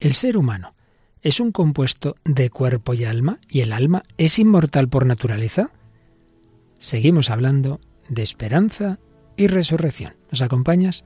El 0.00 0.12
ser 0.12 0.36
humano 0.36 0.76
es 1.22 1.40
un 1.40 1.50
compuesto 1.50 2.14
de 2.24 2.50
cuerpo 2.50 2.94
y 2.94 3.04
alma 3.04 3.40
y 3.48 3.62
el 3.62 3.72
alma 3.72 4.04
es 4.16 4.38
inmortal 4.38 4.88
por 4.88 5.04
naturaleza. 5.04 5.72
Seguimos 6.78 7.30
hablando 7.30 7.80
de 8.08 8.22
esperanza 8.22 9.00
y 9.36 9.48
resurrección. 9.48 10.14
¿Nos 10.30 10.40
acompañas? 10.40 11.04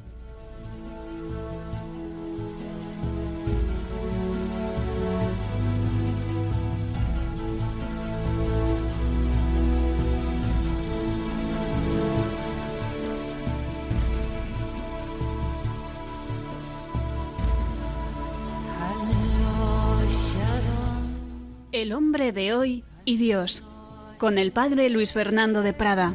De 22.30 22.54
hoy 22.54 22.84
y 23.04 23.16
Dios, 23.16 23.64
con 24.18 24.38
el 24.38 24.52
padre 24.52 24.88
Luis 24.90 25.12
Fernando 25.12 25.62
de 25.62 25.72
Prada. 25.72 26.14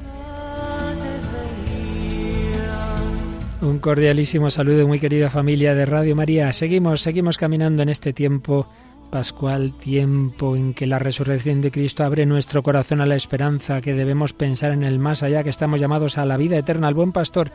Un 3.60 3.80
cordialísimo 3.80 4.50
saludo, 4.50 4.88
muy 4.88 5.00
querida 5.00 5.30
familia 5.30 5.76
de 5.76 5.86
Radio 5.86 6.16
María. 6.16 6.54
Seguimos, 6.54 7.02
seguimos 7.02 7.38
caminando 7.38 7.84
en 7.84 7.90
este 7.90 8.14
tiempo 8.14 8.70
pascual, 9.12 9.74
tiempo 9.74 10.56
en 10.56 10.74
que 10.74 10.88
la 10.88 11.00
resurrección 11.00 11.62
de 11.62 11.72
Cristo 11.72 12.06
abre 12.06 12.26
nuestro 12.26 12.64
corazón 12.64 13.02
a 13.02 13.06
la 13.06 13.16
esperanza, 13.16 13.82
que 13.82 13.94
debemos 13.94 14.32
pensar 14.32 14.72
en 14.72 14.84
el 14.84 15.00
más 15.00 15.24
allá, 15.24 15.44
que 15.44 15.50
estamos 15.50 15.82
llamados 15.82 16.18
a 16.18 16.26
la 16.26 16.38
vida 16.38 16.58
eterna. 16.58 16.88
El 16.88 16.96
buen 16.96 17.12
pastor 17.12 17.52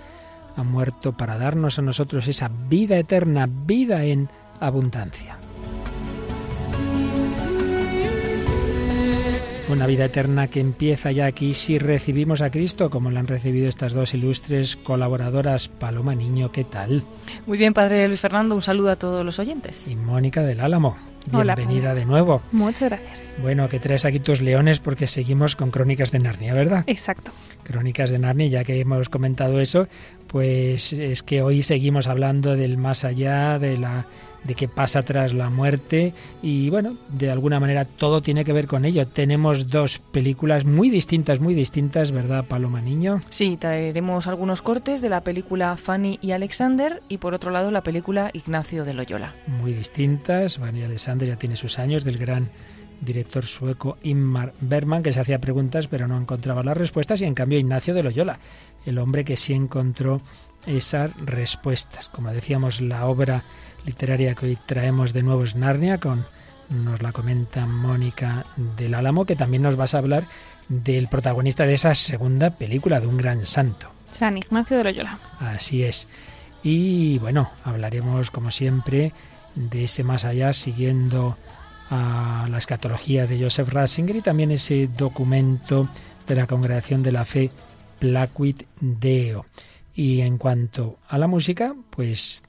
ha 0.56 0.62
muerto 0.62 1.16
para 1.16 1.39
darnos 1.39 1.78
a 1.78 1.83
nosotros 1.83 2.28
esa 2.28 2.50
vida 2.69 2.98
eterna, 2.98 3.48
vida 3.50 4.05
en 4.05 4.28
abundancia. 4.61 5.39
Una 9.73 9.87
vida 9.87 10.05
eterna 10.05 10.48
que 10.48 10.61
empieza 10.61 11.12
ya 11.12 11.25
aquí 11.25 11.55
si 11.55 11.78
recibimos 11.78 12.42
a 12.42 12.51
Cristo, 12.51 12.91
como 12.91 13.11
lo 13.11 13.19
han 13.19 13.27
recibido 13.27 13.70
estas 13.70 13.95
dos 13.95 14.12
ilustres 14.12 14.77
colaboradoras. 14.77 15.69
Paloma 15.69 16.15
Niño, 16.15 16.53
¿qué 16.53 16.62
tal? 16.62 17.03
Muy 17.47 17.56
bien, 17.56 17.73
Padre 17.73 18.06
Luis 18.06 18.20
Fernando, 18.20 18.55
un 18.55 18.61
saludo 18.61 18.91
a 18.91 18.97
todos 18.97 19.25
los 19.25 19.39
oyentes. 19.39 19.89
Y 19.89 19.97
Mónica 19.97 20.43
del 20.43 20.61
Álamo. 20.61 20.98
Bienvenida 21.31 21.95
de 21.95 22.05
nuevo. 22.05 22.43
Muchas 22.53 22.91
gracias. 22.91 23.37
Bueno, 23.41 23.70
que 23.70 23.81
traes 23.81 24.05
aquí 24.05 24.20
tus 24.20 24.43
leones 24.43 24.78
porque 24.78 25.06
seguimos 25.06 25.56
con 25.56 25.70
Crónicas 25.70 26.12
de 26.12 26.19
Narnia, 26.19 26.53
¿verdad? 26.53 26.84
Exacto. 26.87 27.33
Crónicas 27.62 28.11
de 28.11 28.19
Narnia, 28.19 28.48
ya 28.48 28.65
que 28.65 28.78
hemos 28.78 29.09
comentado 29.09 29.59
eso, 29.59 29.89
pues 30.27 30.93
es 30.93 31.23
que 31.23 31.41
hoy 31.41 31.62
seguimos 31.62 32.09
hablando 32.09 32.56
del 32.56 32.77
más 32.77 33.05
allá, 33.05 33.59
de 33.59 33.78
la 33.78 34.06
de 34.45 34.55
qué 34.55 34.69
pasa 34.69 35.03
tras 35.03 35.33
la 35.33 35.51
muerte 35.51 36.15
y 36.43 36.71
bueno, 36.71 36.97
de 37.09 37.31
alguna 37.31 37.61
manera 37.61 37.85
todo 37.85 38.23
tiene 38.23 38.45
que 38.45 38.53
ver 38.53 38.67
con 38.67 38.84
ello. 38.84 39.07
Tenemos 39.07 39.69
dos 39.69 39.99
películas 39.99 40.65
muy 40.65 40.91
distintas, 40.91 41.41
muy 41.41 41.55
distintas, 41.55 42.11
¿verdad, 42.12 42.47
Paloma 42.47 42.81
Niño? 42.81 43.21
Sí, 43.29 43.57
traeremos 43.57 44.27
algunos 44.27 44.62
cortes 44.62 45.01
de 45.01 45.09
la 45.09 45.23
película 45.23 45.77
Fanny 45.77 46.19
y 46.23 46.33
Alexander 46.33 47.03
y 47.09 47.19
por 47.19 47.34
otro 47.34 47.51
lado 47.51 47.71
la 47.71 47.83
película 47.83 48.31
Ignacio 48.33 48.84
de 48.84 48.95
Loyola. 48.95 49.34
Muy 49.47 49.73
distintas, 49.73 50.59
Fanny 50.59 50.81
y 50.81 50.84
Alexander 50.84 51.29
ya 51.29 51.37
tiene 51.37 51.56
sus 51.56 51.79
años 51.79 52.05
del 52.05 52.19
gran 52.19 52.51
director 53.01 53.45
sueco 53.47 53.99
Inmar 54.03 54.55
Berman, 54.61 55.03
que 55.03 55.12
se 55.12 55.21
hacía 55.21 55.41
preguntas 55.41 55.89
pero 55.89 56.06
no 56.06 56.17
encontraba 56.17 56.62
las 56.62 56.77
respuestas, 56.77 57.21
y 57.21 57.25
en 57.25 57.34
cambio 57.34 57.59
Ignacio 57.59 57.95
de 57.95 58.03
Loyola, 58.03 58.39
el 58.87 58.99
hombre 58.99 59.25
que 59.25 59.37
sí 59.37 59.53
encontró 59.53 60.23
esas 60.67 61.11
respuestas. 61.17 62.09
Como 62.09 62.31
decíamos, 62.31 62.81
la 62.81 63.07
obra 63.07 63.45
literaria 63.85 64.35
que 64.35 64.47
hoy 64.47 64.59
traemos 64.67 65.13
de 65.13 65.23
nuevo 65.23 65.45
es 65.45 65.55
Narnia, 65.57 65.99
con, 65.99 66.25
nos 66.71 67.03
la 67.03 67.13
comenta 67.13 67.67
Mónica 67.67 68.47
del 68.77 68.95
Álamo, 68.95 69.25
que 69.25 69.37
también 69.37 69.63
nos 69.63 69.77
vas 69.77 69.95
a 69.95 69.99
hablar 69.99 70.25
del 70.69 71.09
protagonista 71.09 71.67
de 71.67 71.75
esa 71.75 71.95
segunda 71.95 72.51
película, 72.51 73.01
de 73.01 73.07
un 73.07 73.17
gran 73.17 73.45
santo. 73.45 73.91
San 74.12 74.37
Ignacio 74.39 74.78
de 74.78 74.84
Loyola. 74.84 75.19
Así 75.41 75.83
es. 75.84 76.06
Y 76.62 77.19
bueno, 77.19 77.51
hablaremos 77.65 78.31
como 78.31 78.51
siempre 78.51 79.12
de 79.55 79.84
ese 79.84 80.05
más 80.05 80.25
allá, 80.25 80.53
siguiendo 80.53 81.37
a 81.91 82.47
la 82.49 82.59
escatología 82.59 83.27
de 83.27 83.43
Joseph 83.43 83.69
Ratzinger 83.69 84.17
y 84.17 84.22
también 84.22 84.51
ese 84.51 84.89
documento 84.89 85.89
de 86.27 86.34
la 86.34 86.47
Congregación 86.47 87.03
de 87.03 87.12
la 87.12 87.25
Fe 87.25 87.51
Placuit 87.99 88.62
Deo. 88.81 89.45
Y 89.94 90.20
en 90.20 90.38
cuanto 90.38 90.98
a 91.08 91.19
la 91.19 91.26
música, 91.26 91.75
pues 91.91 92.42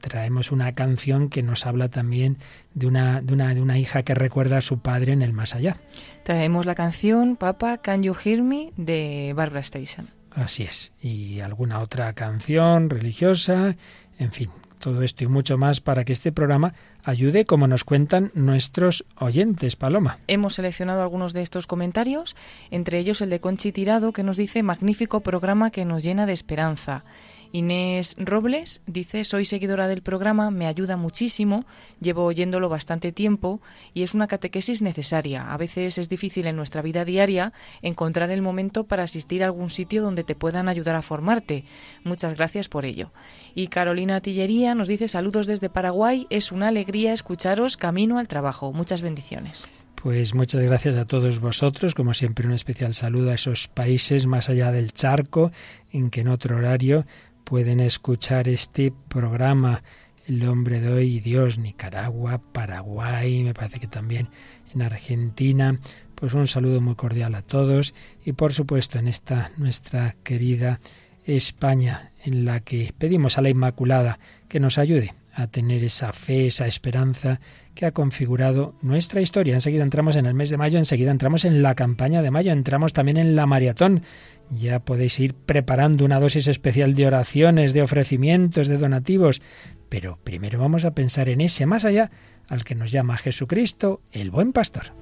traemos 0.00 0.50
una 0.50 0.74
canción 0.74 1.28
que 1.28 1.42
nos 1.42 1.66
habla 1.66 1.88
también 1.88 2.38
de 2.74 2.86
una, 2.86 3.20
de 3.20 3.32
una, 3.32 3.54
de 3.54 3.62
una 3.62 3.78
hija 3.78 4.02
que 4.02 4.14
recuerda 4.14 4.58
a 4.58 4.62
su 4.62 4.80
padre 4.80 5.12
en 5.12 5.22
el 5.22 5.32
más 5.32 5.54
allá. 5.54 5.76
Traemos 6.24 6.66
la 6.66 6.74
canción 6.74 7.36
Papa 7.36 7.78
Can 7.78 8.02
You 8.02 8.14
Hear 8.14 8.42
Me 8.42 8.72
de 8.76 9.32
Barbara 9.34 9.62
Streisand. 9.62 10.08
Así 10.32 10.62
es. 10.64 10.92
Y 11.00 11.40
alguna 11.40 11.80
otra 11.80 12.12
canción 12.12 12.90
religiosa, 12.90 13.76
en 14.18 14.32
fin, 14.32 14.50
todo 14.78 15.02
esto 15.02 15.24
y 15.24 15.28
mucho 15.28 15.58
más 15.58 15.80
para 15.80 16.04
que 16.04 16.12
este 16.12 16.32
programa 16.32 16.74
ayude 17.04 17.44
como 17.44 17.66
nos 17.66 17.84
cuentan 17.84 18.30
nuestros 18.34 19.04
oyentes, 19.16 19.76
Paloma. 19.76 20.18
Hemos 20.26 20.54
seleccionado 20.54 21.02
algunos 21.02 21.32
de 21.32 21.42
estos 21.42 21.66
comentarios, 21.66 22.36
entre 22.70 22.98
ellos 22.98 23.20
el 23.20 23.30
de 23.30 23.40
Conchi 23.40 23.72
Tirado, 23.72 24.12
que 24.12 24.22
nos 24.22 24.36
dice 24.36 24.62
magnífico 24.62 25.20
programa 25.20 25.70
que 25.70 25.84
nos 25.84 26.02
llena 26.02 26.26
de 26.26 26.32
esperanza. 26.32 27.04
Inés 27.52 28.14
Robles 28.18 28.82
dice, 28.86 29.24
soy 29.24 29.44
seguidora 29.44 29.88
del 29.88 30.02
programa, 30.02 30.50
me 30.50 30.66
ayuda 30.66 30.96
muchísimo, 30.96 31.64
llevo 32.00 32.24
oyéndolo 32.24 32.68
bastante 32.68 33.10
tiempo 33.12 33.60
y 33.92 34.02
es 34.02 34.14
una 34.14 34.28
catequesis 34.28 34.82
necesaria. 34.82 35.52
A 35.52 35.56
veces 35.56 35.98
es 35.98 36.08
difícil 36.08 36.46
en 36.46 36.56
nuestra 36.56 36.82
vida 36.82 37.04
diaria 37.04 37.52
encontrar 37.82 38.30
el 38.30 38.42
momento 38.42 38.84
para 38.84 39.02
asistir 39.02 39.42
a 39.42 39.46
algún 39.46 39.70
sitio 39.70 40.02
donde 40.02 40.22
te 40.22 40.36
puedan 40.36 40.68
ayudar 40.68 40.94
a 40.94 41.02
formarte. 41.02 41.64
Muchas 42.04 42.36
gracias 42.36 42.68
por 42.68 42.84
ello. 42.84 43.12
Y 43.54 43.66
Carolina 43.66 44.20
Tillería 44.20 44.74
nos 44.74 44.88
dice, 44.88 45.08
saludos 45.08 45.46
desde 45.46 45.70
Paraguay, 45.70 46.26
es 46.30 46.52
una 46.52 46.68
alegría 46.68 47.12
escucharos 47.12 47.76
camino 47.76 48.18
al 48.18 48.28
trabajo. 48.28 48.72
Muchas 48.72 49.02
bendiciones. 49.02 49.68
Pues 50.02 50.34
muchas 50.34 50.62
gracias 50.62 50.96
a 50.96 51.04
todos 51.04 51.40
vosotros, 51.40 51.94
como 51.94 52.14
siempre 52.14 52.46
un 52.46 52.54
especial 52.54 52.94
saludo 52.94 53.32
a 53.32 53.34
esos 53.34 53.68
países 53.68 54.24
más 54.24 54.48
allá 54.48 54.72
del 54.72 54.92
charco, 54.92 55.52
en 55.92 56.08
que 56.08 56.22
en 56.22 56.28
otro 56.28 56.56
horario 56.56 57.04
pueden 57.50 57.80
escuchar 57.80 58.46
este 58.46 58.92
programa 59.08 59.82
El 60.28 60.46
hombre 60.46 60.80
de 60.80 60.92
hoy 60.92 61.18
Dios, 61.18 61.58
Nicaragua, 61.58 62.40
Paraguay, 62.52 63.42
me 63.42 63.54
parece 63.54 63.80
que 63.80 63.88
también 63.88 64.28
en 64.72 64.82
Argentina. 64.82 65.80
Pues 66.14 66.32
un 66.32 66.46
saludo 66.46 66.80
muy 66.80 66.94
cordial 66.94 67.34
a 67.34 67.42
todos 67.42 67.92
y 68.24 68.34
por 68.34 68.52
supuesto 68.52 69.00
en 69.00 69.08
esta 69.08 69.50
nuestra 69.56 70.14
querida 70.22 70.78
España 71.24 72.12
en 72.24 72.44
la 72.44 72.60
que 72.60 72.94
pedimos 72.96 73.36
a 73.36 73.42
la 73.42 73.48
Inmaculada 73.48 74.20
que 74.48 74.60
nos 74.60 74.78
ayude 74.78 75.19
a 75.34 75.46
tener 75.46 75.84
esa 75.84 76.12
fe, 76.12 76.46
esa 76.46 76.66
esperanza 76.66 77.40
que 77.74 77.86
ha 77.86 77.92
configurado 77.92 78.74
nuestra 78.82 79.20
historia. 79.20 79.54
Enseguida 79.54 79.82
entramos 79.82 80.16
en 80.16 80.26
el 80.26 80.34
mes 80.34 80.50
de 80.50 80.56
mayo, 80.56 80.78
enseguida 80.78 81.10
entramos 81.10 81.44
en 81.44 81.62
la 81.62 81.74
campaña 81.74 82.22
de 82.22 82.30
mayo, 82.30 82.52
entramos 82.52 82.92
también 82.92 83.16
en 83.16 83.36
la 83.36 83.46
maratón 83.46 84.02
ya 84.50 84.80
podéis 84.80 85.18
ir 85.20 85.34
preparando 85.34 86.04
una 86.04 86.18
dosis 86.18 86.48
especial 86.48 86.94
de 86.94 87.06
oraciones, 87.06 87.72
de 87.72 87.82
ofrecimientos, 87.82 88.68
de 88.68 88.78
donativos. 88.78 89.42
Pero 89.88 90.18
primero 90.22 90.58
vamos 90.58 90.84
a 90.84 90.94
pensar 90.94 91.28
en 91.28 91.40
ese 91.40 91.66
más 91.66 91.84
allá 91.84 92.10
al 92.48 92.64
que 92.64 92.74
nos 92.74 92.90
llama 92.90 93.16
Jesucristo, 93.16 94.02
el 94.10 94.30
buen 94.30 94.52
pastor. 94.52 94.92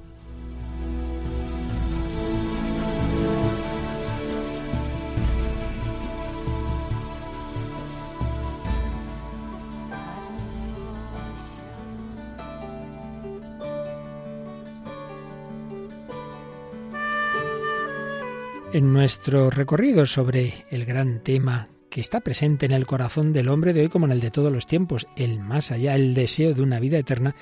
En 18.78 18.92
nuestro 18.92 19.50
recorrido 19.50 20.06
sobre 20.06 20.64
el 20.70 20.84
gran 20.84 21.18
tema 21.24 21.66
que 21.90 22.00
está 22.00 22.20
presente 22.20 22.64
en 22.64 22.70
el 22.70 22.86
corazón 22.86 23.32
del 23.32 23.48
hombre 23.48 23.72
de 23.72 23.80
hoy 23.80 23.88
como 23.88 24.06
en 24.06 24.12
el 24.12 24.20
de 24.20 24.30
todos 24.30 24.52
los 24.52 24.68
tiempos, 24.68 25.04
el 25.16 25.40
más 25.40 25.72
allá, 25.72 25.96
el 25.96 26.14
deseo 26.14 26.54
de 26.54 26.62
una 26.62 26.78
vida 26.78 26.96
eterna, 26.96 27.34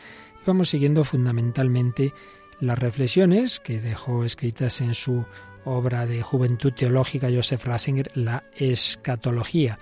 vamos 0.47 0.71
siguiendo 0.71 1.05
fundamentalmente 1.05 2.15
las 2.59 2.79
reflexiones 2.79 3.61
que 3.61 3.83
dejó 3.83 4.25
escritas 4.25 4.81
en 4.81 4.95
su 4.95 5.27
obra 5.67 6.07
de 6.07 6.23
juventud 6.23 6.73
teológica 6.73 7.29
Joseph 7.31 7.67
Ratzinger, 7.67 8.11
la 8.15 8.45
escatología. 8.57 9.79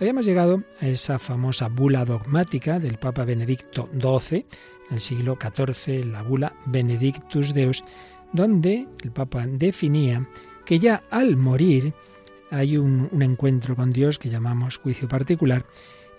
Habíamos 0.00 0.26
llegado 0.26 0.64
a 0.80 0.88
esa 0.88 1.20
famosa 1.20 1.68
bula 1.68 2.04
dogmática 2.04 2.80
del 2.80 2.98
Papa 2.98 3.24
Benedicto 3.24 3.88
XII, 3.92 4.44
en 4.88 4.94
el 4.94 5.00
siglo 5.00 5.38
XIV, 5.40 6.04
la 6.04 6.22
bula 6.22 6.52
Benedictus 6.66 7.54
Deus, 7.54 7.84
donde 8.32 8.88
el 9.04 9.12
Papa 9.12 9.46
definía 9.46 10.26
que 10.66 10.78
ya 10.78 11.04
al 11.10 11.36
morir 11.36 11.94
hay 12.50 12.76
un, 12.76 13.08
encuentro 13.22 13.74
con 13.74 13.92
Dios 13.92 14.18
que 14.18 14.28
llamamos 14.28 14.76
juicio 14.76 15.08
particular 15.08 15.64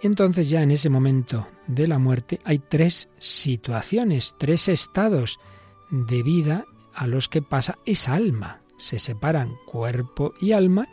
Y 0.01 0.07
entonces 0.07 0.49
ya 0.49 0.63
en 0.63 0.71
ese 0.71 0.89
momento 0.89 1.47
de 1.67 1.87
la 1.87 1.99
muerte 1.99 2.39
hay 2.43 2.59
tres 2.59 3.09
situaciones, 3.19 4.35
tres 4.39 4.67
estados 4.67 5.39
de 5.91 6.23
vida 6.23 6.65
a 6.93 7.07
los 7.07 7.29
que 7.29 7.41
pasa 7.41 7.77
esa 7.85 8.15
alma. 8.15 8.61
Se 8.77 8.99
separan 8.99 9.55
cuerpo 9.65 10.33
y 10.41 10.51
alma 10.51 10.87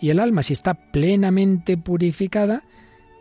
y 0.00 0.10
el 0.10 0.18
alma 0.18 0.42
si 0.42 0.52
está 0.52 0.74
plenamente 0.92 1.76
purificada, 1.76 2.64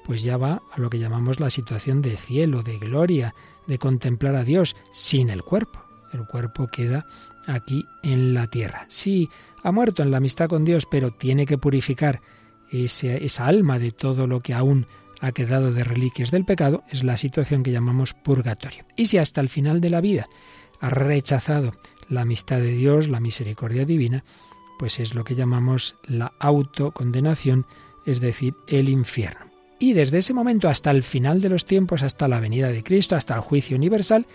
pues 0.06 0.24
ya 0.24 0.38
va 0.38 0.62
a 0.72 0.80
lo 0.80 0.90
que 0.90 1.00
llamamos 1.00 1.40
la 1.40 1.50
situación 1.50 2.02
de 2.02 2.18
cielo, 2.18 2.64
de 2.64 2.78
gloria, 2.78 3.36
de 3.68 3.78
contemplar 3.78 4.36
a 4.36 4.44
Dios 4.44 4.76
sin 4.92 5.30
el 5.30 5.44
cuerpo. 5.44 5.82
El 6.12 6.28
cuerpo 6.28 6.68
queda 6.68 7.06
aquí 7.48 7.86
en 8.04 8.34
la 8.34 8.48
tierra. 8.48 8.86
Sí, 8.90 9.30
ha 9.64 9.72
muerto 9.72 10.04
en 10.04 10.12
la 10.12 10.18
amistad 10.18 10.50
con 10.50 10.66
Dios, 10.66 10.86
pero 10.90 11.12
tiene 11.12 11.46
que 11.46 11.58
purificar 11.58 12.22
esa 12.72 13.46
alma 13.46 13.80
de 13.80 13.92
todo 13.92 14.28
lo 14.28 14.42
que 14.42 14.54
aún 14.54 14.88
ha 15.22 15.32
quedado 15.32 15.72
de 15.72 15.84
reliquias 15.84 16.32
del 16.32 16.44
pecado, 16.44 16.84
es 16.90 17.04
la 17.04 17.16
situación 17.16 17.64
que 17.64 17.72
llamamos 17.72 18.14
purgatorio. 18.14 18.86
Y 18.98 19.06
si 19.06 19.18
hasta 19.18 19.40
el 19.42 19.48
final 19.48 19.80
de 19.80 19.90
la 19.90 20.02
vida 20.02 20.28
ha 20.82 20.90
rechazado 20.90 21.74
la 22.10 22.22
amistad 22.22 22.58
de 22.58 22.74
Dios, 22.74 23.08
la 23.08 23.22
misericordia 23.22 23.86
divina, 23.86 24.26
pues 24.78 25.00
es 25.00 25.16
lo 25.16 25.24
que 25.24 25.36
llamamos 25.36 25.96
la 26.06 26.34
autocondenación, 26.40 27.66
es 28.06 28.20
decir, 28.20 28.54
el 28.68 28.90
infierno. 28.90 29.46
Y 29.80 29.94
desde 29.94 30.18
ese 30.18 30.34
momento 30.34 30.68
hasta 30.68 30.92
el 30.92 31.04
final 31.04 31.42
de 31.42 31.50
los 31.50 31.66
tiempos, 31.66 32.04
hasta 32.04 32.28
la 32.28 32.40
venida 32.40 32.70
de 32.70 32.84
Cristo, 32.84 33.16
hasta 33.16 33.36
el 33.36 33.42
juicio 33.42 33.78
universal, 33.78 34.28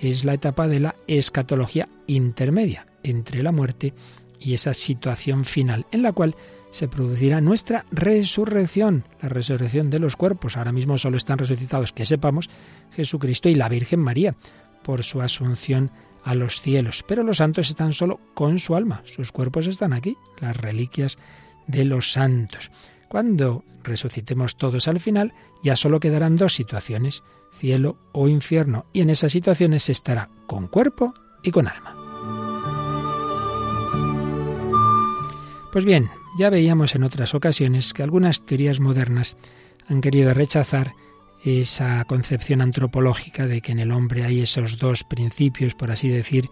es 0.00 0.24
la 0.24 0.34
etapa 0.34 0.68
de 0.68 0.80
la 0.80 0.96
escatología 1.06 1.88
intermedia 2.06 2.86
entre 3.02 3.42
la 3.42 3.52
muerte 3.52 3.94
y 4.40 4.54
esa 4.54 4.74
situación 4.74 5.44
final 5.44 5.86
en 5.92 6.02
la 6.02 6.12
cual 6.12 6.34
se 6.70 6.88
producirá 6.88 7.40
nuestra 7.40 7.84
resurrección, 7.90 9.04
la 9.20 9.28
resurrección 9.28 9.90
de 9.90 9.98
los 9.98 10.16
cuerpos. 10.16 10.56
Ahora 10.56 10.72
mismo 10.72 10.98
solo 10.98 11.16
están 11.16 11.38
resucitados, 11.38 11.92
que 11.92 12.06
sepamos, 12.06 12.48
Jesucristo 12.92 13.48
y 13.48 13.54
la 13.54 13.68
Virgen 13.68 14.00
María, 14.00 14.36
por 14.82 15.04
su 15.04 15.20
asunción 15.20 15.90
a 16.24 16.34
los 16.34 16.60
cielos. 16.60 17.04
Pero 17.06 17.22
los 17.22 17.38
santos 17.38 17.68
están 17.68 17.92
solo 17.92 18.20
con 18.34 18.58
su 18.58 18.76
alma, 18.76 19.02
sus 19.04 19.32
cuerpos 19.32 19.66
están 19.66 19.92
aquí, 19.92 20.16
las 20.40 20.56
reliquias 20.56 21.18
de 21.66 21.84
los 21.84 22.12
santos. 22.12 22.70
Cuando 23.08 23.64
resucitemos 23.82 24.56
todos 24.56 24.86
al 24.88 25.00
final, 25.00 25.32
ya 25.62 25.76
solo 25.76 26.00
quedarán 26.00 26.36
dos 26.36 26.54
situaciones, 26.54 27.22
cielo 27.58 27.98
o 28.12 28.28
infierno, 28.28 28.86
y 28.92 29.00
en 29.00 29.10
esas 29.10 29.32
situaciones 29.32 29.84
se 29.84 29.92
estará 29.92 30.30
con 30.46 30.68
cuerpo 30.68 31.14
y 31.42 31.50
con 31.50 31.66
alma. 31.66 31.99
Pues 35.72 35.84
bien, 35.84 36.10
ya 36.36 36.50
veíamos 36.50 36.96
en 36.96 37.04
otras 37.04 37.32
ocasiones 37.32 37.94
que 37.94 38.02
algunas 38.02 38.44
teorías 38.44 38.80
modernas 38.80 39.36
han 39.88 40.00
querido 40.00 40.34
rechazar 40.34 40.94
esa 41.44 42.04
concepción 42.04 42.60
antropológica 42.60 43.46
de 43.46 43.60
que 43.60 43.70
en 43.70 43.78
el 43.78 43.92
hombre 43.92 44.24
hay 44.24 44.40
esos 44.40 44.78
dos 44.78 45.04
principios, 45.04 45.74
por 45.74 45.92
así 45.92 46.08
decir, 46.08 46.50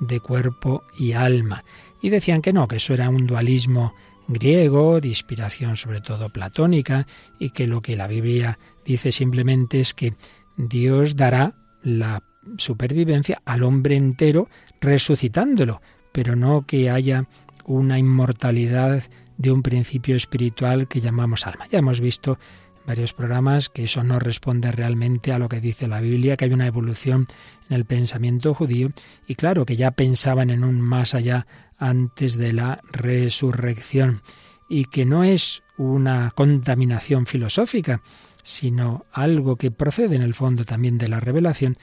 de 0.00 0.20
cuerpo 0.20 0.84
y 0.98 1.12
alma. 1.12 1.64
Y 2.02 2.10
decían 2.10 2.42
que 2.42 2.52
no, 2.52 2.68
que 2.68 2.76
eso 2.76 2.92
era 2.92 3.08
un 3.08 3.26
dualismo 3.26 3.94
griego, 4.28 5.00
de 5.00 5.08
inspiración 5.08 5.78
sobre 5.78 6.02
todo 6.02 6.28
platónica, 6.28 7.06
y 7.38 7.50
que 7.50 7.66
lo 7.66 7.80
que 7.80 7.96
la 7.96 8.06
Biblia 8.06 8.58
dice 8.84 9.12
simplemente 9.12 9.80
es 9.80 9.94
que 9.94 10.14
Dios 10.58 11.16
dará 11.16 11.54
la 11.82 12.22
supervivencia 12.58 13.40
al 13.46 13.62
hombre 13.62 13.96
entero 13.96 14.48
resucitándolo, 14.78 15.80
pero 16.12 16.36
no 16.36 16.66
que 16.66 16.90
haya 16.90 17.26
una 17.68 17.98
inmortalidad 17.98 19.04
de 19.36 19.52
un 19.52 19.62
principio 19.62 20.16
espiritual 20.16 20.88
que 20.88 21.00
llamamos 21.00 21.46
alma. 21.46 21.66
Ya 21.70 21.78
hemos 21.78 22.00
visto 22.00 22.38
en 22.80 22.86
varios 22.86 23.12
programas 23.12 23.68
que 23.68 23.84
eso 23.84 24.02
no 24.02 24.18
responde 24.18 24.72
realmente 24.72 25.32
a 25.32 25.38
lo 25.38 25.48
que 25.48 25.60
dice 25.60 25.86
la 25.86 26.00
Biblia, 26.00 26.36
que 26.36 26.46
hay 26.46 26.52
una 26.52 26.66
evolución 26.66 27.28
en 27.68 27.76
el 27.76 27.84
pensamiento 27.84 28.54
judío 28.54 28.90
y 29.26 29.34
claro 29.34 29.66
que 29.66 29.76
ya 29.76 29.90
pensaban 29.90 30.50
en 30.50 30.64
un 30.64 30.80
más 30.80 31.14
allá 31.14 31.46
antes 31.76 32.36
de 32.36 32.54
la 32.54 32.80
resurrección 32.90 34.22
y 34.68 34.86
que 34.86 35.04
no 35.04 35.22
es 35.22 35.62
una 35.76 36.32
contaminación 36.34 37.26
filosófica, 37.26 38.02
sino 38.42 39.04
algo 39.12 39.56
que 39.56 39.70
procede 39.70 40.16
en 40.16 40.22
el 40.22 40.34
fondo 40.34 40.64
también 40.64 40.96
de 40.96 41.08
la 41.08 41.20
revelación, 41.20 41.76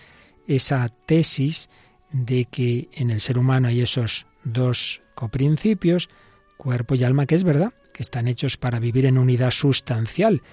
esa 0.47 0.89
tesis 0.89 1.69
de 2.11 2.45
que 2.45 2.89
en 2.93 3.11
el 3.11 3.21
ser 3.21 3.37
humano 3.37 3.67
hay 3.67 3.81
esos 3.81 4.25
dos 4.43 5.01
coprincipios, 5.15 6.09
cuerpo 6.57 6.95
y 6.95 7.03
alma, 7.03 7.25
que 7.25 7.35
es 7.35 7.43
verdad, 7.43 7.73
que 7.93 8.03
están 8.03 8.27
hechos 8.27 8.57
para 8.57 8.79
vivir 8.79 9.05
en 9.05 9.17
unidad 9.17 9.51
sustancial. 9.51 10.43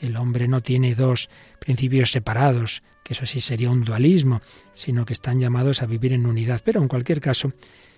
El 0.00 0.16
hombre 0.16 0.48
no 0.48 0.62
tiene 0.62 0.94
dos 0.94 1.28
principios 1.60 2.10
separados, 2.10 2.82
que 3.04 3.12
eso 3.12 3.26
sí 3.26 3.40
sería 3.40 3.70
un 3.70 3.84
dualismo, 3.84 4.40
sino 4.74 5.04
que 5.04 5.12
están 5.12 5.40
llamados 5.40 5.82
a 5.82 5.86
vivir 5.86 6.12
en 6.12 6.26
unidad. 6.26 6.62
Pero 6.64 6.80
en 6.80 6.88
cualquier 6.88 7.20
caso, 7.20 7.52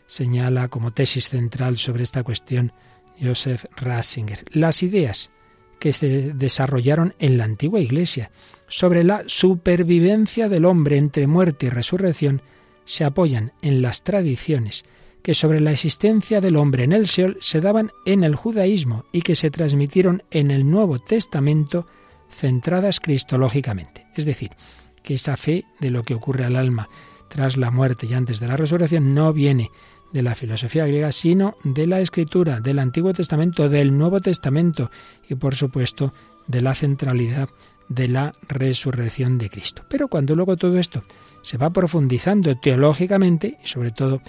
señala 0.07 0.69
como 0.69 0.93
tesis 0.93 1.29
central 1.29 1.79
sobre 1.79 2.03
esta 2.03 2.23
cuestión 2.23 2.73
Joseph 3.21 3.65
Ratzinger 3.77 4.45
las 4.51 4.83
ideas 4.83 5.31
que 5.79 5.93
se 5.93 6.33
desarrollaron 6.33 7.15
en 7.19 7.39
la 7.39 7.45
antigua 7.45 7.81
Iglesia 7.81 8.31
sobre 8.69 9.05
la 9.05 9.23
supervivencia 9.27 10.49
del 10.49 10.65
hombre 10.65 10.97
entre 10.97 11.27
muerte 11.27 11.67
y 11.67 11.71
resurrección 11.71 12.43
se 12.85 13.05
apoyan 13.05 13.53
en 13.63 13.83
las 13.83 14.03
tradiciones 14.03 14.85
que 15.25 15.33
sobre 15.33 15.59
la 15.59 15.73
existencia 15.73 16.43
del 16.43 16.55
hombre 16.55 16.85
en 16.85 16.93
el 16.93 17.09
Seol 17.09 17.39
se 17.41 17.63
daban 17.63 17.91
en 18.05 18.25
el 18.25 18.35
judaísmo 18.37 19.07
y 19.11 19.23
que 19.23 19.37
se 19.37 19.51
transmitieron 19.51 20.23
en 20.31 20.51
el 20.51 20.71
Nuevo 20.71 20.99
Testamento 20.99 21.87
centradas 22.31 23.01
cristológicamente. 23.01 24.07
Es 24.15 24.27
decir, 24.27 24.51
que 25.03 25.15
esa 25.15 25.39
fe 25.39 25.65
de 25.81 25.91
lo 25.91 26.03
que 26.03 26.15
ocurre 26.15 26.45
al 26.45 26.57
alma 26.57 26.91
tras 27.29 27.57
la 27.57 27.71
muerte 27.71 28.07
y 28.07 28.13
antes 28.13 28.39
de 28.39 28.49
la 28.49 28.59
resurrección 28.59 29.15
no 29.15 29.33
viene 29.33 29.71
de 30.13 30.21
la 30.21 30.35
filosofía 30.35 30.87
griega, 30.87 31.11
sino 31.11 31.57
de 31.65 31.87
la 31.87 32.01
escritura, 32.01 32.61
del 32.61 32.79
Antiguo 32.79 33.15
Testamento, 33.15 33.71
del 33.71 33.97
Nuevo 33.97 34.21
Testamento 34.21 34.91
y 35.27 35.37
por 35.37 35.55
supuesto 35.55 36.13
de 36.49 36.61
la 36.61 36.75
centralidad 36.75 37.49
de 37.89 38.09
la 38.09 38.35
resurrección 38.47 39.39
de 39.39 39.49
Cristo. 39.49 39.87
Pero 39.89 40.09
cuando 40.09 40.37
luego 40.37 40.59
todo 40.59 40.79
esto 40.79 41.03
se 41.41 41.57
va 41.57 41.71
profundizando 41.71 42.57
teológicamente 42.57 43.57
y 43.65 43.69
sobre 43.69 43.91
todo 43.91 44.21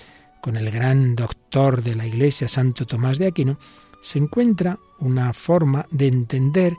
con 0.45 0.57
el 0.57 0.69
gran 0.69 1.15
doctor 1.15 1.81
de 1.81 1.95
la 1.95 2.06
Iglesia, 2.06 2.47
Santo 2.47 2.86
Tomás 2.86 3.18
de 3.18 3.25
Aquino, 3.25 3.57
se 4.00 4.19
encuentra 4.19 4.77
una 5.00 5.33
forma 5.33 5.88
de 5.89 6.06
entender 6.06 6.77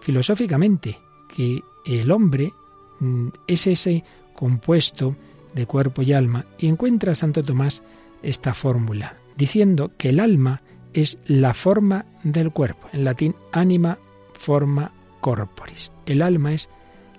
filosóficamente 0.00 0.98
que 1.28 1.62
el 1.84 2.10
hombre 2.10 2.54
mm, 3.00 3.28
es 3.46 3.66
ese 3.66 4.02
compuesto 4.34 5.14
de 5.52 5.66
cuerpo 5.66 6.00
y 6.00 6.14
alma, 6.14 6.46
y 6.56 6.68
encuentra 6.68 7.14
Santo 7.14 7.44
Tomás 7.44 7.82
esta 8.22 8.54
fórmula, 8.54 9.18
diciendo 9.36 9.92
que 9.98 10.08
el 10.08 10.18
alma 10.18 10.62
es 10.94 11.18
la 11.26 11.52
forma 11.52 12.06
del 12.24 12.50
cuerpo, 12.50 12.88
en 12.94 13.04
latín 13.04 13.36
anima 13.52 13.98
forma 14.32 14.90
corporis. 15.20 15.92
El 16.06 16.22
alma 16.22 16.54
es 16.54 16.70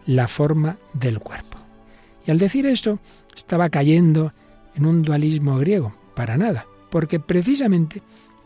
la 0.07 0.27
forma 0.27 0.79
del 0.93 1.19
cuerpo. 1.19 1.59
Y 2.25 2.31
al 2.31 2.39
decir 2.39 2.65
esto, 2.65 2.97
estaba 3.35 3.69
cayendo 3.69 4.33
en 4.75 4.85
un 4.85 5.01
dualismo 5.01 5.57
griego, 5.57 5.93
para 6.15 6.37
nada, 6.37 6.67
porque 6.89 7.19
precisamente 7.19 8.01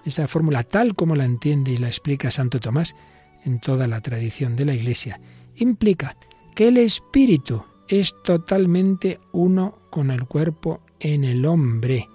esa 0.06 0.28
fórmula 0.28 0.64
tal 0.64 0.96
como 0.96 1.16
la 1.16 1.26
entiende 1.26 1.72
y 1.72 1.78
la 1.78 1.88
explica 1.88 2.32
Santo 2.32 2.60
Tomás 2.60 2.96
en 3.44 3.60
toda 3.60 3.88
la 3.88 4.02
tradición 4.02 4.56
de 4.56 4.66
la 4.66 4.74
Iglesia, 4.74 5.20
implica 5.56 6.18
que 6.56 6.70
el 6.70 6.78
espíritu 6.78 7.64
es 7.88 8.16
totalmente 8.24 9.20
uno 9.32 9.80
con 9.90 10.12
el 10.12 10.26
cuerpo 10.26 10.82
en 11.00 11.24
el 11.24 11.46
hombre 11.46 12.08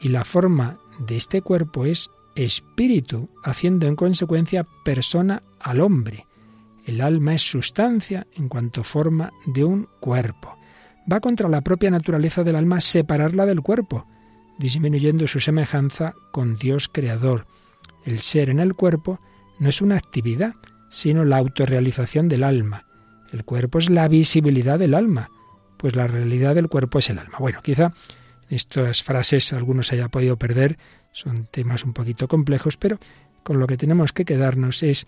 y 0.00 0.08
la 0.08 0.24
forma 0.24 0.78
de 0.98 1.16
este 1.16 1.42
cuerpo 1.42 1.84
es 1.84 2.10
espíritu, 2.34 3.28
haciendo 3.42 3.86
en 3.86 3.96
consecuencia 3.96 4.66
persona 4.84 5.40
al 5.60 5.80
hombre. 5.80 6.26
El 6.84 7.00
alma 7.00 7.34
es 7.34 7.42
sustancia 7.42 8.26
en 8.34 8.48
cuanto 8.48 8.84
forma 8.84 9.32
de 9.46 9.64
un 9.64 9.88
cuerpo 10.00 10.58
va 11.10 11.20
contra 11.20 11.48
la 11.48 11.60
propia 11.60 11.90
naturaleza 11.90 12.44
del 12.44 12.56
alma 12.56 12.80
separarla 12.80 13.46
del 13.46 13.60
cuerpo, 13.60 14.06
disminuyendo 14.58 15.26
su 15.26 15.40
semejanza 15.40 16.14
con 16.32 16.56
Dios 16.56 16.88
creador. 16.88 17.46
El 18.04 18.20
ser 18.20 18.50
en 18.50 18.60
el 18.60 18.74
cuerpo 18.74 19.20
no 19.58 19.68
es 19.68 19.80
una 19.82 19.96
actividad, 19.96 20.54
sino 20.90 21.24
la 21.24 21.38
autorrealización 21.38 22.28
del 22.28 22.44
alma. 22.44 22.86
El 23.32 23.44
cuerpo 23.44 23.78
es 23.78 23.90
la 23.90 24.06
visibilidad 24.08 24.78
del 24.78 24.94
alma, 24.94 25.30
pues 25.76 25.96
la 25.96 26.06
realidad 26.06 26.54
del 26.54 26.68
cuerpo 26.68 26.98
es 26.98 27.10
el 27.10 27.18
alma. 27.18 27.38
Bueno, 27.38 27.60
quizá 27.62 27.92
estas 28.48 29.02
frases 29.02 29.52
algunos 29.52 29.92
haya 29.92 30.08
podido 30.08 30.36
perder, 30.38 30.78
son 31.12 31.46
temas 31.50 31.84
un 31.84 31.92
poquito 31.92 32.28
complejos, 32.28 32.76
pero 32.76 32.98
con 33.42 33.58
lo 33.58 33.66
que 33.66 33.76
tenemos 33.76 34.12
que 34.12 34.24
quedarnos 34.24 34.82
es 34.82 35.06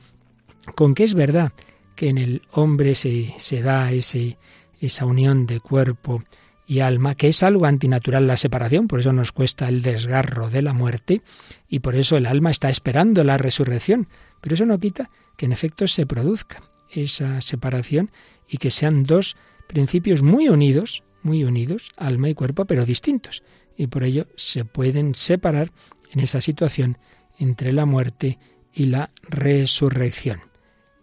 con 0.74 0.94
que 0.94 1.04
es 1.04 1.14
verdad 1.14 1.52
que 1.94 2.08
en 2.08 2.18
el 2.18 2.42
hombre 2.52 2.94
se, 2.94 3.34
se 3.38 3.62
da 3.62 3.90
ese, 3.92 4.36
esa 4.80 5.06
unión 5.06 5.46
de 5.46 5.60
cuerpo 5.60 6.22
y 6.66 6.80
alma, 6.80 7.14
que 7.14 7.28
es 7.28 7.42
algo 7.42 7.66
antinatural 7.66 8.26
la 8.26 8.36
separación, 8.36 8.88
por 8.88 9.00
eso 9.00 9.12
nos 9.12 9.32
cuesta 9.32 9.68
el 9.68 9.82
desgarro 9.82 10.50
de 10.50 10.62
la 10.62 10.72
muerte 10.72 11.22
y 11.68 11.78
por 11.78 11.94
eso 11.94 12.16
el 12.16 12.26
alma 12.26 12.50
está 12.50 12.68
esperando 12.68 13.22
la 13.22 13.38
resurrección, 13.38 14.08
pero 14.40 14.54
eso 14.54 14.66
no 14.66 14.78
quita 14.78 15.08
que 15.36 15.46
en 15.46 15.52
efecto 15.52 15.86
se 15.86 16.06
produzca 16.06 16.62
esa 16.90 17.40
separación 17.40 18.10
y 18.48 18.58
que 18.58 18.70
sean 18.70 19.04
dos 19.04 19.36
principios 19.66 20.22
muy 20.22 20.48
unidos, 20.48 21.02
muy 21.22 21.44
unidos, 21.44 21.92
alma 21.96 22.28
y 22.28 22.34
cuerpo, 22.34 22.64
pero 22.64 22.84
distintos. 22.84 23.42
Y 23.76 23.88
por 23.88 24.04
ello 24.04 24.26
se 24.36 24.64
pueden 24.64 25.14
separar 25.14 25.72
en 26.10 26.20
esa 26.20 26.40
situación 26.40 26.98
entre 27.38 27.72
la 27.72 27.86
muerte 27.86 28.38
y 28.72 28.86
la 28.86 29.10
resurrección. 29.22 30.40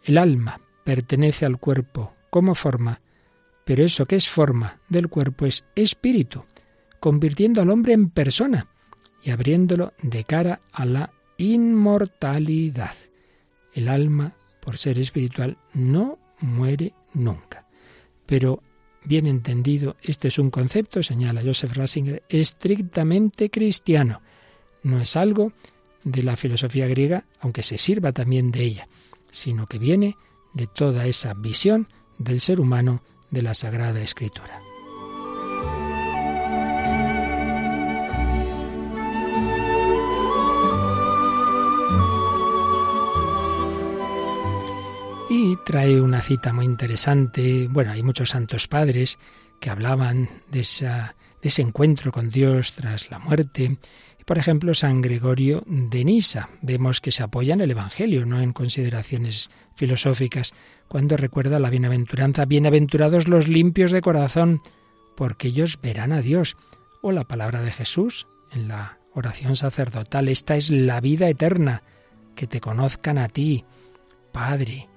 El 0.03 0.17
alma 0.17 0.61
pertenece 0.83 1.45
al 1.45 1.57
cuerpo 1.57 2.13
como 2.29 2.55
forma, 2.55 3.01
pero 3.65 3.83
eso 3.83 4.05
que 4.05 4.15
es 4.15 4.29
forma 4.29 4.79
del 4.89 5.07
cuerpo 5.07 5.45
es 5.45 5.65
espíritu, 5.75 6.45
convirtiendo 6.99 7.61
al 7.61 7.69
hombre 7.69 7.93
en 7.93 8.09
persona 8.09 8.67
y 9.23 9.31
abriéndolo 9.31 9.93
de 10.01 10.23
cara 10.23 10.61
a 10.71 10.85
la 10.85 11.11
inmortalidad. 11.37 12.95
El 13.73 13.87
alma, 13.87 14.35
por 14.59 14.77
ser 14.77 14.99
espiritual, 14.99 15.57
no 15.73 16.19
muere 16.39 16.93
nunca. 17.13 17.67
Pero, 18.25 18.61
bien 19.05 19.27
entendido, 19.27 19.95
este 20.01 20.27
es 20.27 20.39
un 20.39 20.49
concepto, 20.49 21.01
señala 21.01 21.41
Joseph 21.43 21.73
Ratzinger, 21.73 22.23
estrictamente 22.29 23.49
cristiano. 23.49 24.21
No 24.83 24.99
es 24.99 25.15
algo 25.15 25.53
de 26.03 26.23
la 26.23 26.35
filosofía 26.35 26.87
griega, 26.87 27.25
aunque 27.39 27.63
se 27.63 27.77
sirva 27.77 28.11
también 28.11 28.51
de 28.51 28.63
ella, 28.63 28.87
sino 29.31 29.67
que 29.67 29.79
viene 29.79 30.17
de 30.53 30.67
toda 30.67 31.07
esa 31.07 31.33
visión 31.33 31.87
del 32.17 32.41
ser 32.41 32.59
humano 32.59 33.01
de 33.33 33.41
la 33.41 33.55
Sagrada 33.55 33.99
Escritura. 33.99 34.61
Y 45.29 45.55
trae 45.65 45.99
una 45.99 46.21
cita 46.21 46.53
muy 46.53 46.65
interesante. 46.65 47.67
Bueno, 47.67 47.91
hay 47.91 48.03
muchos 48.03 48.29
santos 48.29 48.67
padres 48.67 49.17
que 49.59 49.71
hablaban 49.71 50.29
de, 50.51 50.59
esa, 50.59 51.15
ese 51.41 51.63
encuentro 51.63 52.11
con 52.11 52.29
Dios 52.29 52.73
tras 52.73 53.09
la 53.09 53.17
muerte. 53.17 53.77
Por 54.25 54.37
ejemplo, 54.37 54.73
San 54.73 55.01
Gregorio 55.01 55.63
de 55.65 56.05
Nisa. 56.05 56.49
Vemos 56.61 57.01
que 57.01 57.11
se 57.11 57.23
apoya 57.23 57.53
en 57.53 57.61
el 57.61 57.71
Evangelio, 57.71 58.25
no 58.25 58.39
en 58.39 58.53
consideraciones 58.53 59.49
filosóficas, 59.75 60.53
cuando 60.87 61.17
recuerda 61.17 61.59
la 61.59 61.69
bienaventuranza, 61.69 62.45
bienaventurados 62.45 63.27
los 63.27 63.47
limpios 63.47 63.91
de 63.91 64.01
corazón, 64.01 64.61
porque 65.17 65.49
ellos 65.49 65.79
verán 65.81 66.13
a 66.13 66.21
Dios. 66.21 66.55
O 67.01 67.11
la 67.11 67.25
palabra 67.25 67.61
de 67.61 67.71
Jesús 67.71 68.27
en 68.53 68.69
la 68.69 68.97
oración 69.13 69.57
sacerdotal, 69.57 70.29
esta 70.29 70.55
es 70.55 70.69
la 70.69 71.01
vida 71.01 71.27
eterna, 71.27 71.83
que 72.33 72.47
te 72.47 72.61
conozcan 72.61 73.17
a 73.17 73.27
ti, 73.27 73.65
Padre, 74.31 74.87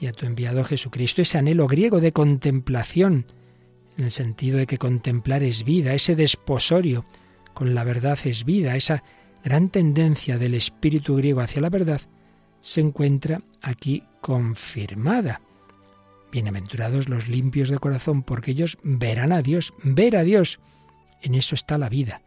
y 0.00 0.06
a 0.06 0.12
tu 0.12 0.24
enviado 0.24 0.64
Jesucristo, 0.64 1.20
ese 1.20 1.36
anhelo 1.36 1.66
griego 1.66 2.00
de 2.00 2.12
contemplación, 2.12 3.26
en 3.98 4.04
el 4.04 4.10
sentido 4.10 4.56
de 4.56 4.66
que 4.66 4.78
contemplar 4.78 5.42
es 5.42 5.64
vida, 5.64 5.92
ese 5.92 6.16
desposorio 6.16 7.04
con 7.54 7.74
la 7.74 7.84
verdad 7.84 8.18
es 8.24 8.44
vida, 8.44 8.76
esa 8.76 9.02
gran 9.42 9.70
tendencia 9.70 10.38
del 10.38 10.54
espíritu 10.54 11.16
griego 11.16 11.40
hacia 11.40 11.62
la 11.62 11.70
verdad, 11.70 12.00
se 12.60 12.80
encuentra 12.80 13.42
aquí 13.62 14.04
confirmada. 14.20 15.40
Bienaventurados 16.30 17.08
los 17.08 17.28
limpios 17.28 17.70
de 17.70 17.78
corazón, 17.78 18.22
porque 18.22 18.52
ellos 18.52 18.78
verán 18.82 19.32
a 19.32 19.42
Dios, 19.42 19.72
ver 19.82 20.16
a 20.16 20.22
Dios. 20.22 20.60
En 21.22 21.34
eso 21.34 21.54
está 21.54 21.78
la 21.78 21.88
vida. 21.88 22.22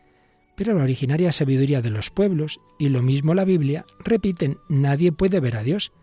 Pero 0.55 0.75
la 0.75 0.83
originaria 0.83 1.31
sabiduría 1.31 1.81
de 1.81 1.89
los 1.89 2.09
pueblos 2.09 2.59
y 2.77 2.89
lo 2.89 3.01
mismo 3.01 3.33
la 3.33 3.45
Biblia 3.45 3.85
repiten, 3.99 4.59
nadie 4.69 5.11
puede 5.11 5.39
ver 5.39 5.55
a 5.55 5.63
Dios. 5.63 5.93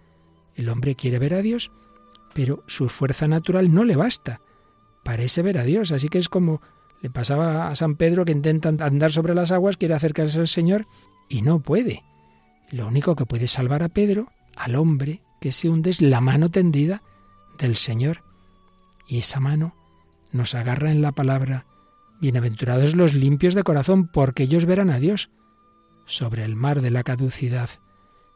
El 0.55 0.69
hombre 0.69 0.97
quiere 0.97 1.19
ver 1.19 1.35
a 1.35 1.43
Dios, 1.43 1.71
pero 2.35 2.65
su 2.67 2.89
fuerza 2.89 3.29
natural 3.29 3.73
no 3.73 3.85
le 3.85 3.97
basta. 3.97 4.41
Parece 5.05 5.43
ver 5.43 5.59
a 5.59 5.65
Dios, 5.65 5.93
así 5.93 6.09
que 6.09 6.19
es 6.19 6.29
como 6.29 6.61
le 7.03 7.11
pasaba 7.11 7.69
a 7.69 7.75
San 7.75 7.97
Pedro 7.97 8.25
que 8.25 8.33
intenta 8.33 8.69
andar 8.69 9.13
sobre 9.13 9.35
las 9.35 9.51
aguas, 9.51 9.77
quiere 9.77 9.95
acercarse 9.95 10.39
al 10.39 10.49
Señor 10.49 10.87
y 11.29 11.43
no 11.43 11.61
puede. 11.61 12.05
Lo 12.71 12.87
único 12.87 13.17
que 13.17 13.27
puede 13.27 13.47
salvar 13.47 13.83
a 13.83 13.89
Pedro, 13.89 14.29
al 14.57 14.77
hombre 14.77 15.23
que 15.41 15.53
se 15.53 15.69
hunde, 15.69 15.91
es 15.91 16.03
la 16.03 16.21
mano 16.21 16.51
tendida 16.51 17.03
del 17.59 17.77
Señor. 17.77 18.23
Y 19.07 19.19
esa 19.19 19.41
mano 19.41 19.75
nos 20.31 20.55
agarra 20.55 20.91
en 20.91 21.03
la 21.03 21.13
palabra, 21.13 21.67
bienaventurados 22.21 22.95
los 22.95 23.15
limpios 23.15 23.55
de 23.55 23.65
corazón, 23.65 24.07
porque 24.07 24.45
ellos 24.45 24.67
verán 24.67 24.91
a 24.91 25.01
Dios. 25.01 25.31
Sobre 26.07 26.45
el 26.45 26.55
mar 26.55 26.81
de 26.83 26.91
la 26.91 27.03
caducidad 27.03 27.71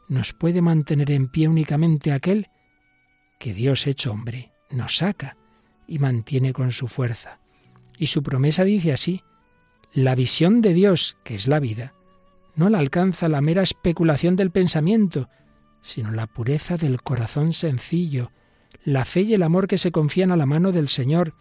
nos 0.07 0.33
puede 0.33 0.61
mantener 0.61 1.11
en 1.11 1.27
pie 1.27 1.47
únicamente 1.47 2.11
aquel 2.11 2.47
que 3.39 3.53
Dios 3.53 3.85
hecho 3.87 4.11
hombre 4.11 4.51
nos 4.71 4.97
saca 4.97 5.37
y 5.87 5.99
mantiene 5.99 6.53
con 6.53 6.71
su 6.71 6.87
fuerza. 6.87 7.39
Y 7.97 8.07
su 8.07 8.23
promesa 8.23 8.63
dice 8.63 8.93
así, 8.93 9.23
la 9.93 10.15
visión 10.15 10.61
de 10.61 10.73
Dios, 10.73 11.17
que 11.23 11.35
es 11.35 11.47
la 11.47 11.59
vida, 11.59 11.93
no 12.55 12.69
la 12.69 12.79
alcanza 12.79 13.27
la 13.27 13.41
mera 13.41 13.61
especulación 13.61 14.35
del 14.35 14.51
pensamiento, 14.51 15.29
sino 15.81 16.11
la 16.11 16.27
pureza 16.27 16.77
del 16.77 17.01
corazón 17.01 17.53
sencillo, 17.53 18.31
la 18.83 19.05
fe 19.05 19.21
y 19.21 19.33
el 19.33 19.43
amor 19.43 19.67
que 19.67 19.77
se 19.77 19.91
confían 19.91 20.31
a 20.31 20.35
la 20.35 20.45
mano 20.45 20.71
del 20.71 20.89
Señor. 20.89 21.33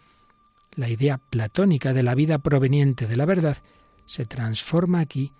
La 0.76 0.88
idea 0.88 1.18
platónica 1.18 1.92
de 1.92 2.02
la 2.02 2.14
vida 2.14 2.38
proveniente 2.38 3.06
de 3.06 3.16
la 3.16 3.24
verdad 3.24 3.58
se 4.06 4.26
transforma 4.26 5.00
aquí 5.00 5.32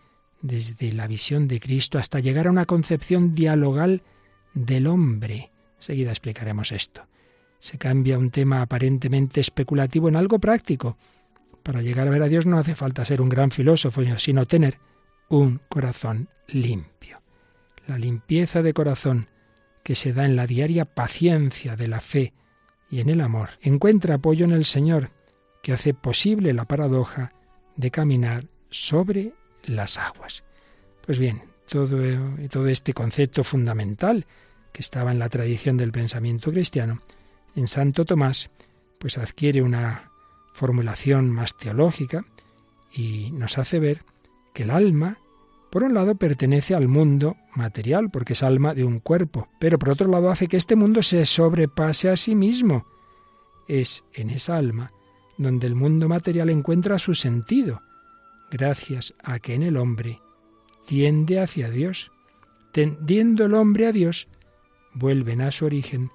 desde 0.42 0.92
la 0.92 1.06
visión 1.06 1.48
de 1.48 1.60
Cristo 1.60 1.98
hasta 1.98 2.20
llegar 2.20 2.46
a 2.46 2.50
una 2.50 2.66
concepción 2.66 3.34
dialogal 3.34 4.02
del 4.54 4.86
hombre. 4.86 5.50
Seguida 5.78 6.10
explicaremos 6.10 6.72
esto. 6.72 7.06
Se 7.64 7.78
cambia 7.78 8.18
un 8.18 8.30
tema 8.30 8.60
aparentemente 8.60 9.40
especulativo 9.40 10.10
en 10.10 10.16
algo 10.16 10.38
práctico. 10.38 10.98
Para 11.62 11.80
llegar 11.80 12.06
a 12.06 12.10
ver 12.10 12.22
a 12.22 12.28
Dios 12.28 12.44
no 12.44 12.58
hace 12.58 12.74
falta 12.74 13.06
ser 13.06 13.22
un 13.22 13.30
gran 13.30 13.50
filósofo, 13.50 14.02
sino 14.18 14.44
tener 14.44 14.78
un 15.30 15.62
corazón 15.70 16.28
limpio. 16.46 17.22
La 17.86 17.96
limpieza 17.96 18.60
de 18.60 18.74
corazón 18.74 19.30
que 19.82 19.94
se 19.94 20.12
da 20.12 20.26
en 20.26 20.36
la 20.36 20.46
diaria 20.46 20.84
paciencia 20.84 21.74
de 21.74 21.88
la 21.88 22.02
fe 22.02 22.34
y 22.90 23.00
en 23.00 23.08
el 23.08 23.22
amor 23.22 23.48
encuentra 23.62 24.16
apoyo 24.16 24.44
en 24.44 24.52
el 24.52 24.66
Señor, 24.66 25.10
que 25.62 25.72
hace 25.72 25.94
posible 25.94 26.52
la 26.52 26.66
paradoja 26.66 27.32
de 27.76 27.90
caminar 27.90 28.44
sobre 28.68 29.32
las 29.64 29.96
aguas. 29.96 30.44
Pues 31.06 31.18
bien, 31.18 31.40
todo, 31.70 31.98
todo 32.50 32.66
este 32.66 32.92
concepto 32.92 33.42
fundamental 33.42 34.26
que 34.70 34.82
estaba 34.82 35.12
en 35.12 35.18
la 35.18 35.30
tradición 35.30 35.78
del 35.78 35.92
pensamiento 35.92 36.50
cristiano, 36.50 37.00
en 37.54 37.66
Santo 37.66 38.04
Tomás, 38.04 38.50
pues 38.98 39.18
adquiere 39.18 39.62
una 39.62 40.10
formulación 40.52 41.30
más 41.30 41.56
teológica 41.56 42.24
y 42.92 43.30
nos 43.32 43.58
hace 43.58 43.78
ver 43.78 44.04
que 44.52 44.62
el 44.62 44.70
alma, 44.70 45.18
por 45.70 45.82
un 45.82 45.94
lado, 45.94 46.14
pertenece 46.14 46.74
al 46.74 46.88
mundo 46.88 47.36
material, 47.54 48.10
porque 48.10 48.34
es 48.34 48.42
alma 48.42 48.72
de 48.72 48.84
un 48.84 49.00
cuerpo, 49.00 49.48
pero 49.58 49.78
por 49.78 49.90
otro 49.90 50.08
lado 50.08 50.30
hace 50.30 50.46
que 50.46 50.56
este 50.56 50.76
mundo 50.76 51.02
se 51.02 51.24
sobrepase 51.26 52.08
a 52.08 52.16
sí 52.16 52.34
mismo. 52.34 52.86
Es 53.66 54.04
en 54.12 54.30
esa 54.30 54.56
alma 54.56 54.92
donde 55.36 55.66
el 55.66 55.74
mundo 55.74 56.08
material 56.08 56.50
encuentra 56.50 56.98
su 56.98 57.14
sentido, 57.14 57.82
gracias 58.50 59.14
a 59.22 59.40
que 59.40 59.54
en 59.54 59.64
el 59.64 59.76
hombre 59.76 60.20
tiende 60.86 61.40
hacia 61.40 61.70
Dios. 61.70 62.12
Tendiendo 62.72 63.44
el 63.44 63.54
hombre 63.54 63.86
a 63.86 63.92
Dios, 63.92 64.28
vuelven 64.94 65.40
a 65.40 65.50
su 65.50 65.64
origen 65.66 66.10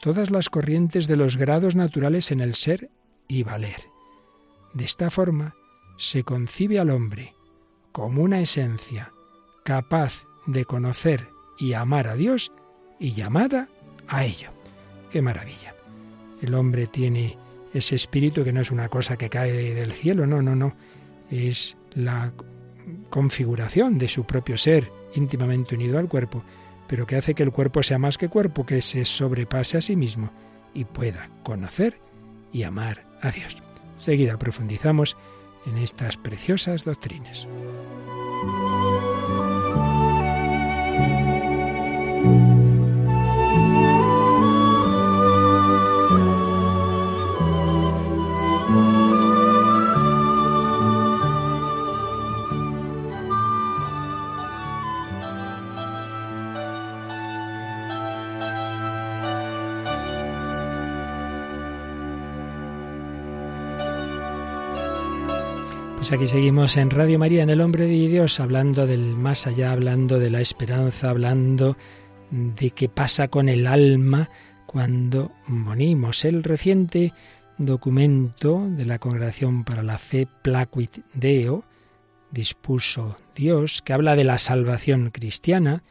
todas 0.00 0.30
las 0.30 0.48
corrientes 0.48 1.06
de 1.06 1.16
los 1.16 1.36
grados 1.36 1.74
naturales 1.76 2.30
en 2.30 2.40
el 2.40 2.54
ser 2.54 2.90
y 3.28 3.42
valer. 3.42 3.82
De 4.74 4.84
esta 4.84 5.10
forma 5.10 5.54
se 5.96 6.24
concibe 6.24 6.78
al 6.78 6.90
hombre 6.90 7.34
como 7.92 8.22
una 8.22 8.40
esencia 8.40 9.12
capaz 9.64 10.24
de 10.46 10.64
conocer 10.64 11.28
y 11.58 11.74
amar 11.74 12.08
a 12.08 12.14
Dios 12.14 12.52
y 12.98 13.12
llamada 13.12 13.68
a 14.08 14.24
ello. 14.24 14.50
¡Qué 15.10 15.22
maravilla! 15.22 15.74
El 16.40 16.54
hombre 16.54 16.86
tiene 16.86 17.36
ese 17.74 17.96
espíritu 17.96 18.44
que 18.44 18.52
no 18.52 18.60
es 18.60 18.70
una 18.70 18.88
cosa 18.88 19.16
que 19.16 19.28
cae 19.28 19.74
del 19.74 19.92
cielo, 19.92 20.26
no, 20.26 20.40
no, 20.40 20.56
no. 20.56 20.74
Es 21.30 21.76
la 21.92 22.32
configuración 23.10 23.98
de 23.98 24.08
su 24.08 24.24
propio 24.24 24.56
ser 24.56 24.90
íntimamente 25.14 25.74
unido 25.74 25.98
al 25.98 26.08
cuerpo, 26.08 26.42
pero 26.90 27.06
que 27.06 27.14
hace 27.14 27.36
que 27.36 27.44
el 27.44 27.52
cuerpo 27.52 27.84
sea 27.84 28.00
más 28.00 28.18
que 28.18 28.28
cuerpo, 28.28 28.66
que 28.66 28.82
se 28.82 29.04
sobrepase 29.04 29.78
a 29.78 29.80
sí 29.80 29.94
mismo 29.94 30.32
y 30.74 30.86
pueda 30.86 31.30
conocer 31.44 32.00
y 32.52 32.64
amar 32.64 33.04
a 33.22 33.30
Dios. 33.30 33.56
Seguida 33.94 34.36
profundizamos 34.38 35.16
en 35.66 35.76
estas 35.76 36.16
preciosas 36.16 36.84
doctrinas. 36.84 37.46
Pues 66.10 66.22
aquí 66.22 66.28
seguimos 66.28 66.76
en 66.76 66.90
Radio 66.90 67.20
María, 67.20 67.44
en 67.44 67.50
El 67.50 67.60
Hombre 67.60 67.86
de 67.86 68.08
Dios, 68.08 68.40
hablando 68.40 68.84
del 68.84 69.14
más 69.14 69.46
allá, 69.46 69.70
hablando 69.70 70.18
de 70.18 70.28
la 70.28 70.40
esperanza, 70.40 71.08
hablando 71.08 71.76
de 72.32 72.72
qué 72.72 72.88
pasa 72.88 73.28
con 73.28 73.48
el 73.48 73.64
alma 73.68 74.28
cuando 74.66 75.30
morimos. 75.46 76.24
El 76.24 76.42
reciente 76.42 77.12
documento 77.58 78.66
de 78.70 78.86
la 78.86 78.98
Congregación 78.98 79.62
para 79.62 79.84
la 79.84 79.98
Fe, 79.98 80.26
Placuit 80.42 80.98
Deo, 81.14 81.62
dispuso 82.32 83.16
Dios, 83.36 83.80
que 83.80 83.92
habla 83.92 84.16
de 84.16 84.24
la 84.24 84.38
salvación 84.38 85.10
cristiana, 85.10 85.84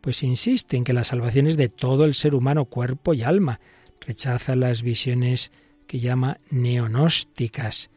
pues 0.00 0.24
insiste 0.24 0.78
en 0.78 0.82
que 0.82 0.94
la 0.94 1.04
salvación 1.04 1.46
es 1.46 1.56
de 1.56 1.68
todo 1.68 2.06
el 2.06 2.14
ser 2.14 2.34
humano, 2.34 2.64
cuerpo 2.64 3.14
y 3.14 3.22
alma. 3.22 3.60
Rechaza 4.00 4.56
las 4.56 4.82
visiones 4.82 5.52
que 5.86 6.00
llama 6.00 6.40
neonósticas 6.50 7.88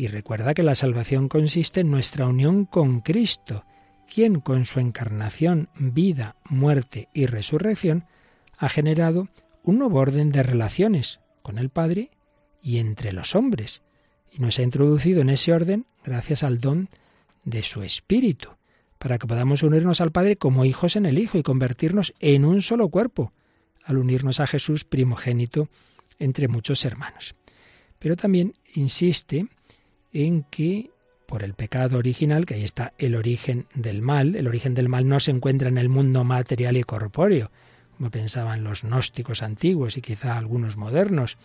y 0.00 0.06
recuerda 0.06 0.54
que 0.54 0.62
la 0.62 0.74
salvación 0.74 1.28
consiste 1.28 1.80
en 1.80 1.90
nuestra 1.90 2.26
unión 2.26 2.64
con 2.64 3.00
Cristo, 3.00 3.66
quien 4.10 4.40
con 4.40 4.64
su 4.64 4.80
encarnación, 4.80 5.68
vida, 5.74 6.36
muerte 6.48 7.10
y 7.12 7.26
resurrección 7.26 8.06
ha 8.56 8.70
generado 8.70 9.28
un 9.62 9.78
nuevo 9.78 9.98
orden 9.98 10.32
de 10.32 10.42
relaciones 10.42 11.20
con 11.42 11.58
el 11.58 11.68
Padre 11.68 12.10
y 12.62 12.78
entre 12.78 13.12
los 13.12 13.34
hombres, 13.34 13.82
y 14.32 14.38
nos 14.38 14.58
ha 14.58 14.62
introducido 14.62 15.20
en 15.20 15.28
ese 15.28 15.52
orden 15.52 15.84
gracias 16.02 16.44
al 16.44 16.60
don 16.60 16.88
de 17.44 17.62
su 17.62 17.82
Espíritu, 17.82 18.56
para 18.98 19.18
que 19.18 19.26
podamos 19.26 19.62
unirnos 19.62 20.00
al 20.00 20.12
Padre 20.12 20.36
como 20.36 20.64
hijos 20.64 20.96
en 20.96 21.04
el 21.04 21.18
Hijo 21.18 21.36
y 21.36 21.42
convertirnos 21.42 22.14
en 22.20 22.46
un 22.46 22.62
solo 22.62 22.88
cuerpo, 22.88 23.34
al 23.84 23.98
unirnos 23.98 24.40
a 24.40 24.46
Jesús 24.46 24.84
primogénito 24.84 25.68
entre 26.18 26.48
muchos 26.48 26.86
hermanos. 26.86 27.34
Pero 27.98 28.16
también 28.16 28.54
insiste 28.72 29.46
en 30.12 30.44
que 30.44 30.90
por 31.26 31.44
el 31.44 31.54
pecado 31.54 31.98
original, 31.98 32.44
que 32.44 32.54
ahí 32.54 32.64
está 32.64 32.92
el 32.98 33.14
origen 33.14 33.66
del 33.74 34.02
mal, 34.02 34.34
el 34.34 34.48
origen 34.48 34.74
del 34.74 34.88
mal 34.88 35.06
no 35.06 35.20
se 35.20 35.30
encuentra 35.30 35.68
en 35.68 35.78
el 35.78 35.88
mundo 35.88 36.24
material 36.24 36.76
y 36.76 36.82
corpóreo, 36.82 37.52
como 37.96 38.10
pensaban 38.10 38.64
los 38.64 38.82
gnósticos 38.82 39.42
antiguos 39.42 39.96
y 39.96 40.00
quizá 40.00 40.36
algunos 40.36 40.76
modernos. 40.76 41.38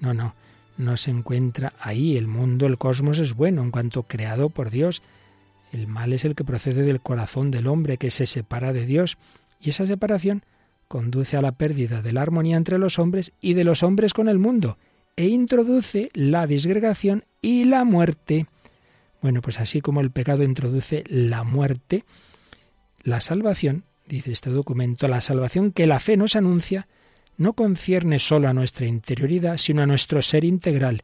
No, 0.00 0.12
no, 0.12 0.34
no 0.76 0.96
se 0.96 1.12
encuentra 1.12 1.72
ahí. 1.78 2.16
El 2.16 2.26
mundo, 2.26 2.66
el 2.66 2.78
cosmos 2.78 3.20
es 3.20 3.34
bueno 3.34 3.62
en 3.62 3.70
cuanto 3.70 4.02
creado 4.02 4.50
por 4.50 4.70
Dios. 4.70 5.02
El 5.70 5.86
mal 5.86 6.12
es 6.12 6.24
el 6.24 6.34
que 6.34 6.44
procede 6.44 6.82
del 6.82 7.00
corazón 7.00 7.52
del 7.52 7.68
hombre 7.68 7.96
que 7.96 8.10
se 8.10 8.26
separa 8.26 8.72
de 8.72 8.86
Dios 8.86 9.18
y 9.60 9.70
esa 9.70 9.86
separación 9.86 10.42
conduce 10.88 11.36
a 11.36 11.42
la 11.42 11.52
pérdida 11.52 12.02
de 12.02 12.12
la 12.12 12.22
armonía 12.22 12.56
entre 12.56 12.78
los 12.78 12.98
hombres 12.98 13.32
y 13.40 13.54
de 13.54 13.62
los 13.62 13.84
hombres 13.84 14.14
con 14.14 14.28
el 14.28 14.38
mundo 14.38 14.78
e 15.18 15.26
introduce 15.26 16.10
la 16.14 16.46
disgregación 16.46 17.24
y 17.42 17.64
la 17.64 17.82
muerte. 17.82 18.46
Bueno, 19.20 19.42
pues 19.42 19.58
así 19.58 19.80
como 19.80 20.00
el 20.00 20.12
pecado 20.12 20.44
introduce 20.44 21.02
la 21.08 21.42
muerte, 21.42 22.04
la 23.02 23.20
salvación, 23.20 23.82
dice 24.06 24.30
este 24.30 24.50
documento, 24.50 25.08
la 25.08 25.20
salvación 25.20 25.72
que 25.72 25.88
la 25.88 25.98
fe 25.98 26.16
nos 26.16 26.36
anuncia, 26.36 26.86
no 27.36 27.54
concierne 27.54 28.20
solo 28.20 28.46
a 28.46 28.52
nuestra 28.54 28.86
interioridad, 28.86 29.56
sino 29.56 29.82
a 29.82 29.86
nuestro 29.86 30.22
ser 30.22 30.44
integral. 30.44 31.02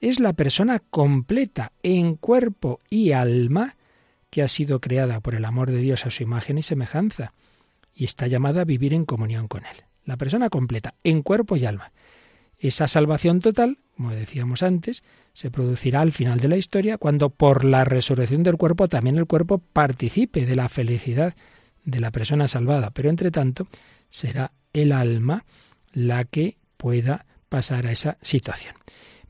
Es 0.00 0.20
la 0.20 0.32
persona 0.32 0.78
completa 0.78 1.72
en 1.82 2.14
cuerpo 2.14 2.80
y 2.88 3.12
alma 3.12 3.76
que 4.30 4.40
ha 4.40 4.48
sido 4.48 4.80
creada 4.80 5.20
por 5.20 5.34
el 5.34 5.44
amor 5.44 5.70
de 5.70 5.82
Dios 5.82 6.06
a 6.06 6.10
su 6.10 6.22
imagen 6.22 6.56
y 6.56 6.62
semejanza, 6.62 7.34
y 7.94 8.06
está 8.06 8.26
llamada 8.26 8.62
a 8.62 8.64
vivir 8.64 8.94
en 8.94 9.04
comunión 9.04 9.48
con 9.48 9.66
Él. 9.66 9.84
La 10.06 10.16
persona 10.16 10.48
completa 10.48 10.94
en 11.04 11.20
cuerpo 11.20 11.58
y 11.58 11.66
alma. 11.66 11.92
Esa 12.60 12.86
salvación 12.86 13.40
total, 13.40 13.78
como 13.96 14.10
decíamos 14.10 14.62
antes, 14.62 15.02
se 15.32 15.50
producirá 15.50 16.02
al 16.02 16.12
final 16.12 16.40
de 16.40 16.48
la 16.48 16.58
historia 16.58 16.98
cuando 16.98 17.30
por 17.30 17.64
la 17.64 17.86
resurrección 17.86 18.42
del 18.42 18.58
cuerpo 18.58 18.86
también 18.86 19.16
el 19.16 19.26
cuerpo 19.26 19.58
participe 19.58 20.44
de 20.44 20.56
la 20.56 20.68
felicidad 20.68 21.34
de 21.84 22.00
la 22.00 22.10
persona 22.10 22.48
salvada. 22.48 22.90
Pero 22.90 23.08
entre 23.08 23.30
tanto 23.30 23.66
será 24.10 24.52
el 24.74 24.92
alma 24.92 25.46
la 25.92 26.24
que 26.24 26.58
pueda 26.76 27.24
pasar 27.48 27.86
a 27.86 27.92
esa 27.92 28.18
situación. 28.20 28.74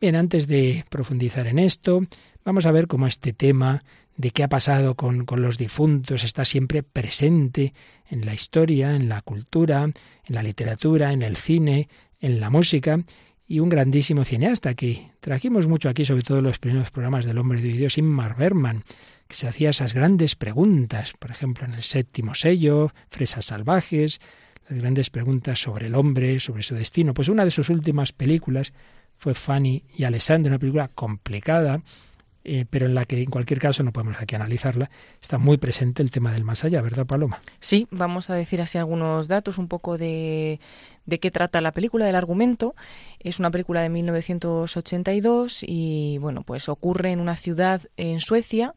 Bien, 0.00 0.16
antes 0.16 0.48
de 0.48 0.84
profundizar 0.90 1.46
en 1.46 1.60
esto, 1.60 2.02
vamos 2.44 2.66
a 2.66 2.72
ver 2.72 2.88
cómo 2.88 3.06
este 3.06 3.32
tema 3.32 3.84
de 4.16 4.32
qué 4.32 4.42
ha 4.42 4.48
pasado 4.48 4.96
con, 4.96 5.24
con, 5.24 5.40
los 5.40 5.56
difuntos 5.56 6.24
está 6.24 6.44
siempre 6.44 6.82
presente 6.82 7.74
en 8.08 8.26
la 8.26 8.34
historia, 8.34 8.94
en 8.96 9.08
la 9.08 9.22
cultura, 9.22 9.84
en 9.84 9.94
la 10.34 10.42
literatura, 10.42 11.12
en 11.12 11.22
el 11.22 11.36
cine, 11.36 11.88
en 12.20 12.40
la 12.40 12.50
música 12.50 13.00
y 13.46 13.58
un 13.58 13.68
grandísimo 13.68 14.24
cineasta 14.24 14.74
que 14.74 15.10
trajimos 15.20 15.66
mucho 15.66 15.88
aquí, 15.88 16.04
sobre 16.04 16.22
todo 16.22 16.38
en 16.38 16.44
los 16.44 16.58
primeros 16.58 16.90
programas 16.90 17.24
del 17.24 17.38
Hombre 17.38 17.60
de 17.60 17.72
Dios, 17.72 17.98
Inmar 17.98 18.36
Berman, 18.36 18.84
que 19.26 19.36
se 19.36 19.48
hacía 19.48 19.70
esas 19.70 19.94
grandes 19.94 20.36
preguntas, 20.36 21.14
por 21.18 21.30
ejemplo, 21.30 21.64
en 21.64 21.74
el 21.74 21.82
séptimo 21.82 22.34
sello, 22.34 22.92
Fresas 23.10 23.46
Salvajes, 23.46 24.20
las 24.68 24.78
grandes 24.78 25.10
preguntas 25.10 25.60
sobre 25.60 25.86
el 25.86 25.96
hombre, 25.96 26.38
sobre 26.38 26.62
su 26.62 26.76
destino. 26.76 27.12
Pues 27.12 27.28
una 27.28 27.44
de 27.44 27.50
sus 27.50 27.70
últimas 27.70 28.12
películas 28.12 28.72
fue 29.16 29.34
Fanny 29.34 29.82
y 29.96 30.04
Alessandra, 30.04 30.52
una 30.52 30.58
película 30.58 30.88
complicada, 30.88 31.82
eh, 32.44 32.64
pero 32.68 32.86
en 32.86 32.94
la 32.94 33.04
que 33.04 33.22
en 33.22 33.30
cualquier 33.30 33.60
caso 33.60 33.82
no 33.82 33.92
podemos 33.92 34.16
aquí 34.18 34.34
analizarla, 34.34 34.90
está 35.20 35.38
muy 35.38 35.58
presente 35.58 36.02
el 36.02 36.10
tema 36.10 36.32
del 36.32 36.44
más 36.44 36.64
allá, 36.64 36.80
¿verdad, 36.80 37.06
Paloma? 37.06 37.40
Sí, 37.58 37.86
vamos 37.90 38.30
a 38.30 38.34
decir 38.34 38.62
así 38.62 38.78
algunos 38.78 39.28
datos, 39.28 39.58
un 39.58 39.68
poco 39.68 39.98
de, 39.98 40.60
de 41.06 41.18
qué 41.18 41.30
trata 41.30 41.60
la 41.60 41.72
película, 41.72 42.06
del 42.06 42.16
argumento. 42.16 42.74
Es 43.18 43.38
una 43.38 43.50
película 43.50 43.82
de 43.82 43.90
1982 43.90 45.64
y, 45.66 46.18
bueno, 46.18 46.42
pues 46.42 46.68
ocurre 46.68 47.12
en 47.12 47.20
una 47.20 47.36
ciudad 47.36 47.82
en 47.96 48.20
Suecia 48.20 48.74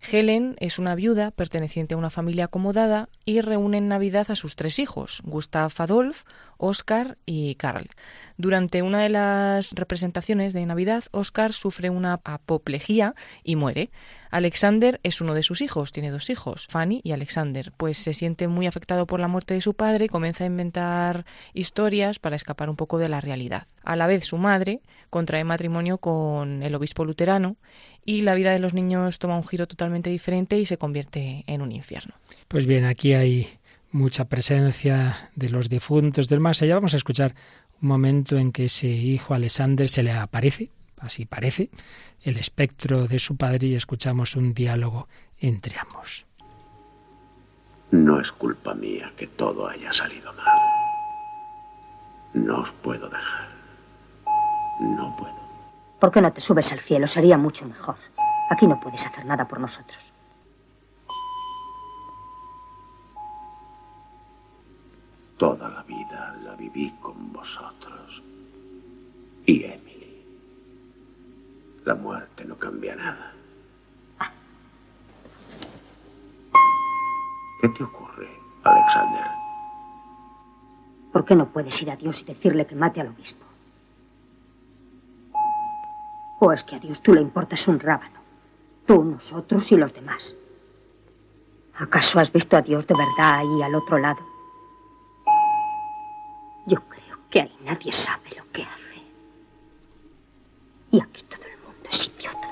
Helen 0.00 0.56
es 0.60 0.78
una 0.78 0.94
viuda 0.94 1.30
perteneciente 1.30 1.94
a 1.94 1.96
una 1.96 2.10
familia 2.10 2.46
acomodada 2.46 3.08
y 3.24 3.40
reúne 3.40 3.78
en 3.78 3.88
Navidad 3.88 4.30
a 4.30 4.36
sus 4.36 4.54
tres 4.54 4.78
hijos, 4.78 5.22
Gustav 5.24 5.72
Adolf, 5.78 6.22
Oscar 6.58 7.16
y 7.24 7.54
Karl. 7.54 7.88
Durante 8.36 8.82
una 8.82 9.00
de 9.00 9.08
las 9.08 9.72
representaciones 9.72 10.52
de 10.52 10.66
Navidad, 10.66 11.04
Oscar 11.12 11.52
sufre 11.52 11.90
una 11.90 12.20
apoplejía 12.24 13.14
y 13.42 13.56
muere. 13.56 13.90
Alexander 14.30 15.00
es 15.02 15.20
uno 15.20 15.34
de 15.34 15.42
sus 15.42 15.62
hijos, 15.62 15.90
tiene 15.90 16.10
dos 16.10 16.28
hijos, 16.28 16.66
Fanny 16.68 17.00
y 17.02 17.12
Alexander, 17.12 17.72
pues 17.76 17.96
se 17.96 18.12
siente 18.12 18.46
muy 18.46 18.66
afectado 18.66 19.06
por 19.06 19.20
la 19.20 19.28
muerte 19.28 19.54
de 19.54 19.60
su 19.60 19.74
padre 19.74 20.04
y 20.04 20.08
comienza 20.08 20.44
a 20.44 20.48
inventar 20.48 21.24
historias 21.54 22.18
para 22.18 22.36
escapar 22.36 22.68
un 22.68 22.76
poco 22.76 22.98
de 22.98 23.08
la 23.08 23.20
realidad. 23.20 23.66
A 23.82 23.96
la 23.96 24.06
vez 24.06 24.24
su 24.24 24.36
madre 24.36 24.80
contrae 25.10 25.44
matrimonio 25.44 25.98
con 25.98 26.62
el 26.62 26.74
obispo 26.74 27.04
luterano 27.04 27.56
y 28.04 28.22
la 28.22 28.34
vida 28.34 28.52
de 28.52 28.58
los 28.58 28.74
niños 28.74 29.18
toma 29.18 29.36
un 29.36 29.46
giro 29.46 29.66
totalmente 29.66 30.10
diferente 30.10 30.58
y 30.58 30.66
se 30.66 30.78
convierte 30.78 31.44
en 31.46 31.62
un 31.62 31.72
infierno. 31.72 32.14
Pues 32.48 32.66
bien, 32.66 32.84
aquí 32.84 33.14
hay 33.14 33.57
mucha 33.90 34.28
presencia 34.28 35.30
de 35.34 35.48
los 35.48 35.68
difuntos 35.68 36.28
del 36.28 36.40
más 36.40 36.62
allá. 36.62 36.74
Vamos 36.74 36.94
a 36.94 36.98
escuchar 36.98 37.34
un 37.80 37.88
momento 37.88 38.36
en 38.36 38.52
que 38.52 38.66
ese 38.66 38.88
hijo 38.88 39.34
Alexander 39.34 39.88
se 39.88 40.02
le 40.02 40.12
aparece, 40.12 40.70
así 40.98 41.26
parece, 41.26 41.70
el 42.22 42.36
espectro 42.36 43.06
de 43.06 43.18
su 43.18 43.36
padre 43.36 43.68
y 43.68 43.74
escuchamos 43.74 44.36
un 44.36 44.54
diálogo 44.54 45.08
entre 45.38 45.78
ambos. 45.78 46.26
No 47.90 48.20
es 48.20 48.30
culpa 48.32 48.74
mía 48.74 49.12
que 49.16 49.26
todo 49.26 49.66
haya 49.68 49.92
salido 49.92 50.32
mal. 50.34 50.58
No 52.34 52.60
os 52.60 52.70
puedo 52.82 53.08
dejar. 53.08 53.48
No 54.80 55.16
puedo. 55.16 55.38
¿Por 55.98 56.12
qué 56.12 56.20
no 56.20 56.32
te 56.32 56.40
subes 56.40 56.70
al 56.70 56.80
cielo? 56.80 57.06
Sería 57.06 57.38
mucho 57.38 57.64
mejor. 57.64 57.96
Aquí 58.50 58.66
no 58.66 58.78
puedes 58.78 59.04
hacer 59.06 59.24
nada 59.24 59.48
por 59.48 59.58
nosotros. 59.58 60.12
Viví 66.78 66.90
con 67.00 67.32
vosotros. 67.32 68.22
Y 69.46 69.64
Emily. 69.64 70.22
La 71.84 71.94
muerte 71.94 72.44
no 72.44 72.56
cambia 72.56 72.94
nada. 72.94 73.32
¿Qué 77.60 77.68
te 77.70 77.82
ocurre, 77.82 78.28
Alexander? 78.62 79.26
¿Por 81.12 81.24
qué 81.24 81.34
no 81.34 81.48
puedes 81.48 81.80
ir 81.82 81.90
a 81.90 81.96
Dios 81.96 82.20
y 82.20 82.24
decirle 82.24 82.66
que 82.66 82.76
mate 82.76 83.00
al 83.00 83.08
obispo? 83.08 83.44
¿O 86.40 86.52
es 86.52 86.62
que 86.62 86.76
a 86.76 86.78
Dios 86.78 87.02
tú 87.02 87.14
le 87.14 87.20
importas 87.20 87.66
un 87.66 87.80
rábano? 87.80 88.20
Tú, 88.86 89.02
nosotros 89.02 89.72
y 89.72 89.76
los 89.76 89.92
demás. 89.92 90.36
¿Acaso 91.76 92.20
has 92.20 92.32
visto 92.32 92.56
a 92.56 92.62
Dios 92.62 92.86
de 92.86 92.94
verdad 92.94 93.40
ahí 93.40 93.62
al 93.62 93.74
otro 93.74 93.98
lado? 93.98 94.27
Yo 96.68 96.76
creo 96.88 97.18
que 97.30 97.40
ahí 97.40 97.52
nadie 97.64 97.92
sabe 97.92 98.30
lo 98.36 98.50
que 98.52 98.62
hace. 98.62 98.98
Y 100.92 101.00
aquí 101.00 101.22
todo 101.28 101.42
el 101.44 101.58
mundo 101.64 101.88
es 101.90 102.06
idiota. 102.06 102.48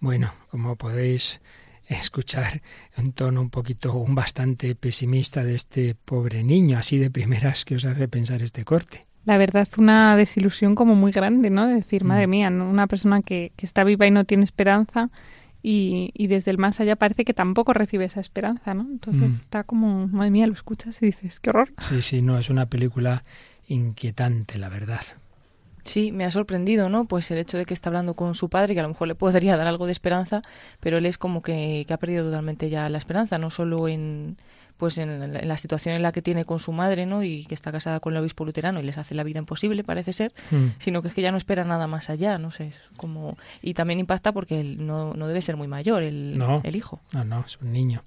Bueno, 0.00 0.32
como 0.48 0.76
podéis 0.76 1.40
escuchar 1.88 2.62
un 2.96 3.12
tono 3.12 3.40
un 3.40 3.50
poquito, 3.50 3.92
un 3.94 4.14
bastante 4.14 4.74
pesimista 4.74 5.42
de 5.44 5.54
este 5.56 5.94
pobre 5.96 6.42
niño, 6.44 6.78
así 6.78 6.98
de 6.98 7.10
primeras 7.10 7.64
que 7.64 7.74
os 7.76 7.84
hace 7.84 8.08
pensar 8.08 8.42
este 8.42 8.64
corte. 8.64 9.06
la 9.26 9.36
verdad, 9.36 9.68
una 9.76 10.16
desilusión 10.16 10.74
como 10.74 10.94
muy 10.94 11.12
grande, 11.12 11.50
¿no? 11.50 11.66
De 11.66 11.74
decir, 11.74 12.04
Mm. 12.04 12.06
madre 12.06 12.26
mía, 12.26 12.48
¿no? 12.50 12.68
una 12.70 12.86
persona 12.86 13.20
que, 13.20 13.52
que 13.54 13.66
está 13.66 13.84
viva 13.84 14.06
y 14.06 14.10
no 14.10 14.24
tiene 14.24 14.44
esperanza 14.44 15.10
y, 15.62 16.10
y 16.14 16.26
desde 16.28 16.50
el 16.50 16.58
más 16.58 16.80
allá 16.80 16.96
parece 16.96 17.24
que 17.24 17.34
tampoco 17.34 17.72
recibe 17.72 18.04
esa 18.06 18.20
esperanza, 18.20 18.74
¿no? 18.74 18.82
Entonces 18.82 19.30
Mm. 19.32 19.40
está 19.40 19.64
como, 19.64 20.06
madre 20.08 20.30
mía, 20.30 20.46
lo 20.46 20.52
escuchas 20.54 21.02
y 21.02 21.06
dices, 21.06 21.40
qué 21.40 21.50
horror. 21.50 21.70
Sí, 21.78 22.00
sí, 22.02 22.22
no, 22.22 22.38
es 22.38 22.50
una 22.50 22.66
película 22.66 23.24
inquietante, 23.68 24.58
la 24.58 24.68
verdad. 24.68 25.02
Sí, 25.84 26.12
me 26.12 26.24
ha 26.24 26.30
sorprendido, 26.30 26.88
¿no? 26.90 27.06
Pues 27.06 27.30
el 27.30 27.38
hecho 27.38 27.56
de 27.56 27.64
que 27.64 27.72
está 27.74 27.88
hablando 27.88 28.14
con 28.14 28.34
su 28.34 28.50
padre, 28.50 28.74
que 28.74 28.80
a 28.80 28.82
lo 28.82 28.90
mejor 28.90 29.08
le 29.08 29.14
podría 29.14 29.56
dar 29.56 29.66
algo 29.66 29.86
de 29.86 29.92
esperanza, 29.92 30.42
pero 30.80 30.98
él 30.98 31.06
es 31.06 31.18
como 31.18 31.42
que, 31.42 31.84
que 31.86 31.94
ha 31.94 31.98
perdido 31.98 32.24
totalmente 32.26 32.68
ya 32.68 32.88
la 32.88 32.98
esperanza, 32.98 33.38
no 33.38 33.50
solo 33.50 33.88
en 33.88 34.36
pues 34.80 34.98
en, 34.98 35.32
la- 35.32 35.38
en 35.38 35.46
la 35.46 35.56
situación 35.58 35.94
en 35.94 36.02
la 36.02 36.10
que 36.10 36.22
tiene 36.22 36.44
con 36.44 36.58
su 36.58 36.72
madre, 36.72 37.06
¿no? 37.06 37.22
Y 37.22 37.44
que 37.44 37.54
está 37.54 37.70
casada 37.70 38.00
con 38.00 38.14
el 38.14 38.18
obispo 38.20 38.44
luterano 38.44 38.80
y 38.80 38.82
les 38.82 38.98
hace 38.98 39.14
la 39.14 39.22
vida 39.22 39.38
imposible, 39.38 39.84
parece 39.84 40.12
ser, 40.12 40.32
Mm. 40.50 40.68
sino 40.80 41.02
que 41.02 41.08
es 41.08 41.14
que 41.14 41.22
ya 41.22 41.30
no 41.30 41.36
espera 41.36 41.62
nada 41.62 41.86
más 41.86 42.10
allá, 42.10 42.38
no 42.38 42.50
sé, 42.50 42.68
es 42.68 42.80
como 42.96 43.36
y 43.62 43.74
también 43.74 44.00
impacta 44.00 44.32
porque 44.32 44.58
él 44.60 44.84
no, 44.84 45.14
no 45.14 45.28
debe 45.28 45.40
ser 45.42 45.56
muy 45.56 45.68
mayor 45.68 46.02
el, 46.02 46.36
No. 46.36 46.60
el 46.64 46.74
hijo. 46.74 46.98
No, 47.14 47.24
no, 47.24 47.44
es 47.46 47.58
un 47.60 47.72
niño. 47.72 48.02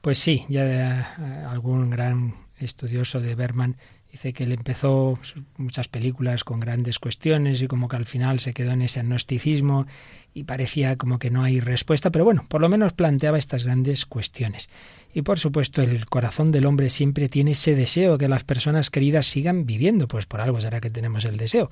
Pues 0.00 0.18
sí, 0.18 0.46
ya 0.48 0.64
eh, 0.64 1.04
algún 1.46 1.90
gran 1.90 2.34
estudioso 2.58 3.20
de 3.20 3.34
Berman 3.34 3.76
dice 4.10 4.32
que 4.32 4.44
él 4.44 4.52
empezó 4.52 5.18
muchas 5.56 5.88
películas 5.88 6.42
con 6.42 6.58
grandes 6.58 6.98
cuestiones 6.98 7.62
y 7.62 7.68
como 7.68 7.88
que 7.88 7.96
al 7.96 8.06
final 8.06 8.40
se 8.40 8.52
quedó 8.52 8.72
en 8.72 8.82
ese 8.82 9.00
agnosticismo 9.00 9.86
y 10.34 10.44
parecía 10.44 10.96
como 10.96 11.18
que 11.18 11.30
no 11.30 11.42
hay 11.42 11.60
respuesta, 11.60 12.10
pero 12.10 12.24
bueno, 12.24 12.44
por 12.48 12.60
lo 12.60 12.68
menos 12.68 12.92
planteaba 12.92 13.38
estas 13.38 13.64
grandes 13.64 14.06
cuestiones. 14.06 14.68
Y 15.12 15.22
por 15.22 15.38
supuesto, 15.38 15.82
el 15.82 16.06
corazón 16.06 16.52
del 16.52 16.66
hombre 16.66 16.90
siempre 16.90 17.28
tiene 17.28 17.52
ese 17.52 17.74
deseo 17.74 18.18
que 18.18 18.28
las 18.28 18.44
personas 18.44 18.90
queridas 18.90 19.26
sigan 19.26 19.66
viviendo, 19.66 20.08
pues 20.08 20.26
por 20.26 20.40
algo 20.40 20.60
será 20.60 20.80
que 20.80 20.90
tenemos 20.90 21.24
el 21.24 21.36
deseo. 21.36 21.70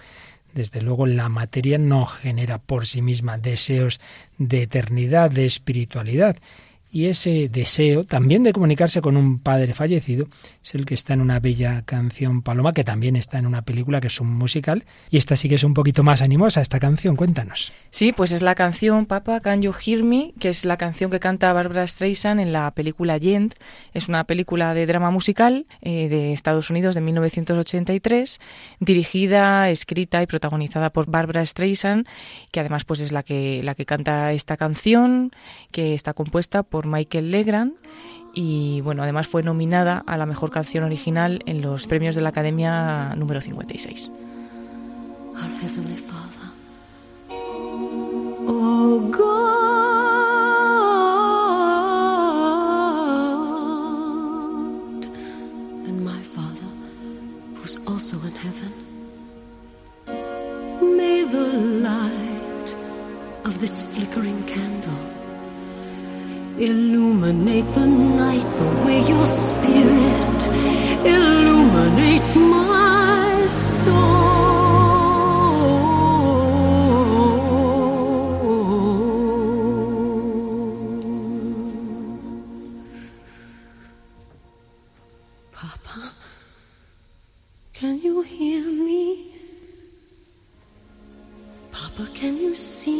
Desde 0.54 0.80
luego 0.80 1.06
la 1.06 1.28
materia 1.28 1.78
no 1.78 2.06
genera 2.06 2.58
por 2.58 2.86
sí 2.86 3.02
misma 3.02 3.38
deseos 3.38 4.00
de 4.38 4.62
eternidad, 4.62 5.30
de 5.30 5.44
espiritualidad. 5.46 6.36
Y 6.90 7.06
ese 7.06 7.48
deseo 7.48 8.04
también 8.04 8.42
de 8.42 8.52
comunicarse 8.52 9.02
con 9.02 9.16
un 9.16 9.40
padre 9.40 9.74
fallecido 9.74 10.26
es 10.62 10.74
el 10.74 10.86
que 10.86 10.94
está 10.94 11.12
en 11.12 11.20
una 11.20 11.38
bella 11.38 11.82
canción 11.82 12.42
Paloma, 12.42 12.72
que 12.72 12.84
también 12.84 13.14
está 13.14 13.38
en 13.38 13.46
una 13.46 13.62
película 13.62 14.00
que 14.00 14.06
es 14.06 14.20
un 14.20 14.28
musical. 14.28 14.86
Y 15.10 15.18
esta 15.18 15.36
sí 15.36 15.48
que 15.48 15.56
es 15.56 15.64
un 15.64 15.74
poquito 15.74 16.02
más 16.02 16.22
animosa, 16.22 16.60
esta 16.60 16.78
canción, 16.78 17.16
cuéntanos. 17.16 17.72
Sí, 17.90 18.12
pues 18.12 18.32
es 18.32 18.42
la 18.42 18.54
canción 18.54 19.06
Papa 19.06 19.40
Can 19.40 19.62
You 19.62 19.72
Hear 19.72 20.02
Me, 20.02 20.32
que 20.38 20.48
es 20.48 20.64
la 20.64 20.78
canción 20.78 21.10
que 21.10 21.20
canta 21.20 21.52
Barbara 21.52 21.86
Streisand 21.86 22.40
en 22.40 22.52
la 22.52 22.70
película 22.70 23.18
Yent. 23.18 23.54
Es 23.92 24.08
una 24.08 24.24
película 24.24 24.72
de 24.72 24.86
drama 24.86 25.10
musical 25.10 25.66
eh, 25.82 26.08
de 26.08 26.32
Estados 26.32 26.70
Unidos 26.70 26.94
de 26.94 27.02
1983, 27.02 28.40
dirigida, 28.80 29.68
escrita 29.70 30.22
y 30.22 30.26
protagonizada 30.26 30.90
por 30.90 31.10
Barbara 31.10 31.44
Streisand, 31.44 32.06
que 32.50 32.60
además 32.60 32.84
pues 32.84 33.00
es 33.00 33.12
la 33.12 33.22
que 33.22 33.60
la 33.62 33.74
que 33.74 33.84
canta 33.84 34.32
esta 34.32 34.56
canción, 34.56 35.32
que 35.70 35.94
está 35.94 36.14
compuesta 36.14 36.62
por 36.62 36.77
Michael 36.86 37.30
Legrand 37.30 37.74
y 38.40 38.80
bueno, 38.82 39.02
además 39.02 39.26
fue 39.26 39.42
nominada 39.42 40.04
a 40.06 40.16
la 40.16 40.24
mejor 40.24 40.50
canción 40.50 40.84
original 40.84 41.42
en 41.46 41.60
los 41.60 41.86
premios 41.88 42.14
de 42.14 42.20
la 42.20 42.28
Academia 42.28 43.14
número 43.16 43.40
56. 43.40 44.10
Our 45.34 45.50
Heavenly 45.60 45.96
Father. 45.96 46.52
Oh 48.46 49.00
God, 49.10 49.28
and 55.86 56.04
my 56.04 56.22
Father, 56.34 56.70
who's 57.56 57.78
also 57.86 58.18
in 58.26 58.34
heaven, 58.34 58.72
may 60.96 61.24
the 61.24 61.46
light 61.82 62.74
of 63.44 63.58
this 63.60 63.82
flickering 63.82 64.42
candle 64.44 64.97
illuminate 66.60 67.66
the 67.74 67.86
night 67.86 68.48
the 68.58 68.68
way 68.84 68.98
your 69.08 69.26
spirit 69.26 70.40
illuminates 71.06 72.34
my 72.34 73.46
soul. 73.46 74.18
Papa, 85.52 86.12
can 87.72 88.00
you 88.02 88.22
hear 88.22 88.64
me? 88.64 89.32
Papa, 91.70 92.08
can 92.14 92.36
you 92.36 92.56
see 92.56 92.97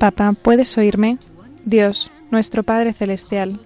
Papá, 0.00 0.32
¿puedes 0.32 0.78
oírme? 0.78 1.18
Dios, 1.66 2.10
nuestro 2.30 2.62
Padre 2.62 2.94
Celestial. 2.94 3.60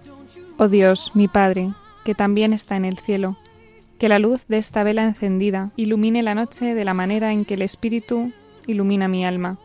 Oh 0.58 0.66
Dios, 0.66 1.12
mi 1.14 1.28
Padre, 1.28 1.72
que 2.04 2.16
también 2.16 2.52
está 2.52 2.74
en 2.74 2.84
el 2.84 2.98
cielo. 2.98 3.36
Que 4.00 4.08
la 4.08 4.18
luz 4.18 4.44
de 4.48 4.58
esta 4.58 4.82
vela 4.82 5.04
encendida 5.04 5.70
ilumine 5.76 6.24
la 6.24 6.34
noche 6.34 6.74
de 6.74 6.84
la 6.84 6.92
manera 6.92 7.30
en 7.30 7.44
que 7.44 7.54
el 7.54 7.62
Espíritu 7.62 8.32
ilumina 8.66 9.06
mi 9.06 9.24
alma. 9.24 9.58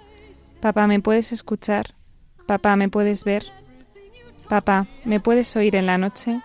Papá, 0.60 0.86
¿me 0.86 1.00
puedes 1.00 1.32
escuchar? 1.32 1.96
Papá, 2.46 2.76
¿me 2.76 2.88
puedes 2.88 3.24
ver? 3.24 3.46
Papá, 4.48 4.86
¿me 5.06 5.20
puedes 5.20 5.56
oír 5.56 5.76
en 5.76 5.88
la 5.88 5.98
noche? 5.98 6.40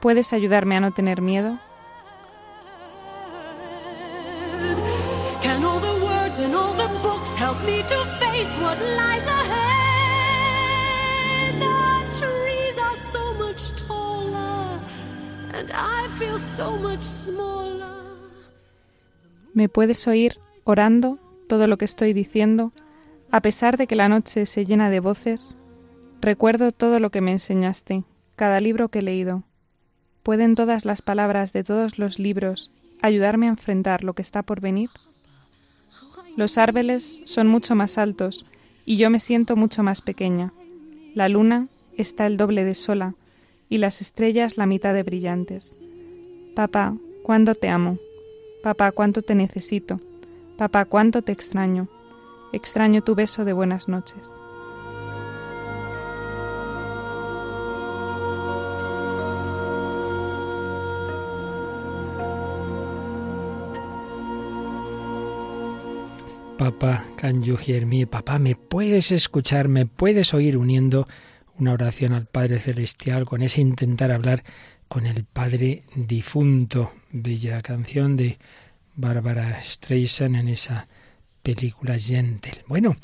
¿Puedes 0.00 0.32
ayudarme 0.32 0.76
a 0.76 0.80
no 0.80 0.92
tener 0.92 1.20
miedo? 1.20 1.58
Can 5.42 5.62
all 5.62 5.78
the 5.78 5.92
words 6.02 6.40
and 6.40 8.21
¿Me 19.54 19.68
puedes 19.68 20.08
oír 20.08 20.40
orando 20.64 21.18
todo 21.48 21.68
lo 21.68 21.78
que 21.78 21.84
estoy 21.84 22.12
diciendo? 22.12 22.72
A 23.30 23.40
pesar 23.42 23.76
de 23.76 23.86
que 23.86 23.94
la 23.94 24.08
noche 24.08 24.44
se 24.46 24.64
llena 24.64 24.90
de 24.90 24.98
voces, 24.98 25.56
recuerdo 26.20 26.72
todo 26.72 26.98
lo 26.98 27.10
que 27.10 27.20
me 27.20 27.30
enseñaste, 27.30 28.02
cada 28.34 28.58
libro 28.58 28.88
que 28.88 28.98
he 28.98 29.02
leído. 29.02 29.44
¿Pueden 30.24 30.56
todas 30.56 30.84
las 30.84 31.00
palabras 31.00 31.52
de 31.52 31.62
todos 31.62 31.96
los 31.96 32.18
libros 32.18 32.72
ayudarme 33.02 33.46
a 33.46 33.50
enfrentar 33.50 34.02
lo 34.02 34.14
que 34.14 34.22
está 34.22 34.42
por 34.42 34.60
venir? 34.60 34.90
Los 36.36 36.56
árboles 36.56 37.20
son 37.24 37.46
mucho 37.48 37.74
más 37.74 37.98
altos 37.98 38.46
y 38.84 38.96
yo 38.96 39.10
me 39.10 39.20
siento 39.20 39.54
mucho 39.54 39.82
más 39.82 40.00
pequeña. 40.00 40.52
La 41.14 41.28
luna 41.28 41.66
está 41.96 42.26
el 42.26 42.36
doble 42.36 42.64
de 42.64 42.74
sola 42.74 43.14
y 43.68 43.78
las 43.78 44.00
estrellas 44.00 44.56
la 44.56 44.66
mitad 44.66 44.94
de 44.94 45.02
brillantes. 45.02 45.78
Papá, 46.54 46.96
¿cuándo 47.22 47.54
te 47.54 47.68
amo? 47.68 47.98
Papá, 48.62 48.92
cuánto 48.92 49.22
te 49.22 49.34
necesito. 49.34 50.00
Papá, 50.56 50.84
cuánto 50.84 51.22
te 51.22 51.32
extraño. 51.32 51.88
Extraño 52.52 53.02
tu 53.02 53.14
beso 53.14 53.44
de 53.44 53.52
buenas 53.52 53.88
noches. 53.88 54.28
Papa, 66.62 67.04
can? 67.16 67.42
Papá, 68.08 68.38
¿me 68.38 68.54
puedes 68.54 69.10
escuchar? 69.10 69.66
¿Me 69.66 69.84
puedes 69.84 70.32
oír? 70.32 70.56
Uniendo 70.56 71.08
una 71.58 71.72
oración 71.72 72.12
al 72.12 72.26
Padre 72.26 72.60
Celestial 72.60 73.24
con 73.24 73.42
ese 73.42 73.60
intentar 73.60 74.12
hablar 74.12 74.44
con 74.86 75.04
el 75.06 75.24
Padre 75.24 75.82
difunto. 75.96 76.92
Bella 77.10 77.60
canción 77.62 78.16
de 78.16 78.38
Bárbara 78.94 79.60
Streisand 79.60 80.36
en 80.36 80.46
esa 80.46 80.86
película 81.42 81.98
Gentle. 81.98 82.62
Bueno, 82.68 82.96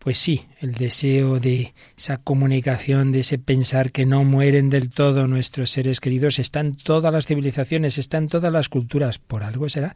pues 0.00 0.18
sí, 0.18 0.46
el 0.58 0.72
deseo 0.72 1.38
de 1.38 1.72
esa 1.96 2.16
comunicación, 2.16 3.12
de 3.12 3.20
ese 3.20 3.38
pensar 3.38 3.92
que 3.92 4.06
no 4.06 4.24
mueren 4.24 4.70
del 4.70 4.88
todo 4.88 5.28
nuestros 5.28 5.70
seres 5.70 6.00
queridos, 6.00 6.40
está 6.40 6.58
en 6.58 6.74
todas 6.74 7.12
las 7.12 7.28
civilizaciones, 7.28 7.96
está 7.96 8.18
en 8.18 8.28
todas 8.28 8.52
las 8.52 8.68
culturas. 8.68 9.20
Por 9.20 9.44
algo 9.44 9.68
será. 9.68 9.94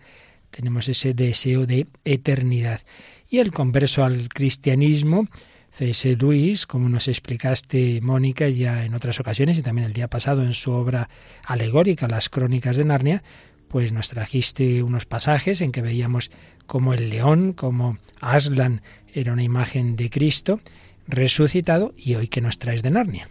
Tenemos 0.51 0.89
ese 0.89 1.15
deseo 1.15 1.67
de 1.67 1.87
eternidad. 2.05 2.81
Y 3.29 3.39
el 3.39 3.53
converso 3.53 4.05
al 4.05 4.29
cristianismo, 4.29 5.29
C.S. 5.71 6.17
Luis, 6.17 6.67
como 6.67 6.89
nos 6.89 7.09
explicaste, 7.09 8.01
Mónica, 8.01 8.49
ya 8.49 8.85
en 8.85 8.95
otras 8.95 9.21
ocasiones 9.21 9.59
y 9.59 9.63
también 9.63 9.87
el 9.87 9.93
día 9.93 10.09
pasado 10.09 10.43
en 10.43 10.55
su 10.55 10.73
obra 10.73 11.09
alegórica, 11.45 12.09
Las 12.09 12.29
Crónicas 12.29 12.77
de 12.77 12.85
Narnia, 12.85 13.23
pues 13.69 13.93
nos 13.93 14.09
trajiste 14.09 14.83
unos 14.83 15.07
pasajes 15.07 15.61
en 15.61 15.73
que 15.73 15.83
veíamos 15.83 16.31
como 16.67 16.95
el 16.95 17.11
león, 17.11 17.53
como 17.53 17.99
Aslan 18.21 18.83
era 19.13 19.33
una 19.33 19.43
imagen 19.43 19.95
de 19.97 20.11
Cristo 20.11 20.61
resucitado 21.07 21.95
y 21.97 22.15
hoy 22.15 22.29
que 22.29 22.41
nos 22.41 22.59
traes 22.59 22.83
de 22.83 22.91
Narnia. 22.91 23.29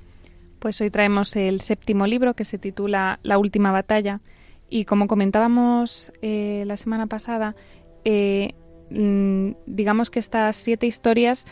Pues 0.60 0.82
hoy 0.82 0.90
traemos 0.90 1.36
el 1.36 1.62
séptimo 1.62 2.08
libro 2.08 2.34
que 2.34 2.44
se 2.44 2.58
titula 2.58 3.20
La 3.24 3.38
última 3.38 3.72
batalla 3.72 4.22
y 4.70 4.86
como 4.86 5.08
comentábamos 5.08 6.12
eh, 6.22 6.64
la 6.66 6.78
semana 6.78 7.08
pasada, 7.08 7.56
eh, 8.04 8.54
mm, 8.90 9.52
digamos 9.66 10.10
que 10.10 10.20
estas 10.20 10.56
siete 10.56 10.88
historias 10.88 11.46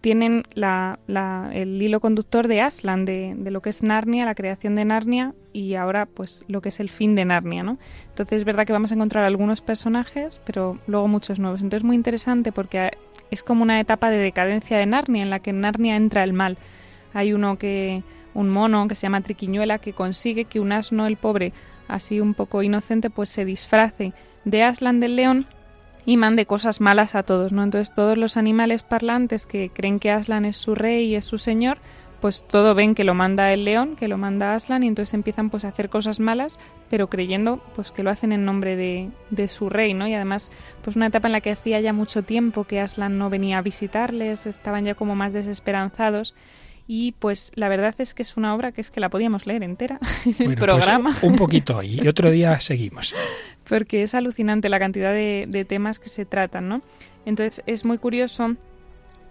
tienen 0.00 0.42
la, 0.54 0.98
la, 1.06 1.50
el 1.52 1.80
hilo 1.80 2.00
conductor 2.00 2.48
de 2.48 2.60
Aslan, 2.60 3.04
de, 3.04 3.34
de, 3.36 3.50
lo 3.52 3.62
que 3.62 3.70
es 3.70 3.84
Narnia, 3.84 4.24
la 4.24 4.34
creación 4.34 4.74
de 4.74 4.84
Narnia 4.84 5.32
y 5.52 5.74
ahora 5.74 6.06
pues 6.06 6.44
lo 6.48 6.60
que 6.60 6.70
es 6.70 6.80
el 6.80 6.90
fin 6.90 7.14
de 7.14 7.24
Narnia, 7.24 7.62
¿no? 7.62 7.78
Entonces 8.08 8.38
es 8.38 8.44
verdad 8.44 8.66
que 8.66 8.72
vamos 8.72 8.90
a 8.90 8.96
encontrar 8.96 9.24
algunos 9.24 9.60
personajes, 9.60 10.40
pero 10.44 10.80
luego 10.88 11.06
muchos 11.06 11.38
nuevos. 11.38 11.60
Entonces 11.60 11.82
es 11.82 11.86
muy 11.86 11.94
interesante 11.94 12.50
porque 12.50 12.90
es 13.30 13.44
como 13.44 13.62
una 13.62 13.78
etapa 13.78 14.10
de 14.10 14.18
decadencia 14.18 14.76
de 14.76 14.86
Narnia 14.86 15.22
en 15.22 15.30
la 15.30 15.38
que 15.38 15.50
en 15.50 15.60
Narnia 15.60 15.94
entra 15.94 16.24
el 16.24 16.32
mal. 16.32 16.58
Hay 17.14 17.32
uno 17.32 17.56
que 17.56 18.02
un 18.34 18.50
mono 18.50 18.88
que 18.88 18.94
se 18.94 19.02
llama 19.02 19.20
Triquiñuela 19.20 19.78
que 19.78 19.92
consigue 19.92 20.46
que 20.46 20.58
un 20.60 20.72
asno 20.72 21.06
el 21.06 21.16
pobre, 21.16 21.52
así 21.94 22.20
un 22.20 22.34
poco 22.34 22.62
inocente, 22.62 23.10
pues 23.10 23.28
se 23.28 23.44
disfrace 23.44 24.12
de 24.44 24.62
Aslan 24.62 25.00
del 25.00 25.16
león 25.16 25.46
y 26.04 26.16
mande 26.16 26.46
cosas 26.46 26.80
malas 26.80 27.14
a 27.14 27.22
todos, 27.22 27.52
¿no? 27.52 27.62
Entonces 27.62 27.94
todos 27.94 28.18
los 28.18 28.36
animales 28.36 28.82
parlantes 28.82 29.46
que 29.46 29.70
creen 29.70 30.00
que 30.00 30.10
Aslan 30.10 30.44
es 30.44 30.56
su 30.56 30.74
rey 30.74 31.06
y 31.06 31.14
es 31.14 31.24
su 31.24 31.38
señor, 31.38 31.78
pues 32.20 32.46
todo 32.46 32.74
ven 32.74 32.94
que 32.94 33.04
lo 33.04 33.14
manda 33.14 33.52
el 33.52 33.64
león, 33.64 33.96
que 33.96 34.08
lo 34.08 34.16
manda 34.16 34.54
Aslan 34.54 34.84
y 34.84 34.88
entonces 34.88 35.14
empiezan 35.14 35.50
pues 35.50 35.64
a 35.64 35.68
hacer 35.68 35.88
cosas 35.88 36.20
malas, 36.20 36.58
pero 36.88 37.08
creyendo 37.08 37.60
pues 37.74 37.90
que 37.92 38.02
lo 38.02 38.10
hacen 38.10 38.32
en 38.32 38.44
nombre 38.44 38.76
de, 38.76 39.10
de 39.30 39.48
su 39.48 39.68
rey, 39.68 39.92
¿no? 39.94 40.06
Y 40.06 40.14
además 40.14 40.50
pues 40.82 40.96
una 40.96 41.06
etapa 41.06 41.28
en 41.28 41.32
la 41.32 41.40
que 41.40 41.50
hacía 41.50 41.80
ya 41.80 41.92
mucho 41.92 42.22
tiempo 42.22 42.64
que 42.64 42.80
Aslan 42.80 43.18
no 43.18 43.30
venía 43.30 43.58
a 43.58 43.62
visitarles, 43.62 44.46
estaban 44.46 44.84
ya 44.84 44.94
como 44.94 45.14
más 45.14 45.32
desesperanzados 45.32 46.34
y 46.86 47.12
pues 47.18 47.52
la 47.54 47.68
verdad 47.68 47.94
es 47.98 48.12
que 48.14 48.22
es 48.22 48.36
una 48.36 48.54
obra 48.54 48.72
que 48.72 48.80
es 48.80 48.90
que 48.90 49.00
la 49.00 49.08
podíamos 49.08 49.46
leer 49.46 49.62
entera 49.62 49.98
en 50.24 50.30
el 50.38 50.46
Bueno, 50.46 50.60
programa. 50.60 51.10
pues, 51.10 51.22
un 51.22 51.36
poquito 51.36 51.82
y 51.82 52.06
otro 52.08 52.30
día 52.30 52.58
seguimos. 52.60 53.14
porque 53.68 54.02
es 54.02 54.14
alucinante 54.14 54.68
la 54.68 54.78
cantidad 54.78 55.12
de, 55.12 55.46
de 55.48 55.64
temas 55.64 55.98
que 55.98 56.08
se 56.08 56.24
tratan, 56.24 56.68
¿no? 56.68 56.82
Entonces 57.24 57.62
es 57.66 57.84
muy 57.84 57.98
curioso, 57.98 58.56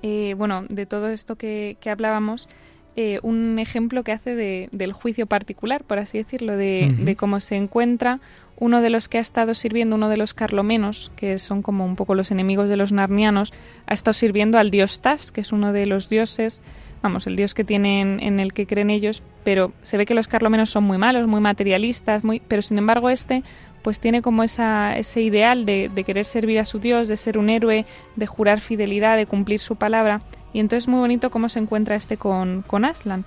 eh, 0.02 0.34
bueno, 0.38 0.64
de 0.70 0.86
todo 0.86 1.10
esto 1.10 1.36
que, 1.36 1.78
que 1.82 1.90
hablábamos, 1.90 2.48
eh, 2.96 3.20
un 3.24 3.60
ejemplo 3.60 4.04
que 4.04 4.12
hace 4.14 4.36
de, 4.36 4.70
del 4.72 4.94
juicio 4.94 5.26
particular, 5.26 5.84
por 5.84 6.00
así 6.00 6.18
decirlo, 6.18 6.56
de, 6.58 6.94
de 6.98 7.16
cómo 7.16 7.40
se 7.40 7.56
encuentra 7.56 8.20
uno 8.58 8.82
de 8.82 8.90
los 8.90 9.10
que 9.10 9.18
ha 9.18 9.22
estado 9.22 9.54
sirviendo, 9.54 9.96
uno 9.96 10.08
de 10.10 10.18
los 10.18 10.34
carlomenos, 10.34 11.12
que 11.16 11.40
son 11.40 11.62
como 11.62 11.86
un 11.86 11.96
poco 11.96 12.16
los 12.16 12.32
enemigos 12.32 12.70
de 12.70 12.78
los 12.78 12.92
narnianos, 12.92 13.54
ha 13.88 13.94
estado 13.94 14.14
sirviendo 14.14 14.58
al 14.58 14.72
dios 14.72 15.02
Tas, 15.02 15.32
que 15.32 15.42
es 15.42 15.52
uno 15.52 15.74
de 15.74 15.86
los 15.86 16.10
dioses, 16.10 16.62
vamos, 17.02 17.28
el 17.28 17.36
dios 17.36 17.54
que 17.54 17.64
tienen 17.64 18.20
en 18.22 18.40
el 18.40 18.54
que 18.54 18.68
creen 18.68 18.90
ellos, 18.90 19.24
pero 19.44 19.72
se 19.82 19.98
ve 19.98 20.06
que 20.06 20.14
los 20.14 20.28
carlomenos 20.28 20.70
son 20.70 20.84
muy 20.84 20.98
malos, 20.98 21.28
muy 21.28 21.42
materialistas, 21.42 22.24
muy, 22.24 22.42
pero 22.48 22.62
sin 22.62 22.78
embargo 22.78 23.10
este 23.10 23.44
pues 23.82 24.00
tiene 24.00 24.22
como 24.22 24.44
esa, 24.44 24.96
ese 24.98 25.22
ideal 25.24 25.66
de, 25.66 25.90
de 25.94 26.04
querer 26.04 26.26
servir 26.26 26.60
a 26.60 26.66
su 26.66 26.78
dios, 26.78 27.08
de 27.08 27.18
ser 27.18 27.40
un 27.40 27.50
héroe, 27.50 27.86
de 28.16 28.28
jurar 28.28 28.60
fidelidad, 28.60 29.18
de 29.18 29.26
cumplir 29.26 29.60
su 29.60 29.76
palabra. 29.76 30.22
Y 30.54 30.60
entonces 30.60 30.84
es 30.84 30.88
muy 30.88 31.00
bonito 31.00 31.32
cómo 31.32 31.50
se 31.50 31.58
encuentra 31.58 31.96
este 31.96 32.16
con, 32.16 32.62
con 32.68 32.86
Aslan. 32.86 33.26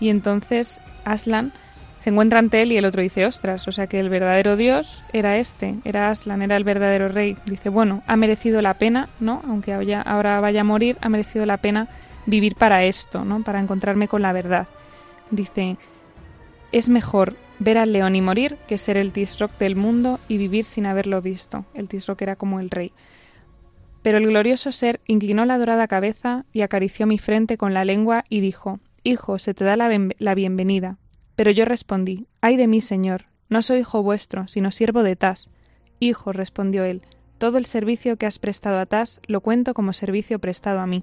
Y 0.00 0.08
entonces 0.08 0.80
Aslan 1.04 1.52
se 1.98 2.08
encuentra 2.08 2.38
ante 2.38 2.62
él 2.62 2.72
y 2.72 2.78
el 2.78 2.86
otro 2.86 3.02
dice, 3.02 3.26
ostras, 3.26 3.68
o 3.68 3.72
sea 3.72 3.88
que 3.88 4.00
el 4.00 4.08
verdadero 4.08 4.56
dios 4.56 5.04
era 5.12 5.36
este, 5.36 5.74
era 5.84 6.08
Aslan, 6.10 6.40
era 6.40 6.56
el 6.56 6.64
verdadero 6.64 7.08
rey. 7.08 7.36
Dice, 7.44 7.68
bueno, 7.68 8.02
ha 8.06 8.16
merecido 8.16 8.62
la 8.62 8.72
pena, 8.72 9.10
¿no? 9.20 9.42
Aunque 9.46 9.74
ahora- 9.74 10.00
ahora 10.00 10.40
vaya 10.40 10.62
a 10.62 10.64
morir, 10.64 10.96
ha 11.02 11.10
merecido 11.10 11.44
la 11.44 11.58
pena 11.58 11.88
vivir 12.26 12.54
para 12.54 12.84
esto, 12.84 13.24
¿no? 13.24 13.42
Para 13.42 13.60
encontrarme 13.60 14.08
con 14.08 14.22
la 14.22 14.32
verdad. 14.32 14.66
Dice, 15.30 15.76
es 16.72 16.88
mejor 16.88 17.36
ver 17.58 17.78
al 17.78 17.92
león 17.92 18.16
y 18.16 18.20
morir 18.20 18.56
que 18.66 18.78
ser 18.78 18.96
el 18.96 19.12
Tisroc 19.12 19.56
del 19.58 19.76
mundo 19.76 20.18
y 20.28 20.38
vivir 20.38 20.64
sin 20.64 20.86
haberlo 20.86 21.20
visto. 21.20 21.64
El 21.74 21.88
Tisroc 21.88 22.20
era 22.22 22.36
como 22.36 22.60
el 22.60 22.70
rey. 22.70 22.92
Pero 24.02 24.18
el 24.18 24.26
glorioso 24.26 24.72
ser 24.72 25.00
inclinó 25.06 25.44
la 25.44 25.58
dorada 25.58 25.86
cabeza 25.86 26.46
y 26.52 26.62
acarició 26.62 27.06
mi 27.06 27.18
frente 27.18 27.58
con 27.58 27.74
la 27.74 27.84
lengua 27.84 28.24
y 28.28 28.40
dijo, 28.40 28.80
Hijo, 29.02 29.38
se 29.38 29.54
te 29.54 29.64
da 29.64 29.76
la, 29.76 29.90
la 30.18 30.34
bienvenida. 30.34 30.96
Pero 31.36 31.50
yo 31.50 31.64
respondí, 31.64 32.26
Ay 32.40 32.56
de 32.56 32.66
mí, 32.66 32.80
señor, 32.80 33.26
no 33.48 33.62
soy 33.62 33.80
hijo 33.80 34.02
vuestro, 34.02 34.46
sino 34.48 34.70
siervo 34.70 35.02
de 35.02 35.16
Tas. 35.16 35.50
Hijo, 35.98 36.32
respondió 36.32 36.84
él, 36.84 37.02
todo 37.38 37.58
el 37.58 37.66
servicio 37.66 38.16
que 38.16 38.26
has 38.26 38.38
prestado 38.38 38.78
a 38.78 38.86
Tas 38.86 39.20
lo 39.26 39.40
cuento 39.40 39.74
como 39.74 39.92
servicio 39.92 40.38
prestado 40.38 40.80
a 40.80 40.86
mí. 40.86 41.02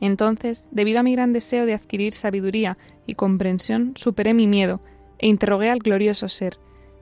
Entonces, 0.00 0.66
debido 0.70 1.00
a 1.00 1.02
mi 1.02 1.12
gran 1.12 1.32
deseo 1.32 1.66
de 1.66 1.74
adquirir 1.74 2.12
sabiduría 2.12 2.76
y 3.06 3.14
comprensión, 3.14 3.92
superé 3.96 4.34
mi 4.34 4.46
miedo 4.46 4.80
e 5.18 5.26
interrogué 5.26 5.70
al 5.70 5.78
glorioso 5.78 6.28
ser. 6.28 6.58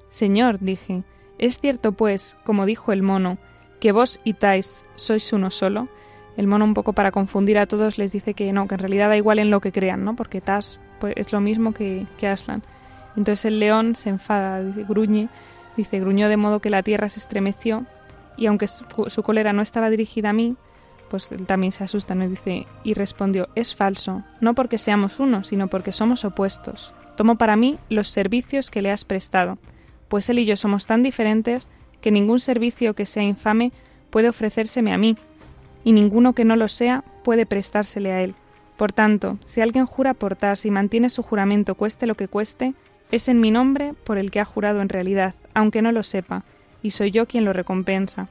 Señor, 0.09 0.61
dije, 0.61 1.03
¿es 1.39 1.59
cierto, 1.59 1.93
pues, 1.93 2.37
como 2.45 2.67
dijo 2.67 2.93
el 2.93 3.03
mono, 3.03 3.39
que 3.81 3.93
vos 3.93 4.21
y 4.25 4.35
Tais 4.35 4.85
sois 4.95 5.33
uno 5.33 5.51
solo? 5.51 5.89
El 6.37 6.47
mono, 6.47 6.65
un 6.65 6.75
poco 6.75 6.93
para 6.93 7.13
confundir 7.13 7.59
a 7.59 7.67
todos, 7.67 7.99
les 7.99 8.13
dice 8.13 8.35
que 8.35 8.53
no, 8.53 8.67
que 8.69 8.75
en 8.75 8.81
realidad 8.81 9.09
da 9.09 9.17
igual 9.17 9.39
en 9.39 9.51
lo 9.51 9.61
que 9.61 9.73
crean, 9.73 10.05
¿no? 10.05 10.17
Porque 10.17 10.41
Tas 10.41 10.81
pues, 11.01 11.15
es 11.17 11.33
lo 11.33 11.41
mismo 11.41 11.73
que, 11.73 12.07
que 12.19 12.29
Aslan. 12.29 12.63
Entonces 13.17 13.45
el 13.45 13.61
león 13.61 13.95
se 13.97 14.11
enfada, 14.11 14.61
gruñe, 14.89 15.29
dice, 15.77 16.01
gruñó 16.01 16.29
de 16.29 16.37
modo 16.37 16.61
que 16.61 16.71
la 16.71 16.83
tierra 16.83 17.09
se 17.09 17.21
estremeció, 17.21 17.87
y 18.37 18.47
aunque 18.47 18.67
su, 18.67 18.85
su 19.09 19.23
cólera 19.23 19.53
no 19.53 19.63
estaba 19.63 19.91
dirigida 19.91 20.31
a 20.31 20.33
mí, 20.33 20.57
pues 21.15 21.31
él 21.31 21.47
también 21.47 21.71
se 21.71 21.85
asusta, 21.85 22.17
¿no? 22.17 22.29
Dice, 22.29 22.67
y 22.83 22.95
respondió, 22.95 23.49
es 23.55 23.77
falso, 23.77 24.25
no 24.41 24.55
porque 24.55 24.79
seamos 24.79 25.21
uno, 25.21 25.45
sino 25.45 25.69
porque 25.69 25.93
somos 25.93 26.25
opuestos. 26.25 26.93
Tomo 27.17 27.37
para 27.37 27.55
mí 27.55 27.79
los 27.89 28.09
servicios 28.09 28.69
que 28.69 28.83
le 28.83 28.91
has 28.91 29.05
prestado, 29.05 29.59
pues 30.09 30.29
él 30.29 30.41
y 30.41 30.45
yo 30.45 30.57
somos 30.57 30.89
tan 30.89 31.05
diferentes 31.05 31.69
que 32.01 32.11
ningún 32.11 32.41
servicio 32.41 32.95
que 32.95 33.07
sea 33.07 33.23
infame 33.23 33.71
puede 34.11 34.29
ofrecérseme 34.29 34.93
a 34.93 34.99
mí, 34.99 35.17
y 35.85 35.93
ninguno 35.93 36.33
que 36.33 36.45
no 36.45 36.57
lo 36.57 36.67
sea 36.67 37.05
puede 37.23 37.47
prestársele 37.47 38.11
a 38.11 38.21
él. 38.21 38.35
Por 38.77 38.91
tanto, 38.91 39.39
si 39.47 39.61
alguien 39.61 39.87
jura 39.87 40.15
por 40.15 40.35
Tas 40.35 40.67
y 40.67 40.73
mantiene 40.73 41.11
su 41.11 41.23
juramento 41.23 41.77
cueste 41.77 42.09
lo 42.09 42.17
que 42.17 42.27
cueste, 42.27 42.75
es 43.13 43.29
en 43.29 43.39
mi 43.39 43.53
nombre 43.53 43.95
por 44.03 44.19
el 44.19 44.33
que 44.33 44.41
ha 44.41 44.45
jurado 44.45 44.81
en 44.81 44.89
realidad, 44.89 45.37
aunque 45.55 45.81
no 45.81 45.93
lo 45.93 46.03
sepa, 46.03 46.43
y 46.83 46.91
soy 46.91 47.13
yo 47.13 47.27
quien 47.27 47.45
lo 47.45 47.53
recompensa. 47.53 48.27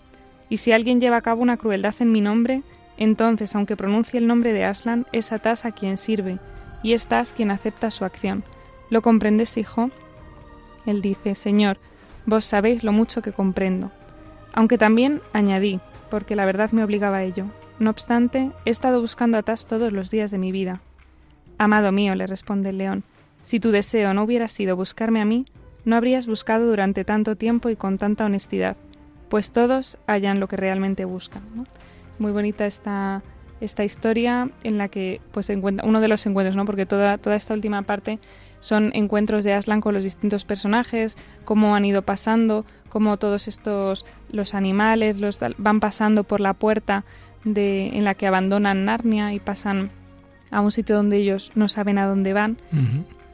Y 0.49 0.58
si 0.58 0.71
alguien 0.71 0.99
lleva 0.99 1.17
a 1.17 1.21
cabo 1.21 1.41
una 1.41 1.58
crueldad 1.58 1.95
en 1.99 2.12
mi 2.12 2.21
nombre, 2.21 2.63
entonces, 2.97 3.56
aunque 3.56 3.75
pronuncie 3.75 4.19
el 4.19 4.27
nombre 4.27 4.53
de 4.53 4.65
Aslan, 4.65 5.08
es 5.12 5.32
a 5.32 5.39
Tas 5.39 5.65
a 5.65 5.71
quien 5.71 5.97
sirve, 5.97 6.39
y 6.84 6.93
es 6.93 7.08
Tas 7.08 7.34
quien 7.34 7.51
acepta 7.51 7.91
su 7.91 8.06
acción. 8.06 8.43
¿Lo 8.89 9.01
comprendes, 9.01 9.58
hijo? 9.58 9.89
Él 10.86 11.01
dice, 11.01 11.36
Señor, 11.36 11.77
vos 12.25 12.45
sabéis 12.45 12.84
lo 12.84 12.91
mucho 12.91 13.21
que 13.21 13.32
comprendo. 13.32 13.91
Aunque 14.53 14.77
también 14.77 15.21
añadí, 15.34 15.79
porque 16.10 16.36
la 16.36 16.45
verdad 16.45 16.71
me 16.71 16.84
obligaba 16.84 17.17
a 17.17 17.23
ello. 17.23 17.45
No 17.79 17.89
obstante, 17.89 18.51
he 18.65 18.69
estado 18.69 19.01
buscando 19.01 19.38
a 19.38 19.43
Tas 19.43 19.65
todos 19.65 19.91
los 19.91 20.12
días 20.12 20.29
de 20.29 20.38
mi 20.38 20.51
vida. 20.51 20.82
Amado 21.58 21.91
mío, 21.91 22.13
le 22.15 22.27
responde 22.27 22.69
el 22.69 22.77
león, 22.77 23.03
si 23.41 23.60
tu 23.60 23.71
deseo 23.71 24.13
no 24.13 24.23
hubiera 24.23 24.47
sido 24.47 24.75
buscarme 24.75 25.21
a 25.21 25.25
mí, 25.25 25.45
no 25.86 25.95
habrías 25.95 26.27
buscado 26.27 26.65
durante 26.65 27.03
tanto 27.03 27.36
tiempo 27.36 27.69
y 27.69 27.75
con 27.75 27.97
tanta 27.97 28.25
honestidad, 28.25 28.77
pues 29.29 29.51
todos 29.51 29.97
hallan 30.07 30.39
lo 30.39 30.47
que 30.47 30.57
realmente 30.57 31.05
buscan. 31.05 31.43
¿no? 31.55 31.65
Muy 32.19 32.31
bonita 32.31 32.65
esta, 32.65 33.23
esta 33.62 33.83
historia 33.83 34.49
en 34.63 34.77
la 34.77 34.88
que 34.88 35.21
pues 35.31 35.49
encuentra 35.49 35.88
uno 35.88 36.01
de 36.01 36.07
los 36.07 36.25
encuentros, 36.25 36.55
¿no? 36.55 36.65
Porque 36.65 36.86
toda, 36.86 37.17
toda 37.17 37.36
esta 37.36 37.53
última 37.53 37.81
parte 37.81 38.19
son 38.59 38.91
encuentros 38.93 39.43
de 39.43 39.53
Aslan 39.53 39.81
con 39.81 39.93
los 39.93 40.03
distintos 40.03 40.45
personajes, 40.45 41.17
cómo 41.43 41.75
han 41.75 41.83
ido 41.83 42.01
pasando, 42.01 42.65
cómo 42.89 43.17
todos 43.17 43.47
estos 43.47 44.05
los 44.31 44.53
animales 44.53 45.19
los 45.19 45.39
van 45.57 45.79
pasando 45.79 46.23
por 46.23 46.39
la 46.39 46.53
puerta 46.53 47.03
de, 47.43 47.88
en 47.89 48.03
la 48.03 48.13
que 48.13 48.27
abandonan 48.27 48.86
Narnia 48.86 49.33
y 49.33 49.39
pasan 49.39 49.91
a 50.51 50.62
un 50.62 50.71
sitio 50.71 50.95
donde 50.95 51.17
ellos 51.17 51.51
no 51.55 51.67
saben 51.67 51.97
a 51.97 52.05
dónde 52.05 52.31
van. 52.33 52.57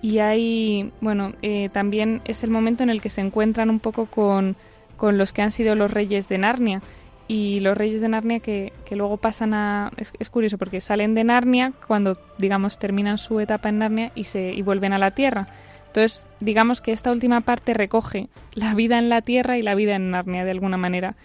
Y 0.02 0.19
hay, 0.19 0.91
bueno, 1.02 1.34
eh, 1.41 1.69
también 1.73 2.21
es 2.25 2.43
el 2.43 2.49
momento 2.49 2.84
en 2.84 2.89
el 2.89 3.02
que 3.02 3.10
se 3.10 3.21
encuentran 3.21 3.69
un 3.69 3.80
poco 3.80 4.06
con, 4.06 4.56
con 4.99 5.17
los 5.17 5.33
que 5.33 5.41
han 5.41 5.51
sido 5.51 5.73
los 5.73 5.89
reyes 5.89 6.29
de 6.29 6.38
Narnia. 6.38 6.81
Y 7.27 7.59
los 7.59 7.77
reyes 7.77 8.01
de 8.01 8.09
Narnia 8.09 8.39
que, 8.39 8.73
que 8.85 8.95
luego 8.95 9.17
pasan 9.17 9.53
a... 9.53 9.91
Es, 9.97 10.12
es 10.19 10.29
curioso 10.29 10.57
porque 10.57 10.81
salen 10.81 11.13
de 11.13 11.23
Narnia 11.23 11.73
cuando, 11.88 12.19
digamos, 12.38 12.79
terminan 12.79 13.17
su 13.17 13.39
etapa 13.39 13.69
en 13.69 13.79
Narnia 13.79 14.12
y, 14.15 14.23
se, 14.25 14.51
y 14.51 14.62
vuelven 14.62 14.93
a 14.93 14.97
la 14.97 15.12
Tierra. 15.12 15.47
Entonces, 15.88 16.25
digamos 16.39 16.81
que 16.81 16.91
esta 16.91 17.12
última 17.12 17.41
parte 17.41 17.73
recoge 17.73 18.29
la 18.53 18.75
vida 18.75 18.99
en 18.99 19.09
la 19.09 19.21
Tierra 19.23 19.57
y 19.57 19.63
la 19.63 19.73
vida 19.73 19.95
en 19.95 20.12
Narnia, 20.12 20.45
de 20.45 20.51
alguna 20.51 20.77
manera. 20.77 21.15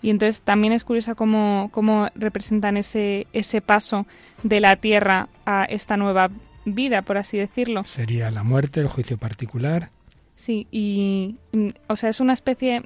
Y 0.00 0.10
entonces 0.10 0.42
también 0.42 0.72
es 0.72 0.84
curiosa 0.84 1.16
cómo, 1.16 1.70
cómo 1.72 2.08
representan 2.14 2.76
ese, 2.76 3.26
ese 3.32 3.60
paso 3.60 4.06
de 4.44 4.60
la 4.60 4.76
Tierra 4.76 5.28
a 5.44 5.64
esta 5.64 5.96
nueva 5.96 6.30
vida, 6.64 7.02
por 7.02 7.18
así 7.18 7.36
decirlo. 7.36 7.84
Sería 7.84 8.30
la 8.30 8.44
muerte, 8.44 8.78
el 8.78 8.86
juicio 8.86 9.18
particular. 9.18 9.90
Sí, 10.36 10.66
y 10.70 11.36
mm, 11.52 11.68
o 11.88 11.96
sea, 11.96 12.10
es 12.10 12.20
una 12.20 12.32
especie, 12.32 12.82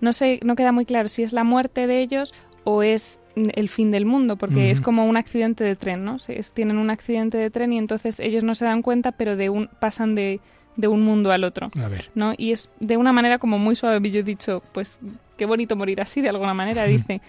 no 0.00 0.12
sé, 0.12 0.40
no 0.44 0.56
queda 0.56 0.72
muy 0.72 0.84
claro 0.84 1.08
si 1.08 1.22
es 1.22 1.32
la 1.32 1.44
muerte 1.44 1.86
de 1.86 2.00
ellos 2.00 2.34
o 2.64 2.82
es 2.82 3.20
el 3.36 3.68
fin 3.68 3.90
del 3.90 4.04
mundo, 4.04 4.36
porque 4.36 4.70
es 4.70 4.80
como 4.80 5.06
un 5.06 5.16
accidente 5.16 5.62
de 5.64 5.76
tren, 5.76 6.04
¿no? 6.04 6.18
Se- 6.18 6.38
es- 6.38 6.50
tienen 6.50 6.76
un 6.78 6.90
accidente 6.90 7.38
de 7.38 7.50
tren 7.50 7.72
y 7.72 7.78
entonces 7.78 8.18
ellos 8.20 8.42
no 8.44 8.54
se 8.54 8.64
dan 8.64 8.82
cuenta, 8.82 9.12
pero 9.12 9.36
de 9.36 9.48
un 9.48 9.68
pasan 9.80 10.14
de, 10.16 10.40
de 10.76 10.88
un 10.88 11.02
mundo 11.02 11.30
al 11.30 11.44
otro. 11.44 11.70
A 11.82 11.88
ver. 11.88 12.10
¿no? 12.14 12.32
Y 12.36 12.50
es 12.52 12.68
de 12.80 12.96
una 12.96 13.12
manera 13.12 13.38
como 13.38 13.58
muy 13.58 13.76
suave. 13.76 14.10
Yo 14.10 14.20
he 14.20 14.24
dicho, 14.24 14.62
pues 14.72 14.98
qué 15.36 15.46
bonito 15.46 15.76
morir 15.76 16.00
así, 16.00 16.20
de 16.20 16.28
alguna 16.30 16.52
manera. 16.52 16.84
Dice, 16.84 17.20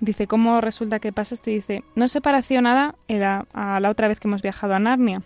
dice 0.00 0.26
¿cómo 0.26 0.60
resulta 0.60 0.98
que 0.98 1.12
pasa? 1.12 1.36
Y 1.46 1.50
dice, 1.54 1.84
no 1.94 2.08
se 2.08 2.20
pareció 2.20 2.60
nada 2.60 2.96
era 3.06 3.46
a 3.54 3.78
la 3.78 3.88
otra 3.88 4.08
vez 4.08 4.18
que 4.18 4.26
hemos 4.28 4.42
viajado 4.42 4.74
a 4.74 4.78
Narnia. 4.80 5.22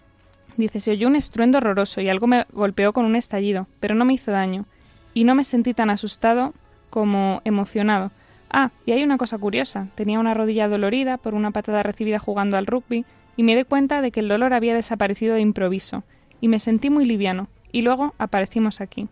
Dice, 0.59 0.81
se 0.81 0.91
oyó 0.91 1.09
un 1.09 1.17
estruendo 1.17 1.59
horroroso 1.59 2.01
y 2.03 2.09
algo 2.11 2.27
me 2.27 2.45
golpeó 2.53 2.93
con 2.93 3.05
un 3.07 3.17
estallido, 3.17 3.67
pero 3.81 3.95
no 3.95 4.05
me 4.05 4.13
hizo 4.15 4.33
daño. 4.33 4.67
Y 5.15 5.25
no 5.25 5.35
me 5.35 5.45
sentí 5.45 5.73
tan 5.75 5.89
asustado 5.91 6.53
como 6.91 7.41
emocionado. 7.45 8.11
Ah, 8.51 8.71
y 8.85 8.93
hay 8.93 9.03
una 9.03 9.19
cosa 9.19 9.39
curiosa. 9.39 9.89
Tenía 9.95 10.21
una 10.21 10.35
rodilla 10.35 10.69
dolorida 10.69 11.19
por 11.19 11.35
una 11.35 11.51
patada 11.51 11.83
recibida 11.83 12.19
jugando 12.19 12.57
al 12.57 12.67
rugby 12.67 13.05
y 13.37 13.43
me 13.43 13.57
di 13.57 13.65
cuenta 13.65 14.01
de 14.01 14.11
que 14.11 14.21
el 14.21 14.29
dolor 14.29 14.55
había 14.55 14.75
desaparecido 14.75 15.35
de 15.35 15.41
improviso. 15.41 16.05
Y 16.41 16.49
me 16.49 16.61
sentí 16.61 16.91
muy 16.91 17.05
liviano. 17.05 17.49
Y 17.73 17.83
luego 17.83 18.15
aparecimos 18.19 18.81
aquí. 18.81 19.09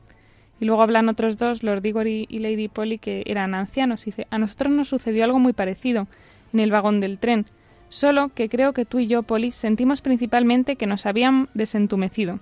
Y 0.61 0.67
luego 0.67 0.83
hablan 0.83 1.09
otros 1.09 1.37
dos, 1.37 1.63
Lord 1.63 1.85
Igor 1.85 2.07
y, 2.07 2.27
y 2.29 2.39
Lady 2.39 2.69
Polly, 2.69 2.99
que 2.99 3.25
eran 3.27 3.55
ancianos. 3.55 4.07
Y 4.07 4.11
dice, 4.11 4.27
a 4.31 4.39
nosotros 4.39 4.73
nos 4.73 4.89
sucedió 4.89 5.25
algo 5.25 5.39
muy 5.39 5.53
parecido 5.53 6.07
en 6.53 6.61
el 6.61 6.71
vagón 6.71 7.01
del 7.01 7.19
tren. 7.19 7.47
Solo 7.89 8.31
que 8.31 8.49
creo 8.49 8.73
que 8.73 8.85
tú 8.85 8.99
y 8.99 9.07
yo, 9.07 9.23
Polly, 9.23 9.53
sentimos 9.53 10.01
principalmente 10.01 10.77
que 10.77 10.87
nos 10.87 11.07
habían 11.07 11.49
desentumecido. 11.55 12.41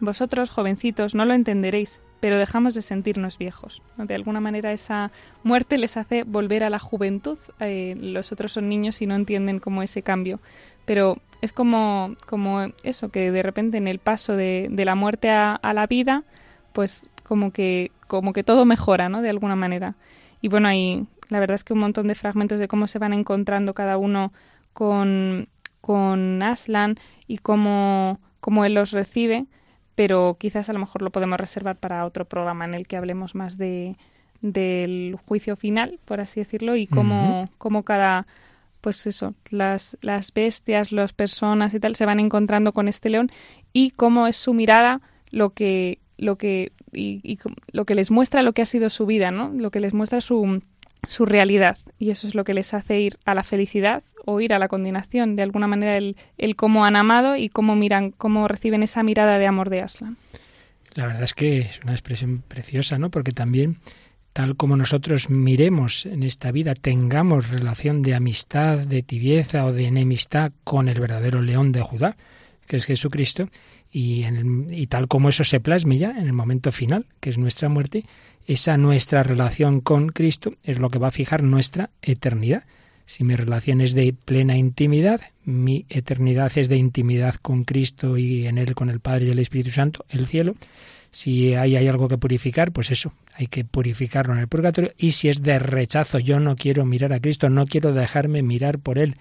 Vosotros, 0.00 0.50
jovencitos, 0.50 1.14
no 1.14 1.24
lo 1.24 1.34
entenderéis, 1.34 2.00
pero 2.20 2.38
dejamos 2.38 2.74
de 2.74 2.82
sentirnos 2.82 3.38
viejos. 3.38 3.82
De 3.96 4.14
alguna 4.14 4.40
manera 4.40 4.72
esa 4.72 5.10
muerte 5.42 5.78
les 5.78 5.96
hace 5.96 6.22
volver 6.22 6.62
a 6.64 6.70
la 6.70 6.78
juventud. 6.78 7.38
Eh, 7.58 7.94
los 7.98 8.30
otros 8.32 8.52
son 8.52 8.68
niños 8.68 9.00
y 9.02 9.06
no 9.06 9.14
entienden 9.14 9.58
como 9.58 9.82
ese 9.82 10.02
cambio. 10.02 10.40
Pero 10.84 11.16
es 11.40 11.52
como, 11.52 12.16
como 12.26 12.68
eso, 12.82 13.08
que 13.08 13.30
de 13.30 13.42
repente 13.42 13.78
en 13.78 13.88
el 13.88 13.98
paso 13.98 14.36
de, 14.36 14.68
de 14.70 14.84
la 14.84 14.94
muerte 14.94 15.30
a, 15.30 15.54
a 15.54 15.72
la 15.72 15.86
vida, 15.86 16.24
pues 16.72 17.04
como 17.24 17.52
que, 17.52 17.90
como 18.06 18.32
que 18.32 18.44
todo 18.44 18.64
mejora, 18.64 19.08
¿no? 19.08 19.22
De 19.22 19.30
alguna 19.30 19.56
manera. 19.56 19.94
Y 20.42 20.48
bueno, 20.48 20.68
hay 20.68 21.06
la 21.30 21.40
verdad 21.40 21.54
es 21.54 21.64
que 21.64 21.72
un 21.72 21.78
montón 21.78 22.08
de 22.08 22.14
fragmentos 22.14 22.58
de 22.58 22.68
cómo 22.68 22.86
se 22.86 22.98
van 22.98 23.12
encontrando 23.12 23.72
cada 23.72 23.96
uno 23.96 24.32
con, 24.72 25.48
con 25.80 26.42
Aslan 26.42 26.96
y 27.26 27.38
cómo, 27.38 28.20
cómo 28.40 28.64
él 28.64 28.74
los 28.74 28.90
recibe, 28.90 29.46
pero 30.00 30.38
quizás 30.40 30.70
a 30.70 30.72
lo 30.72 30.78
mejor 30.78 31.02
lo 31.02 31.10
podemos 31.10 31.38
reservar 31.38 31.76
para 31.76 32.06
otro 32.06 32.24
programa 32.24 32.64
en 32.64 32.72
el 32.72 32.86
que 32.86 32.96
hablemos 32.96 33.34
más 33.34 33.58
de 33.58 33.96
del 34.40 35.18
juicio 35.26 35.56
final, 35.56 36.00
por 36.06 36.22
así 36.22 36.40
decirlo, 36.40 36.74
y 36.74 36.86
cómo, 36.86 37.50
cómo 37.58 37.82
cada 37.82 38.26
pues 38.80 39.06
eso, 39.06 39.34
las, 39.50 39.98
las 40.00 40.32
bestias, 40.32 40.90
las 40.90 41.12
personas 41.12 41.74
y 41.74 41.80
tal 41.80 41.96
se 41.96 42.06
van 42.06 42.18
encontrando 42.18 42.72
con 42.72 42.88
este 42.88 43.10
león 43.10 43.30
y 43.74 43.90
cómo 43.90 44.26
es 44.26 44.36
su 44.36 44.54
mirada 44.54 45.02
lo 45.30 45.50
que 45.50 45.98
lo 46.16 46.36
que 46.36 46.72
y, 46.94 47.20
y 47.22 47.38
lo 47.72 47.84
que 47.84 47.94
les 47.94 48.10
muestra 48.10 48.42
lo 48.42 48.54
que 48.54 48.62
ha 48.62 48.66
sido 48.66 48.88
su 48.88 49.04
vida, 49.04 49.30
¿no? 49.30 49.52
Lo 49.54 49.70
que 49.70 49.80
les 49.80 49.92
muestra 49.92 50.22
su 50.22 50.62
su 51.06 51.26
realidad 51.26 51.76
y 51.98 52.08
eso 52.08 52.26
es 52.26 52.34
lo 52.34 52.44
que 52.44 52.54
les 52.54 52.72
hace 52.72 53.00
ir 53.00 53.18
a 53.26 53.34
la 53.34 53.42
felicidad 53.42 54.02
o 54.24 54.40
ir 54.40 54.52
a 54.52 54.58
la 54.58 54.68
condenación, 54.68 55.36
de 55.36 55.42
alguna 55.42 55.66
manera 55.66 55.96
el, 55.96 56.16
el 56.38 56.56
cómo 56.56 56.84
han 56.84 56.96
amado 56.96 57.36
y 57.36 57.48
cómo 57.48 57.76
miran, 57.76 58.10
cómo 58.10 58.48
reciben 58.48 58.82
esa 58.82 59.02
mirada 59.02 59.38
de 59.38 59.46
amor 59.46 59.70
de 59.70 59.80
Aslan. 59.80 60.16
La 60.94 61.06
verdad 61.06 61.22
es 61.22 61.34
que 61.34 61.58
es 61.60 61.80
una 61.82 61.92
expresión 61.92 62.42
preciosa, 62.46 62.98
¿no? 62.98 63.10
Porque 63.10 63.32
también, 63.32 63.76
tal 64.32 64.56
como 64.56 64.76
nosotros 64.76 65.30
miremos 65.30 66.04
en 66.06 66.22
esta 66.22 66.50
vida, 66.50 66.74
tengamos 66.74 67.50
relación 67.50 68.02
de 68.02 68.14
amistad, 68.14 68.78
de 68.78 69.02
tibieza 69.02 69.64
o 69.66 69.72
de 69.72 69.86
enemistad 69.86 70.52
con 70.64 70.88
el 70.88 70.98
verdadero 71.00 71.42
león 71.42 71.70
de 71.72 71.82
Judá, 71.82 72.16
que 72.66 72.76
es 72.76 72.86
Jesucristo, 72.86 73.48
y, 73.92 74.22
en 74.24 74.36
el- 74.36 74.74
y 74.74 74.86
tal 74.86 75.08
como 75.08 75.28
eso 75.28 75.44
se 75.44 75.60
plasme 75.60 75.98
ya 75.98 76.10
en 76.10 76.26
el 76.26 76.32
momento 76.32 76.70
final, 76.72 77.06
que 77.20 77.30
es 77.30 77.38
nuestra 77.38 77.68
muerte, 77.68 78.04
esa 78.46 78.76
nuestra 78.76 79.22
relación 79.22 79.80
con 79.80 80.08
Cristo 80.08 80.54
es 80.64 80.78
lo 80.78 80.90
que 80.90 80.98
va 80.98 81.08
a 81.08 81.12
fijar 81.12 81.42
nuestra 81.42 81.90
eternidad. 82.02 82.64
Si 83.10 83.24
mi 83.24 83.34
relación 83.34 83.80
es 83.80 83.94
de 83.94 84.12
plena 84.12 84.56
intimidad, 84.56 85.20
mi 85.44 85.84
eternidad 85.88 86.52
es 86.54 86.68
de 86.68 86.76
intimidad 86.76 87.34
con 87.42 87.64
Cristo 87.64 88.16
y 88.16 88.46
en 88.46 88.56
Él 88.56 88.76
con 88.76 88.88
el 88.88 89.00
Padre 89.00 89.24
y 89.24 89.30
el 89.30 89.40
Espíritu 89.40 89.72
Santo, 89.72 90.04
el 90.10 90.28
cielo. 90.28 90.54
Si 91.10 91.54
ahí 91.54 91.74
hay 91.74 91.88
algo 91.88 92.06
que 92.06 92.18
purificar, 92.18 92.70
pues 92.70 92.92
eso, 92.92 93.12
hay 93.34 93.48
que 93.48 93.64
purificarlo 93.64 94.32
en 94.32 94.38
el 94.38 94.46
purgatorio. 94.46 94.92
Y 94.96 95.10
si 95.10 95.28
es 95.28 95.42
de 95.42 95.58
rechazo, 95.58 96.20
yo 96.20 96.38
no 96.38 96.54
quiero 96.54 96.86
mirar 96.86 97.12
a 97.12 97.18
Cristo, 97.18 97.50
no 97.50 97.66
quiero 97.66 97.92
dejarme 97.92 98.42
mirar 98.42 98.78
por 98.78 98.96
Él, 98.96 99.16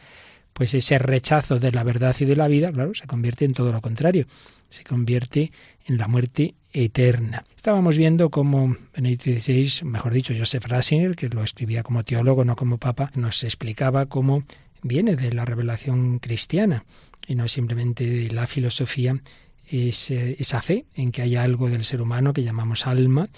pues 0.54 0.76
ese 0.76 1.00
rechazo 1.00 1.58
de 1.58 1.72
la 1.72 1.84
verdad 1.84 2.16
y 2.20 2.26
de 2.26 2.36
la 2.36 2.48
vida, 2.48 2.72
claro, 2.72 2.94
se 2.94 3.08
convierte 3.08 3.46
en 3.46 3.56
todo 3.56 3.72
lo 3.72 3.82
contrario, 3.82 4.28
se 4.70 4.84
convierte 4.84 5.52
en 5.88 5.98
la 5.98 6.08
muerte 6.08 6.54
eterna. 6.72 7.46
Estábamos 7.56 7.98
viendo 7.98 8.30
cómo 8.30 8.76
Benedicto 8.94 9.32
XVI, 9.32 9.86
mejor 9.86 10.14
dicho, 10.14 10.34
Joseph 10.38 10.66
Ratzinger, 10.66 11.16
que 11.16 11.30
lo 11.30 11.44
escribía 11.44 11.84
como 11.84 12.04
teólogo, 12.04 12.46
no 12.46 12.56
como 12.56 12.78
papa, 12.78 13.12
nos 13.16 13.44
explicaba 13.44 14.06
cómo 14.06 14.44
viene 14.82 15.16
de 15.16 15.34
la 15.34 15.46
revelación 15.46 16.20
cristiana 16.20 16.86
y 17.28 17.36
no 17.36 17.48
simplemente 17.48 18.06
de 18.06 18.30
la 18.32 18.48
filosofía, 18.48 19.22
es, 19.68 20.10
eh, 20.12 20.36
esa 20.40 20.62
fe 20.62 20.86
en 20.96 21.12
que 21.12 21.22
hay 21.22 21.36
algo 21.36 21.70
del 21.70 21.84
ser 21.84 22.02
humano 22.02 22.34
que 22.34 22.44
llamamos 22.44 22.88
alma, 22.88 23.30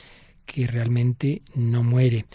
que 0.46 0.68
realmente 0.68 1.42
no 1.56 1.84
muere, 1.84 2.26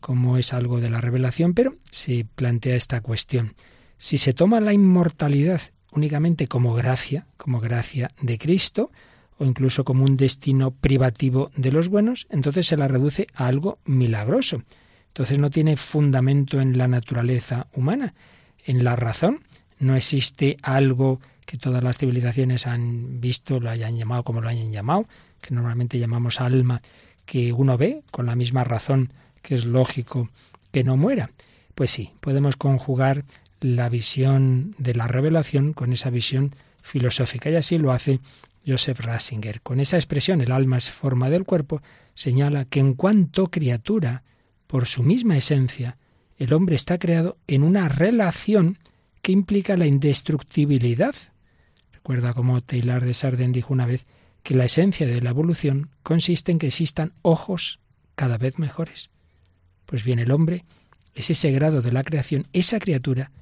como 0.00 0.36
es 0.36 0.52
algo 0.52 0.80
de 0.80 0.90
la 0.90 1.00
revelación, 1.00 1.54
pero 1.54 1.76
se 1.90 2.26
plantea 2.34 2.76
esta 2.76 3.00
cuestión. 3.00 3.54
Si 3.98 4.18
se 4.18 4.34
toma 4.34 4.60
la 4.60 4.72
inmortalidad 4.72 5.60
únicamente 5.90 6.46
como 6.46 6.74
gracia, 6.74 7.26
como 7.36 7.60
gracia 7.60 8.10
de 8.20 8.36
Cristo, 8.36 8.90
o 9.38 9.44
incluso 9.44 9.84
como 9.84 10.04
un 10.04 10.16
destino 10.16 10.70
privativo 10.70 11.50
de 11.56 11.72
los 11.72 11.88
buenos, 11.88 12.26
entonces 12.30 12.66
se 12.66 12.76
la 12.76 12.88
reduce 12.88 13.26
a 13.34 13.46
algo 13.46 13.78
milagroso. 13.84 14.62
Entonces 15.08 15.38
no 15.38 15.50
tiene 15.50 15.76
fundamento 15.76 16.60
en 16.60 16.76
la 16.76 16.88
naturaleza 16.88 17.66
humana, 17.74 18.14
en 18.64 18.84
la 18.84 18.96
razón. 18.96 19.40
No 19.78 19.96
existe 19.96 20.56
algo 20.62 21.20
que 21.46 21.58
todas 21.58 21.82
las 21.82 21.98
civilizaciones 21.98 22.66
han 22.66 23.20
visto, 23.20 23.60
lo 23.60 23.70
hayan 23.70 23.96
llamado 23.96 24.24
como 24.24 24.40
lo 24.40 24.48
hayan 24.48 24.72
llamado, 24.72 25.06
que 25.40 25.54
normalmente 25.54 25.98
llamamos 25.98 26.40
alma, 26.40 26.82
que 27.24 27.52
uno 27.52 27.78
ve 27.78 28.02
con 28.10 28.26
la 28.26 28.36
misma 28.36 28.64
razón 28.64 29.12
que 29.42 29.54
es 29.54 29.64
lógico 29.64 30.28
que 30.72 30.84
no 30.84 30.96
muera. 30.96 31.30
Pues 31.74 31.90
sí, 31.90 32.12
podemos 32.20 32.56
conjugar 32.56 33.24
la 33.60 33.88
visión 33.88 34.74
de 34.78 34.94
la 34.94 35.06
revelación 35.06 35.72
con 35.72 35.92
esa 35.92 36.10
visión 36.10 36.54
filosófica. 36.82 37.50
Y 37.50 37.56
así 37.56 37.78
lo 37.78 37.92
hace 37.92 38.20
Joseph 38.66 39.00
Ratzinger. 39.00 39.60
Con 39.62 39.80
esa 39.80 39.96
expresión, 39.96 40.40
el 40.40 40.52
alma 40.52 40.78
es 40.78 40.90
forma 40.90 41.30
del 41.30 41.44
cuerpo, 41.44 41.82
señala 42.14 42.64
que 42.64 42.80
en 42.80 42.94
cuanto 42.94 43.50
criatura, 43.50 44.24
por 44.66 44.86
su 44.86 45.02
misma 45.02 45.36
esencia, 45.36 45.98
el 46.36 46.52
hombre 46.52 46.76
está 46.76 46.98
creado 46.98 47.38
en 47.46 47.62
una 47.62 47.88
relación 47.88 48.78
que 49.22 49.32
implica 49.32 49.76
la 49.76 49.86
indestructibilidad. 49.86 51.14
Recuerda 51.92 52.34
como 52.34 52.60
Taylor 52.60 53.04
de 53.04 53.14
Sarden 53.14 53.52
dijo 53.52 53.72
una 53.72 53.86
vez 53.86 54.06
que 54.42 54.54
la 54.54 54.64
esencia 54.64 55.06
de 55.06 55.20
la 55.20 55.30
evolución 55.30 55.90
consiste 56.02 56.52
en 56.52 56.58
que 56.58 56.68
existan 56.68 57.12
ojos 57.22 57.80
cada 58.14 58.38
vez 58.38 58.58
mejores. 58.58 59.10
Pues 59.86 60.04
bien, 60.04 60.18
el 60.18 60.30
hombre 60.30 60.64
es 61.14 61.30
ese 61.30 61.50
grado 61.50 61.82
de 61.82 61.92
la 61.92 62.04
creación, 62.04 62.46
esa 62.52 62.78
criatura 62.78 63.32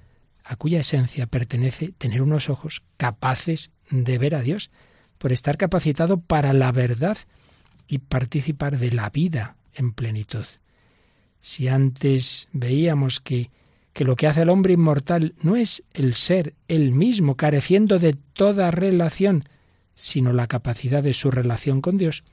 a 0.45 0.57
cuya 0.57 0.81
esencia 0.81 1.27
pertenece 1.27 1.93
tener 1.99 2.22
unos 2.22 2.49
ojos 2.51 2.83
capaces 2.97 3.72
de 3.91 4.18
ver 4.18 4.35
a 4.35 4.43
Dios, 4.43 4.70
por 5.18 5.32
estar 5.32 5.56
capacitado 5.56 6.20
para 6.20 6.52
la 6.52 6.72
verdad 6.72 7.18
y 7.86 7.98
participar 7.98 8.78
de 8.78 8.90
la 8.90 9.10
vida 9.10 9.56
en 9.74 9.92
plenitud. 9.92 10.44
Si 11.40 11.68
antes 11.68 12.48
veíamos 12.52 13.20
que 13.20 13.50
que 13.94 14.04
lo 14.04 14.16
que 14.16 14.26
hace 14.26 14.42
al 14.42 14.50
hombre 14.50 14.74
inmortal 14.74 15.34
no 15.40 15.56
es 15.56 15.84
el 15.94 16.14
ser 16.14 16.54
él 16.66 16.90
mismo, 16.90 17.36
careciendo 17.36 17.98
de 18.00 18.14
toda 18.34 18.72
relación, 18.72 19.44
sino 19.94 20.32
la 20.32 20.48
capacidad 20.48 21.02
de 21.02 21.14
su 21.14 21.30
relación 21.30 21.80
con 21.80 21.96
Dios, 21.96 22.24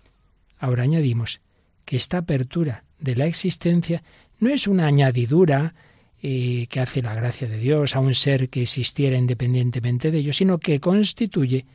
ahora 0.57 0.83
añadimos 0.83 1.39
que 1.85 1.95
esta 1.95 2.17
apertura 2.17 2.83
de 2.99 3.15
la 3.15 3.27
existencia 3.27 4.03
no 4.39 4.49
es 4.49 4.67
una 4.67 4.87
añadidura 4.87 5.75
eh, 6.23 6.65
que 6.67 6.79
hace 6.79 7.03
la 7.03 7.13
gracia 7.13 7.47
de 7.47 7.59
Dios 7.59 7.95
a 7.95 7.99
un 7.99 8.15
ser 8.15 8.49
que 8.49 8.63
existiera 8.63 9.15
independientemente 9.15 10.09
de 10.09 10.17
ello, 10.17 10.33
sino 10.33 10.57
que 10.57 10.79
constituye 10.79 11.65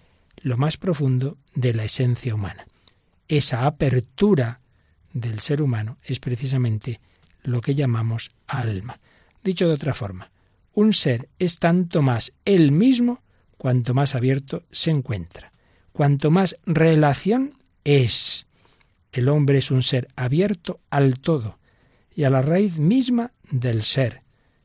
lo 0.43 0.57
más 0.57 0.77
profundo 0.77 1.39
de 1.55 1.75
la 1.75 1.85
esencia 1.85 2.35
humana. 2.35 2.67
Esa 3.29 3.67
apertura 3.67 4.61
del 5.13 5.41
ser 5.41 5.63
humano 5.63 5.99
es 6.03 6.21
precisamente 6.21 7.01
lo 7.43 7.61
que 7.61 7.75
llamamos 7.75 8.31
alma. 8.47 9.01
Dicho 9.43 9.67
de 9.69 9.75
otra 9.75 9.95
forma, 9.95 10.31
un 10.75 10.93
ser 10.93 11.29
es 11.39 11.59
tanto 11.59 12.03
más 12.03 12.33
él 12.45 12.71
mismo 12.71 13.23
cuanto 13.57 13.95
más 13.95 14.15
abierto 14.15 14.65
se 14.71 14.91
encuentra, 14.91 15.53
cuanto 15.93 16.31
más 16.31 16.59
relación 16.67 17.55
es. 17.85 18.47
El 19.13 19.29
hombre 19.29 19.59
es 19.59 19.71
un 19.71 19.83
ser 19.83 20.09
abierto 20.17 20.81
al 20.91 21.19
todo 21.19 21.59
y 22.15 22.25
a 22.25 22.31
la 22.31 22.43
raíz 22.43 22.79
misma 22.79 23.33
del 23.51 23.85
ser, 23.85 24.23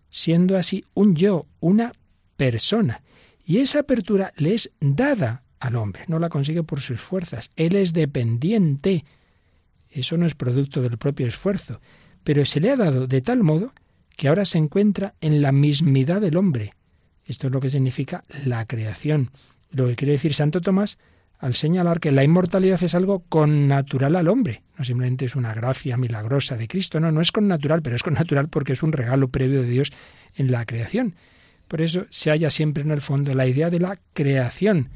siendo 0.10 0.58
así 0.58 0.84
un 0.94 1.16
yo, 1.16 1.48
una 1.60 1.94
persona. 2.36 3.02
Y 3.46 3.60
esa 3.60 3.80
apertura 3.80 4.34
le 4.36 4.56
es 4.56 4.72
dada 4.80 5.41
al 5.62 5.76
hombre, 5.78 6.04
no 6.08 6.20
la 6.20 6.30
consigue 6.30 6.64
por 6.64 6.82
sus 6.82 7.00
fuerzas. 7.00 7.52
Él 7.56 7.76
es 7.76 7.94
dependiente. 7.94 9.06
Eso 9.90 10.18
no 10.18 10.26
es 10.26 10.36
producto 10.36 10.82
del 10.82 10.98
propio 10.98 11.28
esfuerzo, 11.28 11.80
pero 12.24 12.46
se 12.46 12.60
le 12.60 12.72
ha 12.72 12.76
dado 12.76 13.08
de 13.08 13.22
tal 13.22 13.44
modo 13.44 13.74
que 14.18 14.28
ahora 14.28 14.44
se 14.44 14.58
encuentra 14.58 15.14
en 15.22 15.42
la 15.42 15.52
mismidad 15.52 16.20
del 16.20 16.38
hombre. 16.38 16.74
Esto 17.26 17.48
es 17.48 17.54
lo 17.54 17.60
que 17.60 17.70
significa 17.70 18.24
la 18.46 18.66
creación. 18.66 19.30
Lo 19.70 19.88
que 19.88 19.96
quiere 19.96 20.14
decir 20.14 20.34
Santo 20.34 20.62
Tomás 20.62 20.98
al 21.42 21.56
señalar 21.56 22.00
que 22.00 22.12
la 22.12 22.24
inmortalidad 22.24 22.82
es 22.84 22.94
algo 22.94 23.24
connatural 23.28 24.16
al 24.16 24.28
hombre, 24.28 24.62
no 24.78 24.86
simplemente 24.86 25.26
es 25.26 25.36
una 25.36 25.56
gracia 25.56 25.98
milagrosa 25.98 26.56
de 26.56 26.68
Cristo, 26.68 27.00
no, 27.00 27.12
no 27.12 27.20
es 27.20 27.32
connatural, 27.32 27.82
pero 27.82 27.96
es 27.96 28.04
connatural 28.04 28.48
porque 28.48 28.74
es 28.74 28.84
un 28.84 28.92
regalo 28.92 29.30
previo 29.30 29.64
de 29.64 29.70
Dios 29.70 29.92
en 30.36 30.52
la 30.52 30.66
creación. 30.66 31.16
Por 31.68 31.82
eso 31.82 32.06
se 32.10 32.30
halla 32.30 32.52
siempre 32.52 32.84
en 32.84 32.92
el 32.92 33.02
fondo 33.02 33.34
la 33.34 33.48
idea 33.48 33.72
de 33.72 33.80
la 33.80 33.98
creación, 34.14 34.90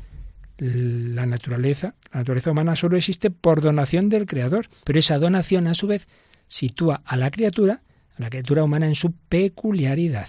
la 0.58 1.26
naturaleza, 1.26 1.96
la 2.12 2.20
naturaleza 2.20 2.52
humana 2.52 2.76
solo 2.76 2.98
existe 2.98 3.32
por 3.32 3.62
donación 3.62 4.10
del 4.10 4.26
Creador, 4.26 4.68
pero 4.84 5.00
esa 5.00 5.20
donación 5.20 5.68
a 5.68 5.74
su 5.74 5.88
vez 5.88 6.08
sitúa 6.48 7.02
a 7.06 7.18
la 7.18 7.32
criatura, 7.32 7.82
a 8.18 8.22
la 8.22 8.30
criatura 8.30 8.64
humana 8.64 8.88
en 8.88 8.96
su 8.96 9.12
peculiaridad, 9.12 10.28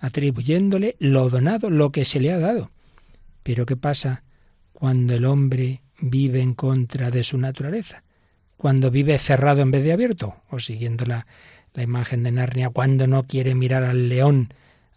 atribuyéndole 0.00 0.96
lo 0.98 1.30
donado, 1.30 1.70
lo 1.70 1.92
que 1.92 2.04
se 2.04 2.20
le 2.20 2.32
ha 2.32 2.38
dado. 2.38 2.70
Pero 3.42 3.66
¿qué 3.66 3.76
pasa 3.76 4.24
cuando 4.72 5.14
el 5.14 5.24
hombre 5.24 5.82
vive 6.00 6.40
en 6.40 6.54
contra 6.54 7.10
de 7.10 7.22
su 7.22 7.38
naturaleza? 7.38 8.02
Cuando 8.56 8.90
vive 8.90 9.18
cerrado 9.18 9.62
en 9.62 9.70
vez 9.70 9.84
de 9.84 9.92
abierto, 9.92 10.36
o 10.50 10.60
siguiendo 10.60 11.04
la, 11.04 11.26
la 11.74 11.82
imagen 11.82 12.22
de 12.22 12.32
Narnia, 12.32 12.70
cuando 12.70 13.06
no 13.06 13.24
quiere 13.24 13.54
mirar 13.54 13.84
al 13.84 14.08
león 14.08 14.52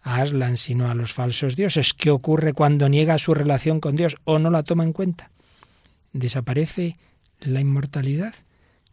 a 0.06 0.22
Aslan, 0.22 0.56
sino 0.56 0.88
a 0.88 0.94
los 0.94 1.12
falsos 1.12 1.56
dioses. 1.56 1.92
¿Qué 1.92 2.10
ocurre 2.12 2.52
cuando 2.52 2.88
niega 2.88 3.18
su 3.18 3.34
relación 3.34 3.80
con 3.80 3.96
Dios 3.96 4.16
o 4.22 4.38
no 4.38 4.50
la 4.50 4.62
toma 4.62 4.84
en 4.84 4.92
cuenta? 4.92 5.32
¿Desaparece 6.12 6.96
la 7.40 7.60
inmortalidad? 7.60 8.32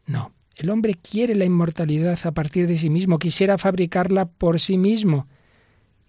No. 0.08 0.34
El 0.56 0.72
hombre 0.72 0.96
quiere 0.96 1.36
la 1.36 1.46
inmortalidad 1.46 2.20
a 2.24 2.32
partir 2.32 2.66
de 2.66 2.80
sí 2.80 2.90
mismo, 2.90 3.20
quisiera 3.20 3.60
fabricarla 3.60 4.26
por 4.26 4.60
sí 4.60 4.80
mismo. 4.80 5.28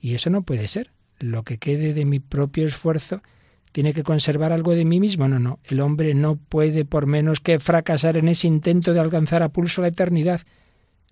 Y 0.00 0.14
eso 0.14 0.30
no 0.30 0.42
puede 0.42 0.68
ser. 0.68 0.90
Lo 1.18 1.42
que 1.42 1.58
quede 1.58 1.92
de 1.92 2.06
mi 2.06 2.18
propio 2.18 2.66
esfuerzo 2.66 3.22
tiene 3.72 3.92
que 3.92 4.04
conservar 4.04 4.52
algo 4.52 4.74
de 4.74 4.86
mí 4.86 5.00
mismo. 5.00 5.28
No, 5.28 5.38
no. 5.38 5.60
El 5.64 5.80
hombre 5.80 6.14
no 6.14 6.36
puede 6.36 6.86
por 6.86 7.04
menos 7.04 7.40
que 7.40 7.60
fracasar 7.60 8.16
en 8.16 8.28
ese 8.28 8.46
intento 8.46 8.94
de 8.94 9.00
alcanzar 9.00 9.42
a 9.42 9.50
pulso 9.50 9.82
la 9.82 9.88
eternidad. 9.88 10.40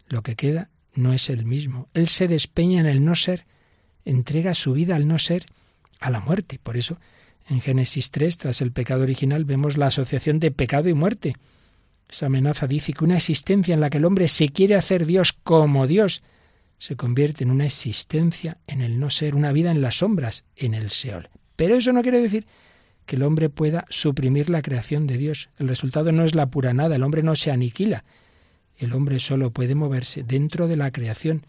Lo 0.08 0.22
que 0.22 0.34
queda 0.34 0.70
no 0.94 1.12
es 1.12 1.28
el 1.28 1.44
mismo. 1.44 1.88
Él 1.92 2.08
se 2.08 2.26
despeña 2.26 2.80
en 2.80 2.86
el 2.86 3.04
no 3.04 3.14
ser 3.14 3.44
entrega 4.04 4.54
su 4.54 4.72
vida 4.72 4.96
al 4.96 5.06
no 5.08 5.18
ser 5.18 5.46
a 6.00 6.10
la 6.10 6.20
muerte. 6.20 6.58
Por 6.62 6.76
eso, 6.76 6.98
en 7.48 7.60
Génesis 7.60 8.10
3, 8.10 8.38
tras 8.38 8.60
el 8.60 8.72
pecado 8.72 9.02
original, 9.02 9.44
vemos 9.44 9.76
la 9.76 9.86
asociación 9.86 10.40
de 10.40 10.50
pecado 10.50 10.88
y 10.88 10.94
muerte. 10.94 11.36
Esa 12.08 12.26
amenaza 12.26 12.66
dice 12.66 12.92
que 12.92 13.04
una 13.04 13.16
existencia 13.16 13.74
en 13.74 13.80
la 13.80 13.90
que 13.90 13.98
el 13.98 14.04
hombre 14.04 14.28
se 14.28 14.48
quiere 14.50 14.74
hacer 14.74 15.06
Dios 15.06 15.32
como 15.32 15.86
Dios 15.86 16.22
se 16.78 16.96
convierte 16.96 17.44
en 17.44 17.50
una 17.50 17.66
existencia 17.66 18.58
en 18.66 18.80
el 18.80 18.98
no 18.98 19.08
ser, 19.08 19.34
una 19.36 19.52
vida 19.52 19.70
en 19.70 19.80
las 19.80 19.98
sombras, 19.98 20.44
en 20.56 20.74
el 20.74 20.90
Seol. 20.90 21.30
Pero 21.54 21.76
eso 21.76 21.92
no 21.92 22.02
quiere 22.02 22.20
decir 22.20 22.46
que 23.06 23.16
el 23.16 23.22
hombre 23.22 23.48
pueda 23.48 23.86
suprimir 23.88 24.50
la 24.50 24.62
creación 24.62 25.06
de 25.06 25.16
Dios. 25.16 25.48
El 25.58 25.68
resultado 25.68 26.10
no 26.10 26.24
es 26.24 26.34
la 26.34 26.46
pura 26.46 26.74
nada, 26.74 26.96
el 26.96 27.04
hombre 27.04 27.22
no 27.22 27.36
se 27.36 27.52
aniquila. 27.52 28.04
El 28.76 28.94
hombre 28.94 29.20
solo 29.20 29.52
puede 29.52 29.74
moverse 29.74 30.24
dentro 30.24 30.66
de 30.66 30.76
la 30.76 30.90
creación, 30.90 31.46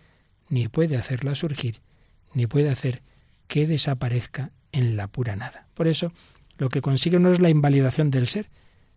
ni 0.49 0.68
puede 0.68 0.97
hacerla 0.97 1.34
surgir 1.34 1.80
ni 2.34 2.47
puede 2.47 2.69
hacer 2.69 3.01
que 3.47 3.67
desaparezca 3.67 4.51
en 4.71 4.97
la 4.97 5.07
pura 5.07 5.36
nada. 5.36 5.67
Por 5.73 5.88
eso, 5.88 6.11
lo 6.57 6.69
que 6.69 6.81
consigue 6.81 7.19
no 7.19 7.31
es 7.31 7.39
la 7.39 7.49
invalidación 7.49 8.11
del 8.11 8.27
ser, 8.27 8.49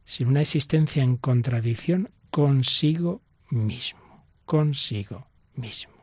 sino 0.04 0.30
una 0.30 0.40
existencia 0.40 1.02
en 1.02 1.16
contradicción 1.16 2.10
consigo 2.30 3.22
mismo, 3.50 4.24
consigo 4.44 5.26
mismo. 5.54 5.94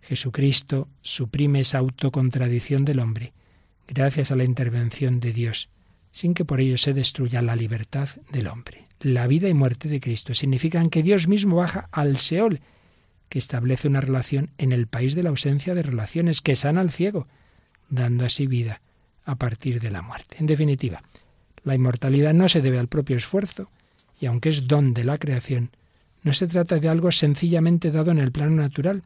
Jesucristo 0.00 0.88
suprime 1.02 1.60
esa 1.60 1.78
autocontradicción 1.78 2.84
del 2.84 3.00
hombre 3.00 3.34
gracias 3.86 4.30
a 4.30 4.36
la 4.36 4.44
intervención 4.44 5.20
de 5.20 5.32
Dios, 5.32 5.70
sin 6.12 6.34
que 6.34 6.44
por 6.44 6.60
ello 6.60 6.78
se 6.78 6.92
destruya 6.92 7.42
la 7.42 7.56
libertad 7.56 8.08
del 8.30 8.46
hombre. 8.46 8.86
La 9.00 9.26
vida 9.26 9.48
y 9.48 9.54
muerte 9.54 9.88
de 9.88 10.00
Cristo 10.00 10.34
significan 10.34 10.90
que 10.90 11.02
Dios 11.02 11.28
mismo 11.28 11.56
baja 11.56 11.88
al 11.92 12.18
Seol 12.18 12.60
que 13.28 13.38
establece 13.38 13.88
una 13.88 14.00
relación 14.00 14.50
en 14.58 14.72
el 14.72 14.86
país 14.86 15.14
de 15.14 15.22
la 15.22 15.30
ausencia 15.30 15.74
de 15.74 15.82
relaciones, 15.82 16.40
que 16.40 16.56
sana 16.56 16.80
al 16.80 16.90
ciego, 16.90 17.26
dando 17.88 18.24
así 18.24 18.46
vida 18.46 18.80
a 19.24 19.36
partir 19.36 19.80
de 19.80 19.90
la 19.90 20.02
muerte. 20.02 20.36
En 20.38 20.46
definitiva, 20.46 21.02
la 21.64 21.74
inmortalidad 21.74 22.32
no 22.34 22.48
se 22.48 22.62
debe 22.62 22.78
al 22.78 22.88
propio 22.88 23.16
esfuerzo, 23.16 23.70
y 24.20 24.26
aunque 24.26 24.48
es 24.48 24.66
don 24.66 24.94
de 24.94 25.04
la 25.04 25.18
creación, 25.18 25.70
no 26.22 26.32
se 26.32 26.46
trata 26.46 26.78
de 26.78 26.88
algo 26.88 27.12
sencillamente 27.12 27.90
dado 27.90 28.10
en 28.10 28.18
el 28.18 28.32
plano 28.32 28.56
natural. 28.56 29.02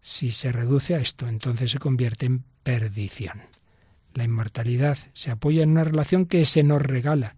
Si 0.00 0.30
se 0.30 0.52
reduce 0.52 0.94
a 0.94 0.98
esto, 0.98 1.26
entonces 1.28 1.70
se 1.70 1.78
convierte 1.78 2.26
en 2.26 2.44
perdición. 2.62 3.42
La 4.14 4.24
inmortalidad 4.24 4.98
se 5.12 5.30
apoya 5.30 5.62
en 5.62 5.70
una 5.70 5.84
relación 5.84 6.26
que 6.26 6.44
se 6.44 6.62
nos 6.62 6.80
regala, 6.80 7.36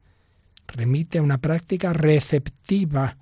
remite 0.67 1.19
a 1.19 1.23
una 1.23 1.39
práctica 1.39 1.93
receptiva, 1.93 3.17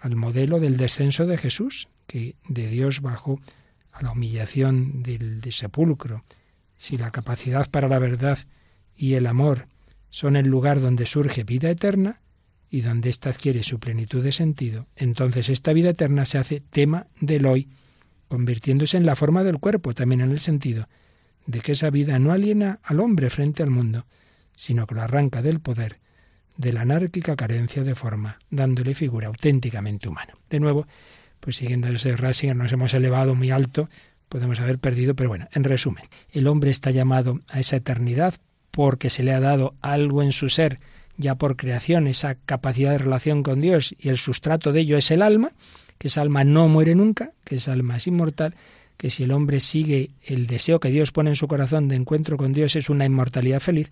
al 0.00 0.16
modelo 0.16 0.60
del 0.60 0.76
descenso 0.76 1.26
de 1.26 1.38
Jesús, 1.38 1.88
que 2.06 2.34
de 2.48 2.68
Dios 2.68 3.00
bajó 3.00 3.40
a 3.92 4.02
la 4.02 4.12
humillación 4.12 5.02
del, 5.02 5.42
sepulcro. 5.52 6.24
Si 6.78 6.96
la 6.96 7.10
capacidad 7.10 7.70
para 7.70 7.88
la 7.88 7.98
verdad 7.98 8.38
y 8.96 9.14
el 9.14 9.26
amor 9.26 9.68
son 10.08 10.36
el 10.36 10.46
lugar 10.48 10.80
donde 10.80 11.06
surge 11.06 11.44
vida 11.44 11.70
eterna 11.70 12.20
y 12.70 12.80
donde 12.80 13.10
ésta 13.10 13.30
adquiere 13.30 13.62
su 13.62 13.78
plenitud 13.78 14.22
de 14.22 14.32
sentido, 14.32 14.86
entonces 14.96 15.48
esta 15.48 15.72
vida 15.72 15.90
eterna 15.90 16.24
se 16.24 16.38
hace 16.38 16.60
tema 16.60 17.06
del 17.20 17.46
hoy, 17.46 17.68
convirtiéndose 18.28 18.96
en 18.96 19.06
la 19.06 19.16
forma 19.16 19.44
del 19.44 19.58
cuerpo, 19.58 19.92
también 19.92 20.20
en 20.22 20.30
el 20.30 20.40
sentido 20.40 20.88
de 21.46 21.60
que 21.60 21.72
esa 21.72 21.90
vida 21.90 22.18
no 22.18 22.32
aliena 22.32 22.78
al 22.82 23.00
hombre 23.00 23.28
frente 23.28 23.62
al 23.62 23.70
mundo, 23.70 24.06
sino 24.54 24.86
que 24.86 24.94
lo 24.94 25.02
arranca 25.02 25.42
del 25.42 25.60
poder 25.60 25.98
de 26.60 26.74
la 26.74 26.82
anárquica 26.82 27.36
carencia 27.36 27.82
de 27.82 27.94
forma, 27.94 28.38
dándole 28.50 28.94
figura 28.94 29.28
auténticamente 29.28 30.08
humana. 30.08 30.34
De 30.50 30.60
nuevo, 30.60 30.86
pues 31.40 31.56
siguiendo 31.56 31.88
ese 31.88 32.14
Rasinger 32.16 32.54
nos 32.54 32.70
hemos 32.70 32.92
elevado 32.92 33.34
muy 33.34 33.50
alto, 33.50 33.88
podemos 34.28 34.60
haber 34.60 34.78
perdido, 34.78 35.14
pero 35.14 35.30
bueno, 35.30 35.48
en 35.52 35.64
resumen, 35.64 36.04
el 36.32 36.46
hombre 36.46 36.70
está 36.70 36.90
llamado 36.90 37.40
a 37.48 37.60
esa 37.60 37.76
eternidad 37.76 38.34
porque 38.70 39.08
se 39.08 39.22
le 39.22 39.32
ha 39.32 39.40
dado 39.40 39.74
algo 39.80 40.22
en 40.22 40.32
su 40.32 40.50
ser, 40.50 40.80
ya 41.16 41.34
por 41.34 41.56
creación, 41.56 42.06
esa 42.06 42.34
capacidad 42.34 42.92
de 42.92 42.98
relación 42.98 43.42
con 43.42 43.62
Dios, 43.62 43.94
y 43.98 44.10
el 44.10 44.18
sustrato 44.18 44.72
de 44.72 44.80
ello 44.80 44.98
es 44.98 45.10
el 45.10 45.22
alma, 45.22 45.52
que 45.96 46.08
esa 46.08 46.20
alma 46.20 46.44
no 46.44 46.68
muere 46.68 46.94
nunca, 46.94 47.32
que 47.42 47.56
esa 47.56 47.72
alma 47.72 47.96
es 47.96 48.06
inmortal, 48.06 48.54
que 48.98 49.08
si 49.08 49.24
el 49.24 49.32
hombre 49.32 49.60
sigue 49.60 50.10
el 50.22 50.46
deseo 50.46 50.78
que 50.78 50.90
Dios 50.90 51.10
pone 51.10 51.30
en 51.30 51.36
su 51.36 51.48
corazón 51.48 51.88
de 51.88 51.96
encuentro 51.96 52.36
con 52.36 52.52
Dios 52.52 52.76
es 52.76 52.90
una 52.90 53.06
inmortalidad 53.06 53.60
feliz, 53.60 53.90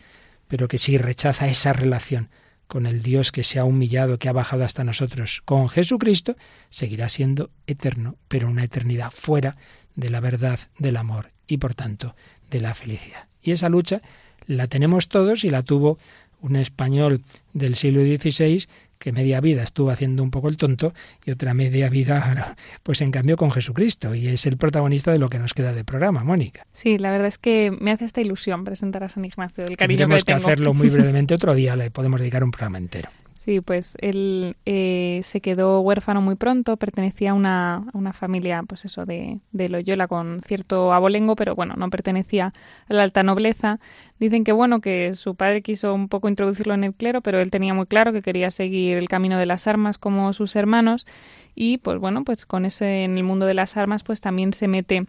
pero 0.49 0.69
que 0.69 0.77
si 0.77 0.99
rechaza 0.99 1.49
esa 1.49 1.73
relación 1.73 2.29
con 2.69 2.87
el 2.87 3.03
Dios 3.03 3.33
que 3.33 3.43
se 3.43 3.59
ha 3.59 3.65
humillado, 3.65 4.19
que 4.19 4.29
ha 4.29 4.33
bajado 4.33 4.65
hasta 4.65 4.85
nosotros, 4.85 5.43
con 5.45 5.69
Jesucristo, 5.69 6.37
seguirá 6.71 7.09
siendo 7.09 7.51
eterno, 7.67 8.17
pero 8.29 8.49
una 8.49 8.65
eternidad 8.65 9.11
fuera 9.11 9.57
de 9.97 10.11
la 10.11 10.21
verdad, 10.21 10.61
del 10.79 10.97
amor 10.97 11.33
y 11.47 11.57
por 11.57 11.75
tanto 11.75 12.15
de 12.51 12.61
la 12.61 12.75
felicidad. 12.75 13.27
Y 13.43 13.53
esa 13.53 13.69
lucha 13.69 14.03
la 14.47 14.67
tenemos 14.67 15.09
todos 15.09 15.45
y 15.45 15.51
la 15.51 15.63
tuvo 15.63 15.99
un 16.41 16.57
español 16.57 17.25
del 17.53 17.75
siglo 17.75 18.03
XVI 18.03 18.69
que 18.99 19.13
media 19.13 19.41
vida 19.41 19.63
estuvo 19.63 19.91
haciendo 19.91 20.23
un 20.23 20.31
poco 20.31 20.49
el 20.49 20.57
tonto 20.57 20.93
y 21.25 21.31
otra 21.31 21.55
media 21.55 21.89
vida, 21.89 22.57
pues 22.83 23.01
en 23.01 23.11
cambio 23.11 23.37
con 23.37 23.51
Jesucristo. 23.51 24.15
Y 24.15 24.29
es 24.29 24.47
el 24.47 24.57
protagonista 24.57 25.13
de 25.13 25.19
lo 25.19 25.29
que 25.29 25.39
nos 25.39 25.55
queda 25.55 25.73
de 25.73 25.85
programa, 25.85 26.25
Mónica. 26.25 26.67
Sí, 26.73 26.99
la 26.99 27.11
verdad 27.11 27.29
es 27.29 27.39
que 27.39 27.71
me 27.81 27.93
hace 27.93 28.05
esta 28.05 28.21
ilusión 28.21 28.65
presentar 28.65 29.05
a 29.05 29.09
San 29.09 29.25
Ignacio, 29.25 29.65
del 29.65 29.77
cariño 29.77 29.99
que 29.99 30.03
Tendremos 30.05 30.15
le 30.15 30.25
que 30.25 30.35
tengo. 30.35 30.47
hacerlo 30.47 30.75
muy 30.75 30.89
brevemente 30.91 31.35
otro 31.35 31.55
día, 31.55 31.77
le 31.77 31.91
podemos 31.91 32.21
dedicar 32.21 32.45
un 32.45 32.51
programa 32.51 32.79
entero. 32.79 33.11
Sí, 33.49 33.63
pues 33.63 33.97
él 34.03 34.57
eh, 34.67 35.21
se 35.25 35.41
quedó 35.41 35.81
huérfano 35.81 36.21
muy 36.21 36.35
pronto, 36.35 36.77
pertenecía 36.77 37.31
a 37.31 37.35
una, 37.35 37.77
a 37.77 37.91
una 37.95 38.13
familia, 38.13 38.63
pues 38.63 38.85
eso, 38.85 39.07
de, 39.07 39.41
de 39.53 39.71
Loyola 39.71 40.07
con 40.07 40.43
cierto 40.43 40.93
abolengo, 40.93 41.35
pero 41.35 41.55
bueno, 41.55 41.73
no 41.79 41.89
pertenecía 41.89 42.53
a 42.91 42.93
la 42.93 43.05
alta 43.05 43.23
nobleza. 43.23 43.81
Dicen 44.21 44.45
que 44.45 44.53
bueno, 44.53 44.83
que 44.83 45.15
su 45.15 45.35
padre 45.35 45.63
quiso 45.63 45.95
un 45.95 46.11
poco 46.11 46.29
introducirlo 46.29 46.75
en 46.75 46.85
el 46.85 46.93
clero, 46.93 47.23
pero 47.23 47.41
él 47.41 47.51
tenía 47.51 47.73
muy 47.73 47.87
claro 47.87 48.13
que 48.13 48.21
quería 48.21 48.51
seguir 48.51 48.99
el 48.99 49.09
camino 49.09 49.39
de 49.39 49.47
las 49.47 49.67
armas 49.67 49.97
como 49.97 50.35
sus 50.35 50.55
hermanos. 50.55 51.07
Y 51.55 51.79
pues 51.79 51.99
bueno, 51.99 52.25
pues 52.25 52.45
con 52.45 52.67
ese 52.67 53.05
en 53.05 53.17
el 53.17 53.25
mundo 53.25 53.47
de 53.47 53.55
las 53.55 53.79
armas 53.79 54.03
pues 54.03 54.21
también 54.21 54.53
se 54.53 54.69
mete 54.69 55.07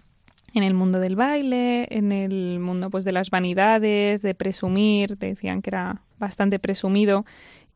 en 0.54 0.64
el 0.64 0.76
mundo 0.76 1.02
del 1.02 1.18
baile, 1.18 1.88
en 1.92 2.14
el 2.14 2.62
mundo 2.62 2.90
pues 2.90 3.04
de 3.04 3.12
las 3.12 3.32
vanidades, 3.32 4.22
de 4.22 4.34
presumir, 4.34 5.18
decían 5.18 5.62
que 5.62 5.72
era 5.72 6.04
bastante 6.20 6.60
presumido 6.60 7.26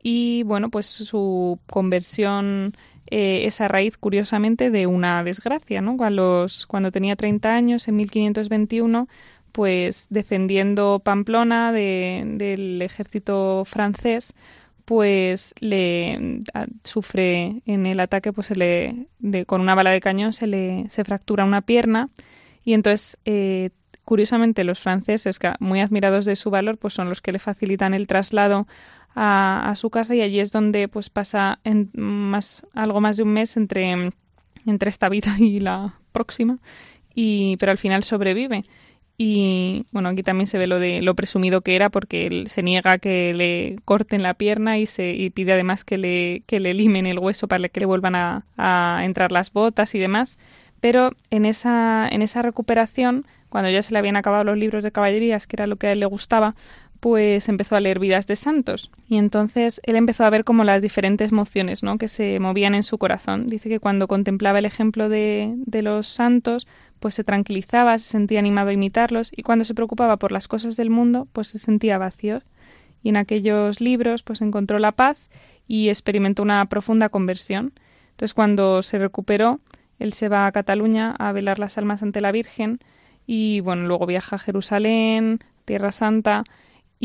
y 0.04 0.42
bueno, 0.44 0.70
pues 0.70 0.86
su 0.86 1.58
conversión 1.66 2.76
eh, 3.10 3.46
es 3.46 3.60
a 3.60 3.68
raíz, 3.68 3.96
curiosamente, 3.96 4.70
de 4.70 4.86
una 4.86 5.24
desgracia, 5.24 5.80
¿no? 5.80 5.96
A 6.04 6.10
los, 6.10 6.66
cuando 6.66 6.92
tenía 6.92 7.16
30 7.16 7.54
años, 7.56 7.88
en 7.88 7.96
1521, 7.96 9.08
pues 9.50 10.06
defendiendo 10.10 11.00
Pamplona 11.02 11.72
de- 11.72 12.22
del 12.36 12.82
ejército 12.82 13.64
francés, 13.64 14.34
pues 14.84 15.54
le 15.60 16.40
a- 16.52 16.66
sufre 16.82 17.62
en 17.64 17.86
el 17.86 18.00
ataque, 18.00 18.32
pues 18.32 18.48
se 18.48 18.56
le, 18.56 19.06
de- 19.20 19.46
con 19.46 19.60
una 19.62 19.74
bala 19.74 19.90
de 19.90 20.00
cañón 20.00 20.32
se 20.34 20.46
le 20.46 20.84
se 20.90 21.04
fractura 21.04 21.44
una 21.46 21.62
pierna 21.62 22.10
y 22.64 22.74
entonces 22.74 23.16
eh, 23.24 23.70
curiosamente 24.04 24.64
los 24.64 24.80
franceses, 24.80 25.38
que 25.38 25.52
muy 25.60 25.80
admirados 25.80 26.26
de 26.26 26.36
su 26.36 26.50
valor, 26.50 26.76
pues 26.76 26.92
son 26.92 27.08
los 27.08 27.22
que 27.22 27.32
le 27.32 27.38
facilitan 27.38 27.94
el 27.94 28.06
traslado 28.06 28.66
a, 29.14 29.72
su 29.76 29.90
casa 29.90 30.14
y 30.14 30.20
allí 30.20 30.40
es 30.40 30.52
donde 30.52 30.88
pues 30.88 31.10
pasa 31.10 31.60
en 31.64 31.90
más 31.94 32.66
algo 32.74 33.00
más 33.00 33.16
de 33.16 33.22
un 33.22 33.32
mes 33.32 33.56
entre 33.56 34.10
entre 34.66 34.88
esta 34.88 35.08
vida 35.08 35.34
y 35.38 35.60
la 35.60 35.94
próxima. 36.12 36.58
Y 37.14 37.56
pero 37.58 37.72
al 37.72 37.78
final 37.78 38.02
sobrevive. 38.02 38.64
Y 39.16 39.86
bueno 39.92 40.08
aquí 40.08 40.24
también 40.24 40.48
se 40.48 40.58
ve 40.58 40.66
lo 40.66 40.80
de 40.80 41.00
lo 41.00 41.14
presumido 41.14 41.60
que 41.60 41.76
era 41.76 41.88
porque 41.88 42.26
él 42.26 42.48
se 42.48 42.64
niega 42.64 42.92
a 42.92 42.98
que 42.98 43.32
le 43.32 43.76
corten 43.84 44.24
la 44.24 44.34
pierna 44.34 44.78
y 44.78 44.86
se 44.86 45.12
y 45.12 45.30
pide 45.30 45.52
además 45.52 45.84
que 45.84 45.98
le 45.98 46.42
que 46.46 46.58
le 46.58 46.74
limen 46.74 47.06
el 47.06 47.20
hueso 47.20 47.46
para 47.46 47.68
que 47.68 47.80
le 47.80 47.86
vuelvan 47.86 48.16
a, 48.16 48.44
a 48.56 49.02
entrar 49.04 49.30
las 49.30 49.52
botas 49.52 49.94
y 49.94 50.00
demás. 50.00 50.38
Pero 50.80 51.10
en 51.30 51.44
esa 51.44 52.08
en 52.10 52.22
esa 52.22 52.42
recuperación 52.42 53.24
cuando 53.48 53.70
ya 53.70 53.82
se 53.82 53.92
le 53.92 54.00
habían 54.00 54.16
acabado 54.16 54.42
los 54.42 54.58
libros 54.58 54.82
de 54.82 54.90
caballerías 54.90 55.46
que 55.46 55.54
era 55.54 55.68
lo 55.68 55.76
que 55.76 55.86
a 55.86 55.92
él 55.92 56.00
le 56.00 56.06
gustaba 56.06 56.56
pues 57.04 57.50
empezó 57.50 57.76
a 57.76 57.80
leer 57.80 57.98
vidas 57.98 58.26
de 58.26 58.34
santos 58.34 58.90
y 59.06 59.18
entonces 59.18 59.78
él 59.84 59.96
empezó 59.96 60.24
a 60.24 60.30
ver 60.30 60.42
como 60.42 60.64
las 60.64 60.80
diferentes 60.80 61.32
mociones 61.32 61.82
¿no? 61.82 61.98
que 61.98 62.08
se 62.08 62.40
movían 62.40 62.74
en 62.74 62.82
su 62.82 62.96
corazón. 62.96 63.46
Dice 63.46 63.68
que 63.68 63.78
cuando 63.78 64.08
contemplaba 64.08 64.58
el 64.58 64.64
ejemplo 64.64 65.10
de, 65.10 65.52
de 65.54 65.82
los 65.82 66.08
santos, 66.08 66.66
pues 67.00 67.12
se 67.14 67.22
tranquilizaba, 67.22 67.98
se 67.98 68.08
sentía 68.08 68.38
animado 68.38 68.70
a 68.70 68.72
imitarlos 68.72 69.30
y 69.36 69.42
cuando 69.42 69.66
se 69.66 69.74
preocupaba 69.74 70.16
por 70.16 70.32
las 70.32 70.48
cosas 70.48 70.78
del 70.78 70.88
mundo, 70.88 71.28
pues 71.34 71.48
se 71.48 71.58
sentía 71.58 71.98
vacío. 71.98 72.40
Y 73.02 73.10
en 73.10 73.18
aquellos 73.18 73.82
libros 73.82 74.22
pues 74.22 74.40
encontró 74.40 74.78
la 74.78 74.92
paz 74.92 75.28
y 75.68 75.90
experimentó 75.90 76.42
una 76.42 76.64
profunda 76.70 77.10
conversión. 77.10 77.74
Entonces 78.12 78.32
cuando 78.32 78.80
se 78.80 78.98
recuperó, 78.98 79.60
él 79.98 80.14
se 80.14 80.30
va 80.30 80.46
a 80.46 80.52
Cataluña 80.52 81.14
a 81.18 81.32
velar 81.32 81.58
las 81.58 81.76
almas 81.76 82.02
ante 82.02 82.22
la 82.22 82.32
Virgen 82.32 82.78
y 83.26 83.60
bueno, 83.60 83.86
luego 83.86 84.06
viaja 84.06 84.36
a 84.36 84.38
Jerusalén, 84.38 85.40
Tierra 85.66 85.92
Santa 85.92 86.44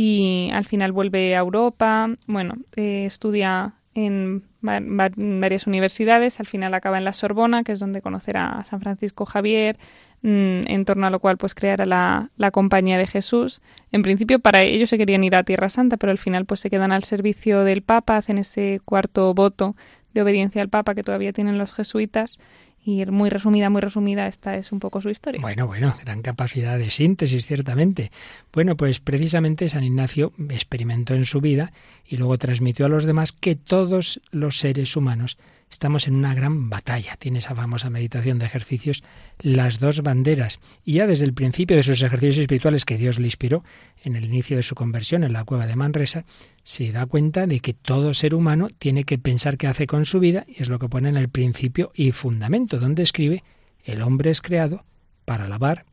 y 0.02 0.50
al 0.54 0.64
final 0.64 0.94
vuelve 0.94 1.36
a 1.36 1.40
Europa, 1.40 2.10
bueno, 2.26 2.54
eh, 2.78 3.04
estudia 3.06 3.74
en 3.96 4.44
va- 4.66 4.80
va- 4.80 5.12
varias 5.18 5.68
universidades, 5.68 6.40
al 6.40 6.46
final 6.48 6.74
acaba 6.74 6.98
en 6.98 7.04
la 7.04 7.12
Sorbona, 7.12 7.64
que 7.66 7.74
es 7.74 7.80
donde 7.80 8.02
conocerá 8.02 8.60
a 8.60 8.64
San 8.64 8.80
Francisco 8.80 9.26
Javier, 9.26 9.78
mm, 10.22 10.68
en 10.68 10.86
torno 10.86 11.06
a 11.06 11.10
lo 11.10 11.20
cual 11.20 11.36
pues 11.38 11.54
creará 11.54 11.86
la, 11.86 12.30
la 12.38 12.52
Compañía 12.52 12.98
de 12.98 13.08
Jesús. 13.08 13.62
En 13.92 14.02
principio 14.02 14.40
para 14.40 14.62
ellos 14.62 14.90
se 14.90 14.98
querían 14.98 15.26
ir 15.26 15.36
a 15.36 15.44
Tierra 15.44 15.68
Santa, 15.68 15.98
pero 15.98 16.12
al 16.12 16.18
final 16.18 16.46
pues 16.46 16.62
se 16.62 16.70
quedan 16.70 16.94
al 16.94 17.04
servicio 17.04 17.66
del 17.66 17.82
Papa, 17.82 18.16
hacen 18.16 18.38
ese 18.38 18.80
cuarto 18.86 19.34
voto 19.34 19.76
de 20.14 20.22
obediencia 20.22 20.62
al 20.62 20.70
Papa 20.70 20.96
que 20.96 21.04
todavía 21.04 21.34
tienen 21.34 21.58
los 21.58 21.74
jesuitas 21.74 22.40
y 22.84 23.06
muy 23.06 23.30
resumida, 23.30 23.70
muy 23.70 23.82
resumida, 23.82 24.28
esta 24.28 24.56
es 24.56 24.72
un 24.72 24.80
poco 24.80 25.02
su 25.02 25.10
historia. 25.10 25.42
Bueno, 25.42 25.68
bueno, 25.68 25.94
gran 26.04 26.22
capacidad 26.22 26.78
de 26.78 26.92
síntesis, 26.92 27.46
ciertamente. 27.46 28.12
Bueno, 28.54 28.76
pues 28.76 29.00
precisamente 29.00 29.70
San 29.70 29.84
Ignacio 29.84 30.34
experimentó 30.50 31.14
en 31.14 31.26
su 31.26 31.42
vida 31.42 31.72
y 32.06 32.18
luego 32.18 32.38
transmitió 32.38 32.86
a 32.86 32.90
los 32.90 33.06
demás 33.06 33.32
que 33.32 33.56
todos 33.56 34.22
los 34.32 34.60
seres 34.60 34.96
humanos 34.96 35.38
estamos 35.70 36.08
en 36.08 36.16
una 36.16 36.34
gran 36.34 36.70
batalla. 36.70 37.16
Tiene 37.18 37.40
esa 37.40 37.56
famosa 37.56 37.90
meditación 37.90 38.40
de 38.40 38.46
ejercicios, 38.46 39.04
las 39.40 39.80
dos 39.80 40.02
banderas. 40.02 40.60
Y 40.84 40.94
ya 40.94 41.08
desde 41.08 41.26
el 41.26 41.34
principio 41.34 41.78
de 41.78 41.84
sus 41.84 42.02
ejercicios 42.02 42.38
espirituales 42.38 42.86
que 42.86 42.98
Dios 42.98 43.20
le 43.20 43.28
inspiró, 43.28 43.64
en 44.04 44.16
el 44.16 44.26
inicio 44.26 44.58
de 44.58 44.64
su 44.64 44.76
conversión 44.76 45.24
en 45.24 45.34
la 45.34 45.46
cueva 45.46 45.68
de 45.68 45.76
Manresa, 45.76 46.26
se 46.64 46.92
da 46.92 47.06
cuenta 47.06 47.48
de 47.48 47.60
que 47.60 47.74
todo 47.74 48.14
ser 48.14 48.34
humano 48.34 48.70
tiene 48.78 49.04
que 49.04 49.18
pensar 49.18 49.58
qué 49.58 49.68
hace 49.68 49.88
con 49.88 50.06
su 50.06 50.20
vida, 50.20 50.46
y 50.48 50.62
es 50.62 50.70
lo 50.70 50.80
que 50.80 50.90
pone 50.90 51.10
en 51.10 51.18
el 51.18 51.30
principio 51.30 51.92
y 51.94 52.12
fundamento, 52.12 52.80
donde 52.80 53.04
escribe, 53.04 53.44
el 53.84 54.02
hombre 54.02 54.30
es 54.30 54.42
creado 54.42 54.86
para 55.26 55.46
alabar, 55.46 55.86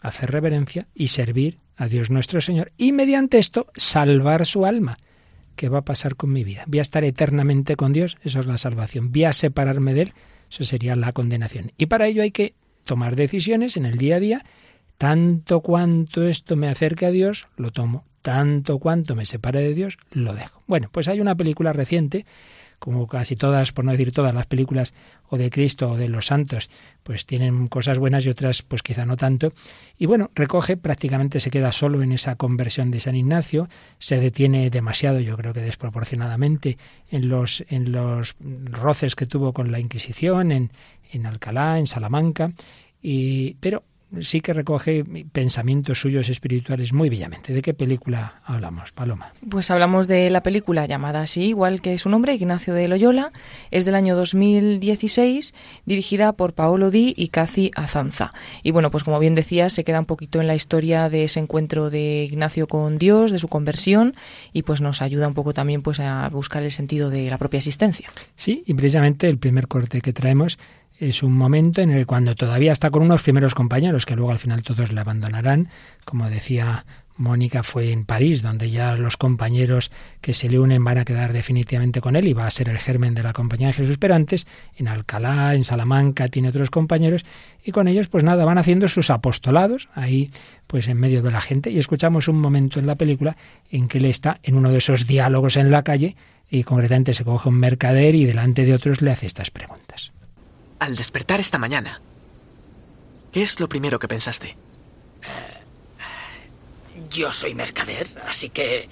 hacer 0.00 0.30
reverencia 0.30 0.86
y 0.94 1.08
servir 1.08 1.58
a 1.76 1.88
Dios 1.88 2.10
nuestro 2.10 2.40
Señor, 2.40 2.70
y 2.76 2.92
mediante 2.92 3.38
esto 3.38 3.66
salvar 3.74 4.46
su 4.46 4.64
alma. 4.64 4.98
¿Qué 5.56 5.68
va 5.68 5.78
a 5.78 5.84
pasar 5.84 6.16
con 6.16 6.32
mi 6.32 6.44
vida? 6.44 6.64
¿Voy 6.66 6.80
a 6.80 6.82
estar 6.82 7.04
eternamente 7.04 7.76
con 7.76 7.92
Dios? 7.92 8.16
Eso 8.22 8.40
es 8.40 8.46
la 8.46 8.58
salvación. 8.58 9.12
¿Voy 9.12 9.24
a 9.24 9.32
separarme 9.32 9.94
de 9.94 10.02
Él? 10.02 10.12
Eso 10.50 10.64
sería 10.64 10.96
la 10.96 11.12
condenación. 11.12 11.72
Y 11.78 11.86
para 11.86 12.06
ello 12.06 12.22
hay 12.22 12.30
que 12.30 12.54
tomar 12.84 13.16
decisiones 13.16 13.76
en 13.76 13.86
el 13.86 13.98
día 13.98 14.16
a 14.16 14.20
día. 14.20 14.44
Tanto 14.98 15.60
cuanto 15.60 16.22
esto 16.22 16.56
me 16.56 16.68
acerque 16.68 17.06
a 17.06 17.10
Dios, 17.10 17.48
lo 17.56 17.70
tomo. 17.70 18.04
Tanto 18.22 18.78
cuanto 18.78 19.16
me 19.16 19.26
separe 19.26 19.60
de 19.60 19.74
Dios, 19.74 19.98
lo 20.10 20.34
dejo. 20.34 20.62
Bueno, 20.66 20.88
pues 20.90 21.08
hay 21.08 21.20
una 21.20 21.34
película 21.34 21.72
reciente, 21.72 22.24
como 22.84 23.06
casi 23.06 23.34
todas, 23.34 23.72
por 23.72 23.86
no 23.86 23.92
decir 23.92 24.12
todas 24.12 24.34
las 24.34 24.44
películas 24.44 24.92
o 25.30 25.38
de 25.38 25.48
Cristo 25.48 25.92
o 25.92 25.96
de 25.96 26.10
los 26.10 26.26
santos, 26.26 26.68
pues 27.02 27.24
tienen 27.24 27.66
cosas 27.68 27.98
buenas 27.98 28.26
y 28.26 28.28
otras 28.28 28.60
pues 28.60 28.82
quizá 28.82 29.06
no 29.06 29.16
tanto. 29.16 29.54
Y 29.96 30.04
bueno, 30.04 30.30
recoge, 30.34 30.76
prácticamente 30.76 31.40
se 31.40 31.50
queda 31.50 31.72
solo 31.72 32.02
en 32.02 32.12
esa 32.12 32.36
conversión 32.36 32.90
de 32.90 33.00
San 33.00 33.16
Ignacio, 33.16 33.70
se 33.98 34.20
detiene 34.20 34.68
demasiado, 34.68 35.18
yo 35.20 35.34
creo 35.38 35.54
que 35.54 35.62
desproporcionadamente, 35.62 36.76
en 37.10 37.30
los, 37.30 37.64
en 37.70 37.90
los 37.90 38.36
roces 38.66 39.16
que 39.16 39.24
tuvo 39.24 39.54
con 39.54 39.72
la 39.72 39.80
Inquisición, 39.80 40.52
en, 40.52 40.70
en 41.10 41.24
Alcalá, 41.24 41.78
en 41.78 41.86
Salamanca, 41.86 42.52
y, 43.00 43.54
pero 43.60 43.82
sí 44.20 44.40
que 44.40 44.52
recoge 44.52 45.04
pensamientos 45.32 46.00
suyos 46.00 46.28
espirituales 46.28 46.92
muy 46.92 47.08
bellamente. 47.08 47.52
¿De 47.52 47.62
qué 47.62 47.74
película 47.74 48.40
hablamos, 48.44 48.92
Paloma? 48.92 49.32
Pues 49.48 49.70
hablamos 49.70 50.08
de 50.08 50.30
la 50.30 50.42
película 50.42 50.86
llamada 50.86 51.20
así, 51.22 51.44
igual 51.44 51.80
que 51.80 51.98
su 51.98 52.08
nombre, 52.08 52.34
Ignacio 52.34 52.74
de 52.74 52.88
Loyola. 52.88 53.32
Es 53.70 53.84
del 53.84 53.94
año 53.94 54.16
2016, 54.16 55.54
dirigida 55.86 56.32
por 56.32 56.52
Paolo 56.52 56.90
Di 56.90 57.14
y 57.16 57.28
Cathy 57.28 57.70
Azanza. 57.74 58.32
Y 58.62 58.70
bueno, 58.70 58.90
pues 58.90 59.04
como 59.04 59.18
bien 59.18 59.34
decía, 59.34 59.70
se 59.70 59.84
queda 59.84 60.00
un 60.00 60.06
poquito 60.06 60.40
en 60.40 60.46
la 60.46 60.54
historia 60.54 61.08
de 61.08 61.24
ese 61.24 61.40
encuentro 61.40 61.90
de 61.90 62.24
Ignacio 62.24 62.66
con 62.66 62.98
Dios, 62.98 63.32
de 63.32 63.38
su 63.38 63.48
conversión, 63.48 64.14
y 64.52 64.62
pues 64.62 64.80
nos 64.80 65.02
ayuda 65.02 65.28
un 65.28 65.34
poco 65.34 65.54
también 65.54 65.82
pues 65.82 66.00
a 66.00 66.28
buscar 66.28 66.62
el 66.62 66.72
sentido 66.72 67.10
de 67.10 67.30
la 67.30 67.38
propia 67.38 67.58
existencia. 67.58 68.10
Sí, 68.36 68.62
y 68.66 68.74
precisamente 68.74 69.28
el 69.28 69.38
primer 69.38 69.68
corte 69.68 70.00
que 70.00 70.12
traemos 70.12 70.58
es 70.98 71.22
un 71.22 71.32
momento 71.32 71.80
en 71.80 71.90
el 71.90 71.98
que 71.98 72.06
cuando 72.06 72.34
todavía 72.34 72.72
está 72.72 72.90
con 72.90 73.02
unos 73.02 73.22
primeros 73.22 73.54
compañeros, 73.54 74.06
que 74.06 74.16
luego 74.16 74.30
al 74.30 74.38
final 74.38 74.62
todos 74.62 74.92
le 74.92 75.00
abandonarán, 75.00 75.68
como 76.04 76.30
decía 76.30 76.84
Mónica, 77.16 77.62
fue 77.62 77.92
en 77.92 78.04
París, 78.04 78.42
donde 78.42 78.70
ya 78.70 78.96
los 78.96 79.16
compañeros 79.16 79.92
que 80.20 80.34
se 80.34 80.48
le 80.48 80.58
unen 80.58 80.82
van 80.82 80.98
a 80.98 81.04
quedar 81.04 81.32
definitivamente 81.32 82.00
con 82.00 82.16
él 82.16 82.26
y 82.26 82.32
va 82.32 82.46
a 82.46 82.50
ser 82.50 82.68
el 82.68 82.78
germen 82.78 83.14
de 83.14 83.22
la 83.22 83.32
Compañía 83.32 83.68
de 83.68 83.72
Jesús. 83.72 83.98
Pero 83.98 84.14
antes, 84.14 84.46
en 84.76 84.88
Alcalá, 84.88 85.54
en 85.54 85.62
Salamanca, 85.62 86.26
tiene 86.28 86.48
otros 86.48 86.70
compañeros 86.70 87.24
y 87.64 87.70
con 87.70 87.86
ellos, 87.86 88.08
pues 88.08 88.24
nada, 88.24 88.44
van 88.44 88.58
haciendo 88.58 88.88
sus 88.88 89.10
apostolados 89.10 89.88
ahí, 89.94 90.32
pues 90.66 90.88
en 90.88 90.98
medio 90.98 91.22
de 91.22 91.30
la 91.30 91.40
gente. 91.40 91.70
Y 91.70 91.78
escuchamos 91.78 92.26
un 92.26 92.40
momento 92.40 92.80
en 92.80 92.86
la 92.86 92.96
película 92.96 93.36
en 93.70 93.86
que 93.86 93.98
él 93.98 94.06
está 94.06 94.40
en 94.42 94.56
uno 94.56 94.70
de 94.70 94.78
esos 94.78 95.06
diálogos 95.06 95.56
en 95.56 95.70
la 95.70 95.84
calle 95.84 96.16
y 96.50 96.64
concretamente 96.64 97.14
se 97.14 97.24
coge 97.24 97.48
un 97.48 97.56
mercader 97.56 98.16
y 98.16 98.24
delante 98.24 98.64
de 98.64 98.74
otros 98.74 99.02
le 99.02 99.12
hace 99.12 99.26
estas 99.26 99.50
preguntas. 99.50 100.12
Al 100.78 100.96
despertar 100.96 101.40
esta 101.40 101.58
mañana, 101.58 102.00
¿qué 103.32 103.42
es 103.42 103.60
lo 103.60 103.68
primero 103.68 103.98
que 103.98 104.08
pensaste? 104.08 104.56
Yo 107.10 107.32
soy 107.32 107.54
mercader, 107.54 108.08
así 108.26 108.50
que 108.50 108.86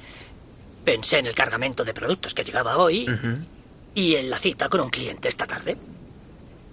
pensé 0.85 1.19
en 1.19 1.27
el 1.27 1.35
cargamento 1.35 1.85
de 1.85 1.95
productos 1.95 2.35
que 2.35 2.45
llegaba 2.45 2.77
hoy 2.77 3.07
y 3.95 4.17
en 4.17 4.31
la 4.31 4.39
cita 4.39 4.69
con 4.69 4.81
un 4.81 4.91
cliente 4.91 5.29
esta 5.29 5.47
tarde. 5.47 5.77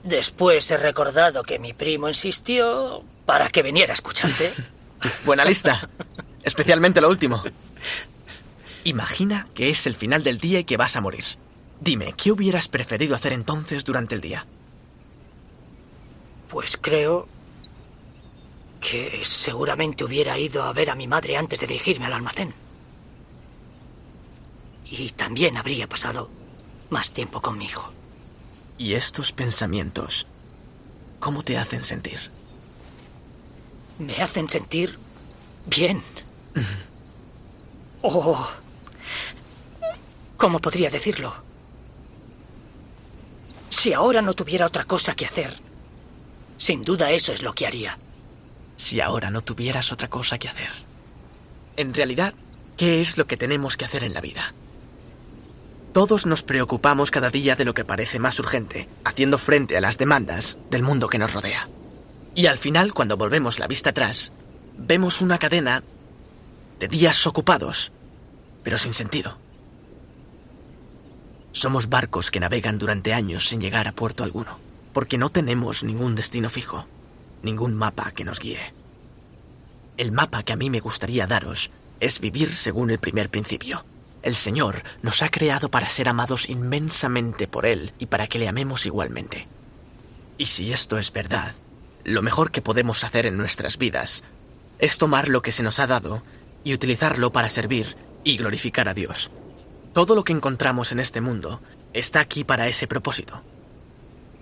Después 0.03 0.70
he 0.72 0.78
recordado 0.78 1.43
que 1.43 1.60
mi 1.60 1.74
primo 1.74 2.07
insistió 2.07 3.03
para 3.26 3.49
que 3.49 3.62
viniera 3.62 3.93
a 3.93 3.95
escucharte. 3.95 4.53
Buena 5.26 5.45
lista. 5.45 5.88
Especialmente 6.43 7.01
lo 7.01 7.10
último. 7.10 7.43
Imagina 8.86 9.45
que 9.53 9.70
es 9.70 9.86
el 9.86 9.95
final 9.95 10.24
del 10.24 10.39
día 10.39 10.60
y 10.60 10.64
que 10.64 10.78
vas 10.78 10.95
a 10.95 11.01
morir. 11.01 11.26
Dime, 11.82 12.14
¿qué 12.18 12.32
hubieras 12.32 12.68
preferido 12.68 13.16
hacer 13.16 13.34
entonces 13.34 13.84
durante 13.84 14.16
el 14.16 14.22
día? 14.22 14.45
Pues 16.50 16.78
creo 16.78 17.28
que 18.82 19.22
seguramente 19.24 20.04
hubiera 20.04 20.38
ido 20.38 20.64
a 20.64 20.74
ver 20.74 20.89
a 20.89 20.95
mi 20.95 21.08
madre 21.08 21.38
antes 21.38 21.60
de 21.60 21.68
dirigirme 21.68 22.08
al 22.08 22.14
almacén. 22.14 22.54
Y 24.86 25.10
también 25.12 25.58
habría 25.58 25.88
pasado 25.88 26.30
más 26.89 27.12
tiempo 27.12 27.39
con 27.39 27.58
mi 27.58 27.66
hijo. 27.66 27.91
¿Y 28.80 28.95
estos 28.95 29.32
pensamientos, 29.32 30.26
cómo 31.20 31.43
te 31.43 31.58
hacen 31.58 31.84
sentir? 31.84 32.20
Me 34.00 34.22
hacen 34.22 34.50
sentir 34.50 34.97
bien. 35.68 36.02
Oh, 38.02 38.50
¿cómo 40.38 40.60
podría 40.60 40.89
decirlo? 40.89 41.34
Si 43.70 43.93
ahora 43.93 44.22
no 44.22 44.34
tuviera 44.34 44.66
otra 44.66 44.86
cosa 44.86 45.14
que 45.16 45.26
hacer, 45.26 45.69
sin 46.60 46.84
duda 46.84 47.10
eso 47.12 47.34
es 47.34 47.41
lo 47.41 47.55
que 47.55 47.66
haría. 47.66 47.97
Si 48.78 49.01
ahora 49.01 49.32
no 49.32 49.41
tuvieras 49.41 49.91
otra 49.91 50.10
cosa 50.10 50.38
que 50.38 50.49
hacer. 50.49 50.70
En 51.78 51.93
realidad, 51.93 52.34
¿qué 52.78 53.01
es 53.01 53.18
lo 53.18 53.26
que 53.26 53.38
tenemos 53.38 53.78
que 53.78 53.86
hacer 53.86 54.03
en 54.03 54.14
la 54.14 54.22
vida? 54.22 54.53
Todos 55.93 56.26
nos 56.26 56.43
preocupamos 56.43 57.10
cada 57.10 57.30
día 57.30 57.55
de 57.55 57.66
lo 57.66 57.74
que 57.74 57.86
parece 57.86 58.20
más 58.20 58.38
urgente, 58.39 58.88
haciendo 59.03 59.38
frente 59.38 59.76
a 59.78 59.82
las 59.82 59.97
demandas 59.97 60.57
del 60.70 60.84
mundo 60.84 61.07
que 61.07 61.18
nos 61.18 61.34
rodea. 61.34 61.68
Y 62.36 62.45
al 62.45 62.57
final, 62.57 62.93
cuando 62.93 63.18
volvemos 63.18 63.57
la 63.57 63.68
vista 63.68 63.89
atrás, 63.89 64.32
vemos 64.78 65.22
una 65.22 65.39
cadena 65.39 65.82
de 66.80 66.88
días 66.88 67.26
ocupados, 67.26 67.91
pero 68.64 68.78
sin 68.78 68.93
sentido. 68.93 69.38
Somos 71.53 71.89
barcos 71.89 72.30
que 72.30 72.39
navegan 72.39 72.78
durante 72.78 73.14
años 73.14 73.47
sin 73.47 73.62
llegar 73.62 73.88
a 73.88 73.93
puerto 73.93 74.24
alguno, 74.24 74.60
porque 74.94 75.18
no 75.18 75.30
tenemos 75.30 75.84
ningún 75.84 76.16
destino 76.16 76.50
fijo, 76.50 76.86
ningún 77.44 77.76
mapa 77.76 78.12
que 78.12 78.24
nos 78.24 78.40
guíe. 78.40 78.74
El 79.98 80.12
mapa 80.12 80.44
que 80.44 80.54
a 80.54 80.56
mí 80.56 80.70
me 80.70 80.80
gustaría 80.80 81.28
daros 81.28 81.72
es 82.00 82.20
vivir 82.20 82.56
según 82.56 82.90
el 82.90 83.00
primer 83.00 83.30
principio. 83.30 83.86
El 84.22 84.36
Señor 84.36 84.84
nos 85.02 85.22
ha 85.22 85.30
creado 85.30 85.70
para 85.70 85.90
ser 85.90 86.10
amados 86.10 86.50
inmensamente 86.50 87.48
por 87.48 87.66
Él 87.66 87.94
y 88.00 88.06
para 88.08 88.28
que 88.28 88.40
le 88.40 88.48
amemos 88.48 88.86
igualmente. 88.86 89.48
Y 90.38 90.48
si 90.48 90.72
esto 90.72 90.98
es 90.98 91.12
verdad, 91.12 91.54
lo 92.04 92.22
mejor 92.22 92.52
que 92.52 92.62
podemos 92.62 93.04
hacer 93.04 93.26
en 93.26 93.38
nuestras 93.38 93.78
vidas 93.78 94.24
es 94.80 94.98
tomar 94.98 95.28
lo 95.28 95.42
que 95.42 95.52
se 95.52 95.64
nos 95.64 95.80
ha 95.80 95.88
dado 95.88 96.24
y 96.64 96.74
utilizarlo 96.74 97.32
para 97.32 97.50
servir 97.50 97.96
y 98.24 98.38
glorificar 98.38 98.88
a 98.88 98.94
Dios. 98.94 99.32
Todo 99.94 100.16
lo 100.16 100.24
que 100.24 100.34
encontramos 100.34 100.92
en 100.92 101.00
este 101.00 101.22
mundo 101.22 101.62
está 101.94 102.20
aquí 102.20 102.44
para 102.44 102.68
ese 102.68 102.88
propósito. 102.88 103.42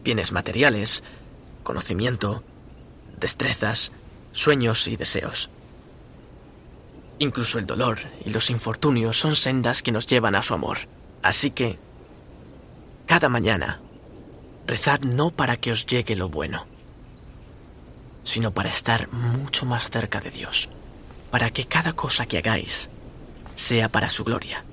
Bienes 0.08 0.32
materiales, 0.32 1.04
conocimiento, 1.64 2.42
destrezas, 3.20 3.92
sueños 4.32 4.88
y 4.88 4.96
deseos. 4.96 5.50
Incluso 7.20 7.60
el 7.60 7.66
dolor 7.66 8.00
y 8.24 8.30
los 8.30 8.50
infortunios 8.50 9.20
son 9.20 9.36
sendas 9.36 9.82
que 9.82 9.92
nos 9.92 10.08
llevan 10.08 10.36
a 10.36 10.44
su 10.44 10.54
amor. 10.54 10.78
Así 11.22 11.52
que, 11.52 11.78
cada 13.06 13.28
mañana, 13.28 13.82
rezad 14.66 15.02
no 15.02 15.32
para 15.32 15.58
que 15.58 15.74
os 15.74 15.86
llegue 15.86 16.16
lo 16.16 16.30
bueno, 16.30 16.68
sino 18.24 18.54
para 18.54 18.70
estar 18.70 19.12
mucho 19.12 19.66
más 19.66 19.90
cerca 19.90 20.22
de 20.22 20.32
Dios, 20.32 20.70
para 21.32 21.50
que 21.50 21.66
cada 21.66 21.92
cosa 21.92 22.26
que 22.26 22.38
hagáis 22.38 22.90
sea 23.56 23.90
para 23.90 24.08
su 24.08 24.24
gloria. 24.24 24.64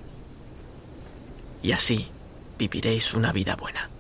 Y 1.61 1.73
así 1.73 2.09
viviréis 2.57 3.15
una 3.15 3.33
vida 3.33 3.57
buena. 3.57 3.91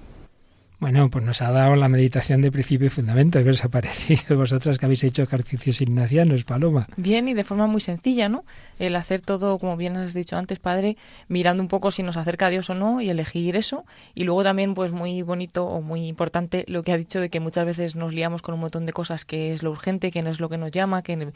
Bueno, 0.85 1.09
pues 1.09 1.25
nos 1.25 1.41
ha 1.41 1.51
dado 1.51 1.77
la 1.77 1.89
meditación 1.89 2.43
de 2.43 2.53
principio 2.53 2.89
y 2.89 2.91
fundamento. 2.91 3.43
¿Qué 3.43 3.49
os 3.49 3.65
ha 3.65 3.71
parecido 3.71 4.37
vosotras 4.37 4.77
que 4.77 4.85
habéis 4.85 5.03
hecho 5.03 5.23
ejercicios 5.23 5.81
ignacianos, 5.81 6.45
Paloma? 6.45 6.89
Bien 6.99 7.27
y 7.27 7.33
de 7.33 7.43
forma 7.43 7.67
muy 7.67 7.81
sencilla, 7.81 8.29
¿no? 8.29 8.45
El 8.79 8.95
hacer 8.97 9.23
todo, 9.23 9.59
como 9.59 9.79
bien 9.79 9.97
has 9.97 10.13
dicho 10.13 10.37
antes, 10.37 10.59
padre, 10.59 10.99
mirando 11.27 11.63
un 11.63 11.71
poco 11.71 11.91
si 11.91 12.03
nos 12.03 12.19
acerca 12.19 12.49
a 12.49 12.51
Dios 12.51 12.69
o 12.69 12.75
no 12.75 13.01
y 13.01 13.09
elegir 13.09 13.57
eso. 13.57 13.87
Y 14.15 14.25
luego 14.25 14.43
también, 14.43 14.75
pues 14.75 14.93
muy 14.93 15.23
bonito 15.23 15.65
o 15.65 15.81
muy 15.81 16.07
importante 16.07 16.67
lo 16.69 16.83
que 16.83 16.93
ha 16.93 16.99
dicho 16.99 17.19
de 17.19 17.31
que 17.31 17.41
muchas 17.41 17.65
veces 17.65 17.97
nos 17.97 18.13
liamos 18.13 18.43
con 18.43 18.53
un 18.53 18.61
montón 18.61 18.85
de 18.85 18.93
cosas 18.93 19.25
que 19.25 19.55
es 19.55 19.63
lo 19.63 19.71
urgente, 19.71 20.11
que 20.11 20.21
no 20.21 20.29
es 20.29 20.39
lo 20.39 20.51
que 20.51 20.59
nos 20.59 20.71
llama, 20.71 21.01
que 21.01 21.33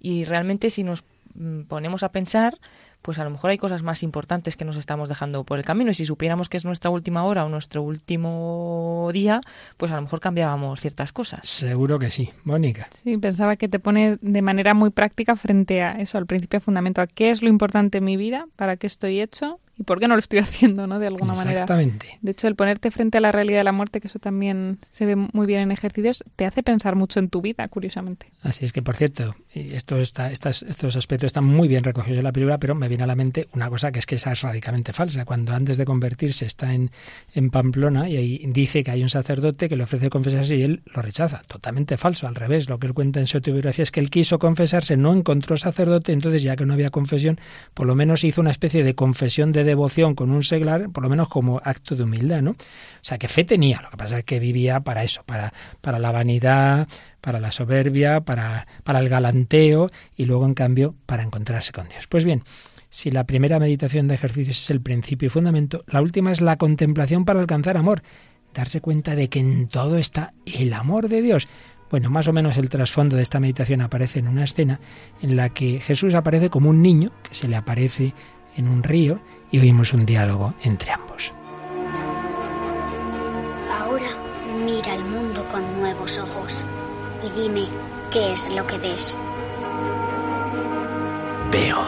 y 0.00 0.22
realmente 0.26 0.70
si 0.70 0.84
nos 0.84 1.02
mm, 1.34 1.62
ponemos 1.62 2.04
a 2.04 2.12
pensar, 2.12 2.54
pues 3.02 3.18
a 3.18 3.24
lo 3.24 3.30
mejor 3.30 3.50
hay 3.50 3.58
cosas 3.58 3.82
más 3.82 4.02
importantes 4.02 4.56
que 4.56 4.64
nos 4.64 4.76
estamos 4.76 5.08
dejando 5.08 5.44
por 5.44 5.58
el 5.58 5.64
camino 5.64 5.90
y 5.90 5.94
si 5.94 6.04
supiéramos 6.04 6.48
que 6.48 6.56
es 6.56 6.64
nuestra 6.64 6.90
última 6.90 7.24
hora 7.24 7.44
o 7.44 7.48
nuestro 7.48 7.82
último 7.82 9.10
día, 9.12 9.40
pues 9.76 9.92
a 9.92 9.96
lo 9.96 10.02
mejor 10.02 10.20
cambiábamos 10.20 10.80
ciertas 10.80 11.12
cosas. 11.12 11.40
Seguro 11.48 11.98
que 11.98 12.10
sí. 12.10 12.30
Mónica. 12.44 12.88
Sí, 12.92 13.18
pensaba 13.18 13.56
que 13.56 13.68
te 13.68 13.78
pone 13.78 14.18
de 14.20 14.42
manera 14.42 14.74
muy 14.74 14.90
práctica 14.90 15.36
frente 15.36 15.82
a 15.82 16.00
eso, 16.00 16.18
al 16.18 16.26
principio 16.26 16.60
fundamento, 16.60 17.00
a 17.00 17.06
qué 17.06 17.30
es 17.30 17.42
lo 17.42 17.48
importante 17.48 17.98
en 17.98 18.04
mi 18.04 18.16
vida, 18.16 18.46
para 18.56 18.76
qué 18.76 18.86
estoy 18.86 19.20
hecho 19.20 19.58
y 19.78 19.84
por 19.84 20.00
qué 20.00 20.08
no 20.08 20.14
lo 20.14 20.18
estoy 20.18 20.38
haciendo, 20.40 20.86
¿no? 20.86 20.98
De 20.98 21.06
alguna 21.06 21.34
manera. 21.34 21.52
Exactamente. 21.52 22.18
De 22.20 22.32
hecho, 22.32 22.48
el 22.48 22.56
ponerte 22.56 22.90
frente 22.90 23.18
a 23.18 23.20
la 23.20 23.32
realidad 23.32 23.58
de 23.58 23.64
la 23.64 23.72
muerte, 23.72 24.00
que 24.00 24.08
eso 24.08 24.18
también 24.18 24.78
se 24.90 25.06
ve 25.06 25.16
muy 25.16 25.46
bien 25.46 25.60
en 25.60 25.72
ejercicios, 25.72 26.24
te 26.36 26.46
hace 26.46 26.62
pensar 26.62 26.96
mucho 26.96 27.20
en 27.20 27.28
tu 27.28 27.40
vida, 27.40 27.66
curiosamente. 27.68 28.30
Así 28.42 28.64
es 28.64 28.72
que, 28.72 28.82
por 28.82 28.96
cierto, 28.96 29.34
esto 29.54 29.98
está, 29.98 30.30
estas, 30.30 30.62
estos 30.62 30.96
aspectos 30.96 31.26
están 31.26 31.44
muy 31.44 31.68
bien 31.68 31.84
recogidos 31.84 32.18
en 32.18 32.24
la 32.24 32.32
película, 32.32 32.58
pero 32.58 32.74
me 32.74 32.88
viene 32.88 33.04
a 33.04 33.06
la 33.06 33.16
mente 33.16 33.48
una 33.52 33.68
cosa 33.70 33.92
que 33.92 33.98
es 33.98 34.06
que 34.06 34.16
esa 34.16 34.32
es 34.32 34.42
radicalmente 34.42 34.92
falsa. 34.92 35.24
Cuando 35.24 35.54
antes 35.54 35.76
de 35.76 35.84
convertirse 35.84 36.46
está 36.46 36.74
en, 36.74 36.90
en 37.34 37.50
Pamplona 37.50 38.08
y 38.08 38.16
ahí 38.16 38.44
dice 38.48 38.84
que 38.84 38.90
hay 38.90 39.02
un 39.02 39.10
sacerdote 39.10 39.68
que 39.68 39.76
le 39.76 39.84
ofrece 39.84 40.10
confesarse 40.10 40.56
y 40.56 40.62
él 40.62 40.82
lo 40.86 41.02
rechaza. 41.02 41.42
Totalmente 41.46 41.96
falso, 41.96 42.26
al 42.26 42.34
revés. 42.34 42.68
Lo 42.68 42.78
que 42.78 42.86
él 42.86 42.94
cuenta 42.94 43.20
en 43.20 43.26
su 43.26 43.38
autobiografía 43.38 43.82
es 43.82 43.90
que 43.90 44.00
él 44.00 44.10
quiso 44.10 44.38
confesarse, 44.38 44.96
no 44.96 45.12
encontró 45.12 45.56
sacerdote, 45.56 46.12
entonces 46.12 46.42
ya 46.42 46.56
que 46.56 46.66
no 46.66 46.74
había 46.74 46.90
confesión, 46.90 47.38
por 47.74 47.86
lo 47.86 47.94
menos 47.94 48.24
hizo 48.24 48.40
una 48.40 48.50
especie 48.50 48.84
de 48.84 48.94
confesión 48.94 49.52
de 49.62 49.70
devoción 49.70 50.14
con 50.14 50.30
un 50.30 50.42
seglar, 50.42 50.90
por 50.90 51.02
lo 51.02 51.08
menos 51.08 51.28
como 51.28 51.60
acto 51.64 51.96
de 51.96 52.04
humildad, 52.04 52.42
¿no? 52.42 52.50
O 52.52 52.56
sea, 53.02 53.18
que 53.18 53.28
fe 53.28 53.44
tenía, 53.44 53.80
lo 53.82 53.90
que 53.90 53.96
pasa 53.96 54.18
es 54.18 54.24
que 54.24 54.38
vivía 54.38 54.80
para 54.80 55.04
eso, 55.04 55.22
para, 55.24 55.52
para 55.80 55.98
la 55.98 56.12
vanidad, 56.12 56.88
para 57.20 57.40
la 57.40 57.52
soberbia, 57.52 58.20
para, 58.20 58.66
para 58.84 58.98
el 58.98 59.08
galanteo 59.08 59.90
y 60.16 60.24
luego, 60.24 60.46
en 60.46 60.54
cambio, 60.54 60.94
para 61.06 61.22
encontrarse 61.22 61.72
con 61.72 61.88
Dios. 61.88 62.06
Pues 62.06 62.24
bien, 62.24 62.42
si 62.90 63.10
la 63.10 63.24
primera 63.24 63.58
meditación 63.58 64.06
de 64.08 64.14
ejercicios 64.14 64.60
es 64.60 64.70
el 64.70 64.82
principio 64.82 65.26
y 65.26 65.30
fundamento, 65.30 65.82
la 65.86 66.02
última 66.02 66.30
es 66.30 66.40
la 66.40 66.58
contemplación 66.58 67.24
para 67.24 67.40
alcanzar 67.40 67.76
amor, 67.76 68.02
darse 68.52 68.80
cuenta 68.82 69.16
de 69.16 69.28
que 69.28 69.40
en 69.40 69.68
todo 69.68 69.96
está 69.96 70.34
el 70.44 70.74
amor 70.74 71.08
de 71.08 71.22
Dios. 71.22 71.48
Bueno, 71.90 72.10
más 72.10 72.28
o 72.28 72.32
menos 72.32 72.56
el 72.56 72.68
trasfondo 72.68 73.16
de 73.16 73.22
esta 73.22 73.40
meditación 73.40 73.82
aparece 73.82 74.18
en 74.18 74.28
una 74.28 74.44
escena 74.44 74.80
en 75.20 75.36
la 75.36 75.50
que 75.50 75.80
Jesús 75.80 76.14
aparece 76.14 76.50
como 76.50 76.70
un 76.70 76.82
niño 76.82 77.12
que 77.22 77.34
se 77.34 77.48
le 77.48 77.56
aparece 77.56 78.14
en 78.56 78.68
un 78.68 78.82
río 78.82 79.20
y 79.52 79.60
oímos 79.60 79.92
un 79.92 80.04
diálogo 80.04 80.54
entre 80.62 80.90
ambos. 80.90 81.30
Ahora 83.70 84.08
mira 84.64 84.94
el 84.94 85.04
mundo 85.04 85.46
con 85.48 85.78
nuevos 85.78 86.18
ojos 86.18 86.64
y 87.22 87.40
dime 87.40 87.68
qué 88.10 88.32
es 88.32 88.50
lo 88.50 88.66
que 88.66 88.78
ves. 88.78 89.16
Veo 91.52 91.78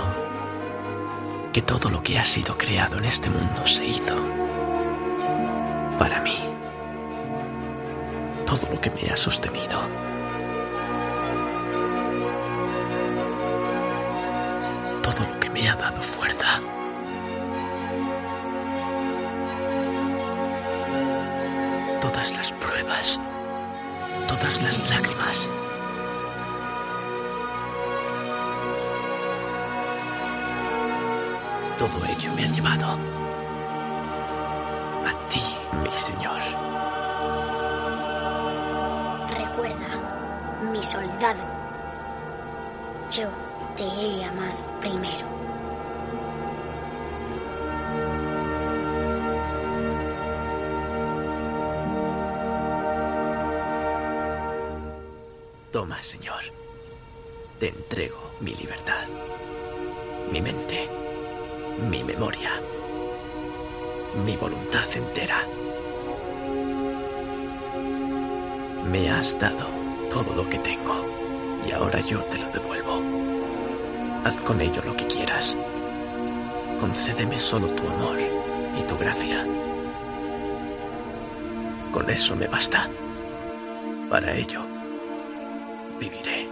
que 1.53 1.63
todo 1.63 1.89
lo 1.89 2.03
que 2.03 2.19
ha 2.19 2.25
sido 2.25 2.57
creado 2.57 2.99
en 2.99 3.07
este 3.07 3.31
mundo 3.31 3.67
se 3.67 3.85
hizo 3.87 4.15
para 5.99 6.21
mí. 6.21 6.37
Todo 8.47 8.69
lo 8.73 8.81
que 8.81 8.91
me 8.91 9.11
ha 9.11 9.17
sostenido. 9.17 9.81
Todo 15.03 15.27
lo 15.33 15.41
que 15.41 15.49
me 15.49 15.69
ha 15.69 15.77
dado 15.77 16.03
fuerza. 16.03 16.61
Todas 22.05 22.37
las 22.37 22.53
pruebas. 22.53 23.19
Todas 24.29 24.63
las 24.63 24.91
lágrimas. 24.91 25.49
Todo 31.79 32.05
ello 32.05 32.33
me 32.35 32.45
ha 32.45 32.49
llevado 32.49 32.87
a 35.07 35.29
ti, 35.31 35.43
mi 35.83 35.93
Señor. 35.93 36.43
Recuerda, 39.31 40.61
mi 40.71 40.83
soldado, 40.83 41.43
yo 43.11 43.29
te 43.77 43.85
he 43.85 44.25
amado 44.27 44.63
primero. 44.83 45.44
Toma, 55.75 56.01
Señor. 56.05 56.45
Te 57.59 57.71
entrego 57.71 58.31
mi 58.39 58.55
libertad, 58.55 59.09
mi 60.31 60.41
mente, 60.41 60.89
mi 61.91 62.05
memoria, 62.05 62.53
mi 64.25 64.37
voluntad 64.37 64.85
entera. 64.95 65.41
Me 68.89 69.11
has 69.11 69.37
dado 69.37 69.67
todo 70.13 70.37
lo 70.37 70.49
que 70.49 70.61
tengo 70.61 70.95
y 71.67 71.73
ahora 71.73 71.99
yo 72.03 72.23
te 72.23 72.39
lo 72.39 72.49
devuelvo. 72.51 73.03
Haz 74.25 74.41
con 74.43 74.61
ello 74.61 74.81
lo 74.87 74.97
que 74.97 75.09
quieras. 75.09 75.57
Concédeme 76.79 77.41
solo 77.41 77.67
tu 77.71 77.85
amor 77.89 78.19
y 78.79 78.83
tu 78.85 78.97
gracia. 78.97 79.45
Con 81.91 82.09
eso 82.09 82.37
me 82.37 82.47
basta. 82.47 82.89
Para 84.09 84.37
ello, 84.37 84.74
viviré. 85.99 86.49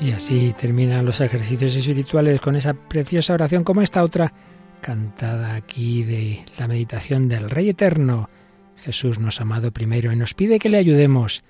Y 0.00 0.12
así 0.12 0.52
terminan 0.58 1.06
los 1.06 1.20
ejercicios 1.20 1.76
espirituales 1.76 2.40
con 2.40 2.56
esa 2.56 2.74
preciosa 2.74 3.34
oración 3.34 3.62
como 3.62 3.82
esta 3.82 4.02
otra 4.02 4.32
cantada 4.80 5.54
aquí 5.54 6.02
de 6.02 6.44
la 6.58 6.66
meditación 6.66 7.28
del 7.28 7.48
Rey 7.48 7.68
Eterno. 7.68 8.28
Jesús 8.76 9.20
nos 9.20 9.38
ha 9.38 9.44
amado 9.44 9.70
primero 9.70 10.12
y 10.12 10.16
nos 10.16 10.34
pide 10.34 10.58
que 10.58 10.68
le 10.68 10.78
ayudemos, 10.78 11.44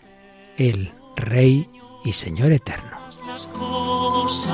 el 0.57 0.93
Rey 1.16 1.66
y 2.05 2.12
Señor 2.12 2.53
Eterno. 2.53 2.99
las 3.26 3.47
cosas. 3.49 4.53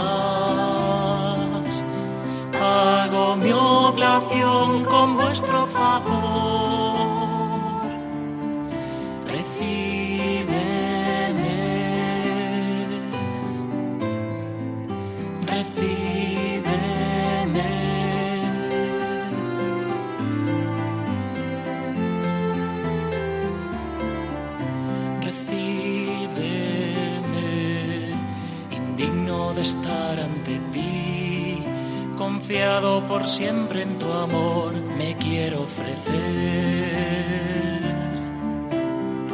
Hago 2.61 3.37
mi 3.37 3.51
oblación 3.51 4.85
con 4.85 5.17
vuestro 5.17 5.67
favor. 5.67 6.68
Confiado 32.49 33.07
por 33.07 33.27
siempre 33.27 33.83
en 33.83 33.99
tu 33.99 34.11
amor, 34.11 34.73
me 34.97 35.15
quiero 35.17 35.65
ofrecer. 35.65 36.09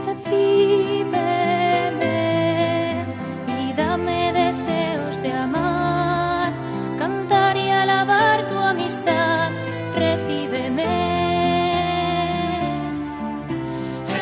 Recíbeme 0.04 1.14
y 3.46 3.72
dame 3.74 4.32
deseos 4.32 5.22
de 5.22 5.32
amar, 5.32 6.52
cantar 6.98 7.56
y 7.56 7.70
alabar 7.70 8.48
tu 8.48 8.58
amistad. 8.58 9.52
Recíbeme. 9.96 10.82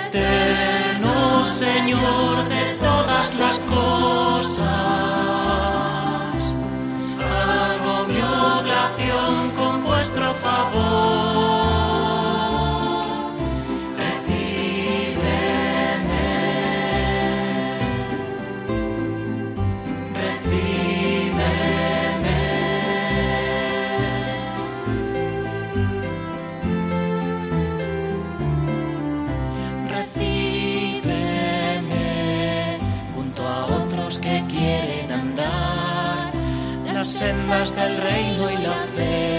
Eterno 0.07 1.47
Señor 1.47 2.47
de 2.47 2.72
sendas 37.23 37.77
del 37.77 37.97
reino 37.99 38.51
y 38.51 38.57
la 38.57 38.87
fe. 38.97 39.32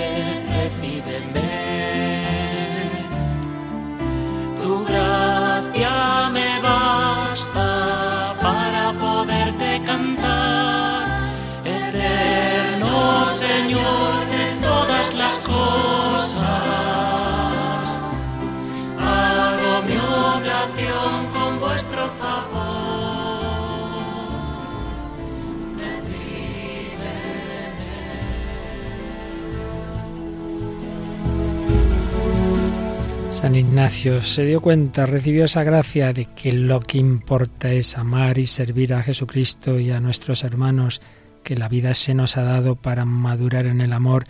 San 33.43 33.55
Ignacio 33.55 34.21
se 34.21 34.45
dio 34.45 34.61
cuenta, 34.61 35.05
recibió 35.05 35.43
esa 35.43 35.65
gracia 35.65 36.13
de 36.13 36.27
que 36.27 36.53
lo 36.53 36.79
que 36.79 36.97
importa 36.97 37.73
es 37.73 37.97
amar 37.97 38.37
y 38.37 38.47
servir 38.47 38.93
a 38.93 39.03
Jesucristo 39.03 39.81
y 39.81 39.91
a 39.91 39.99
nuestros 39.99 40.45
hermanos, 40.45 41.01
que 41.43 41.57
la 41.57 41.67
vida 41.67 41.93
se 41.93 42.13
nos 42.13 42.37
ha 42.37 42.43
dado 42.43 42.77
para 42.77 43.03
madurar 43.03 43.65
en 43.65 43.81
el 43.81 43.91
amor, 43.91 44.23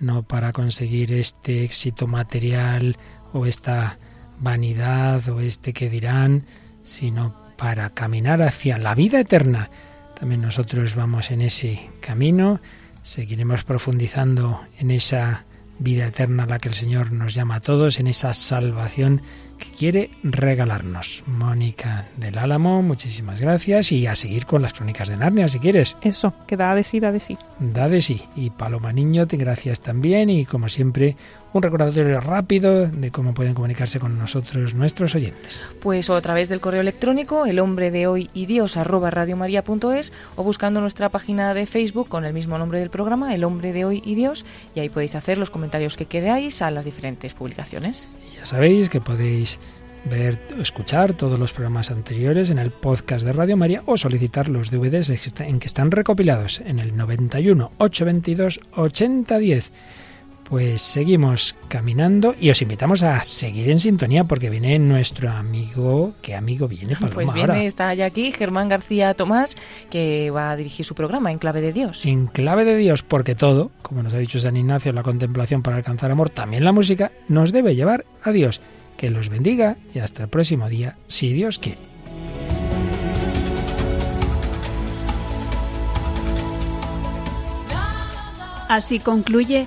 no 0.00 0.24
para 0.24 0.50
conseguir 0.50 1.12
este 1.12 1.62
éxito 1.62 2.08
material 2.08 2.96
o 3.32 3.46
esta 3.46 4.00
vanidad 4.40 5.28
o 5.28 5.38
este 5.38 5.72
que 5.72 5.88
dirán, 5.88 6.44
sino 6.82 7.36
para 7.56 7.90
caminar 7.90 8.42
hacia 8.42 8.76
la 8.76 8.96
vida 8.96 9.20
eterna. 9.20 9.70
También 10.18 10.42
nosotros 10.42 10.96
vamos 10.96 11.30
en 11.30 11.42
ese 11.42 11.90
camino, 12.00 12.60
seguiremos 13.02 13.62
profundizando 13.62 14.62
en 14.80 14.90
esa 14.90 15.44
vida 15.78 16.06
eterna 16.06 16.44
a 16.44 16.46
la 16.46 16.58
que 16.58 16.68
el 16.68 16.74
Señor 16.74 17.12
nos 17.12 17.34
llama 17.34 17.56
a 17.56 17.60
todos, 17.60 17.98
en 18.00 18.06
esa 18.06 18.34
salvación 18.34 19.22
que 19.58 19.70
quiere 19.70 20.10
regalarnos. 20.22 21.24
Mónica 21.26 22.08
del 22.16 22.38
Álamo, 22.38 22.82
muchísimas 22.82 23.40
gracias 23.40 23.92
y 23.92 24.06
a 24.06 24.14
seguir 24.14 24.46
con 24.46 24.62
las 24.62 24.72
crónicas 24.72 25.08
de 25.08 25.16
Narnia 25.16 25.48
si 25.48 25.58
quieres. 25.58 25.96
Eso, 26.00 26.32
que 26.46 26.56
da 26.56 26.74
de 26.74 26.84
sí, 26.84 27.00
da 27.00 27.12
de 27.12 27.20
sí. 27.20 27.36
Da 27.58 27.88
de 27.88 28.00
sí. 28.00 28.22
Y 28.36 28.50
Paloma 28.50 28.92
Niño, 28.92 29.26
te 29.26 29.36
gracias 29.36 29.80
también 29.80 30.30
y 30.30 30.46
como 30.46 30.68
siempre 30.68 31.16
un 31.52 31.62
recordatorio 31.62 32.20
rápido 32.20 32.86
de 32.86 33.10
cómo 33.10 33.34
pueden 33.34 33.54
comunicarse 33.54 33.98
con 33.98 34.18
nosotros 34.18 34.74
nuestros 34.74 35.14
oyentes. 35.14 35.62
Pues 35.80 36.08
o 36.10 36.14
a 36.14 36.20
través 36.20 36.48
del 36.48 36.60
correo 36.60 36.80
electrónico 36.80 37.46
el 37.46 37.58
hombre 37.58 37.90
de 37.90 38.06
hoy 38.06 38.28
y 38.34 38.46
Dios 38.46 38.76
arroba 38.76 39.10
radiomaria.es 39.10 40.12
o 40.36 40.42
buscando 40.42 40.80
nuestra 40.80 41.08
página 41.08 41.54
de 41.54 41.66
Facebook 41.66 42.08
con 42.08 42.24
el 42.24 42.34
mismo 42.34 42.58
nombre 42.58 42.80
del 42.80 42.90
programa, 42.90 43.34
El 43.34 43.44
hombre 43.44 43.72
de 43.72 43.84
hoy 43.84 44.02
y 44.04 44.14
Dios, 44.14 44.44
y 44.74 44.80
ahí 44.80 44.88
podéis 44.88 45.14
hacer 45.14 45.38
los 45.38 45.50
comentarios 45.50 45.96
que 45.96 46.06
queráis 46.06 46.62
a 46.62 46.70
las 46.70 46.84
diferentes 46.84 47.34
publicaciones. 47.34 48.06
Y 48.30 48.36
ya 48.36 48.44
sabéis 48.44 48.90
que 48.90 49.00
podéis 49.00 49.58
ver 50.04 50.38
o 50.56 50.60
escuchar 50.60 51.14
todos 51.14 51.38
los 51.38 51.52
programas 51.52 51.90
anteriores 51.90 52.50
en 52.50 52.58
el 52.58 52.70
podcast 52.70 53.24
de 53.24 53.32
Radio 53.32 53.56
María 53.56 53.82
o 53.86 53.96
solicitar 53.96 54.48
los 54.48 54.70
DVDs 54.70 55.10
en 55.40 55.58
que 55.58 55.66
están 55.66 55.90
recopilados 55.90 56.60
en 56.60 56.78
el 56.78 56.96
91 56.96 57.72
822 57.78 58.60
8010. 58.72 59.72
Pues 60.48 60.80
seguimos 60.80 61.54
caminando 61.68 62.34
y 62.40 62.48
os 62.48 62.62
invitamos 62.62 63.02
a 63.02 63.22
seguir 63.22 63.68
en 63.68 63.78
sintonía 63.78 64.24
porque 64.24 64.48
viene 64.48 64.78
nuestro 64.78 65.30
amigo, 65.30 66.14
¿qué 66.22 66.34
amigo 66.34 66.66
viene? 66.66 66.94
Paloma, 66.94 67.14
Pues 67.14 67.34
viene, 67.34 67.50
ahora? 67.52 67.62
está 67.64 67.92
ya 67.92 68.06
aquí 68.06 68.32
Germán 68.32 68.68
García 68.68 69.12
Tomás, 69.12 69.56
que 69.90 70.30
va 70.30 70.50
a 70.50 70.56
dirigir 70.56 70.86
su 70.86 70.94
programa 70.94 71.30
en 71.32 71.38
clave 71.38 71.60
de 71.60 71.74
Dios. 71.74 72.06
En 72.06 72.28
clave 72.28 72.64
de 72.64 72.78
Dios, 72.78 73.02
porque 73.02 73.34
todo, 73.34 73.70
como 73.82 74.02
nos 74.02 74.14
ha 74.14 74.18
dicho 74.18 74.40
San 74.40 74.56
Ignacio, 74.56 74.90
la 74.94 75.02
contemplación 75.02 75.62
para 75.62 75.76
alcanzar 75.76 76.10
amor, 76.10 76.30
también 76.30 76.64
la 76.64 76.72
música, 76.72 77.12
nos 77.28 77.52
debe 77.52 77.76
llevar 77.76 78.06
a 78.22 78.32
Dios. 78.32 78.62
Que 78.96 79.10
los 79.10 79.28
bendiga 79.28 79.76
y 79.94 79.98
hasta 79.98 80.22
el 80.22 80.28
próximo 80.30 80.68
día, 80.70 80.96
si 81.08 81.30
Dios 81.30 81.58
quiere. 81.58 81.78
Así 88.68 88.98
concluye 88.98 89.66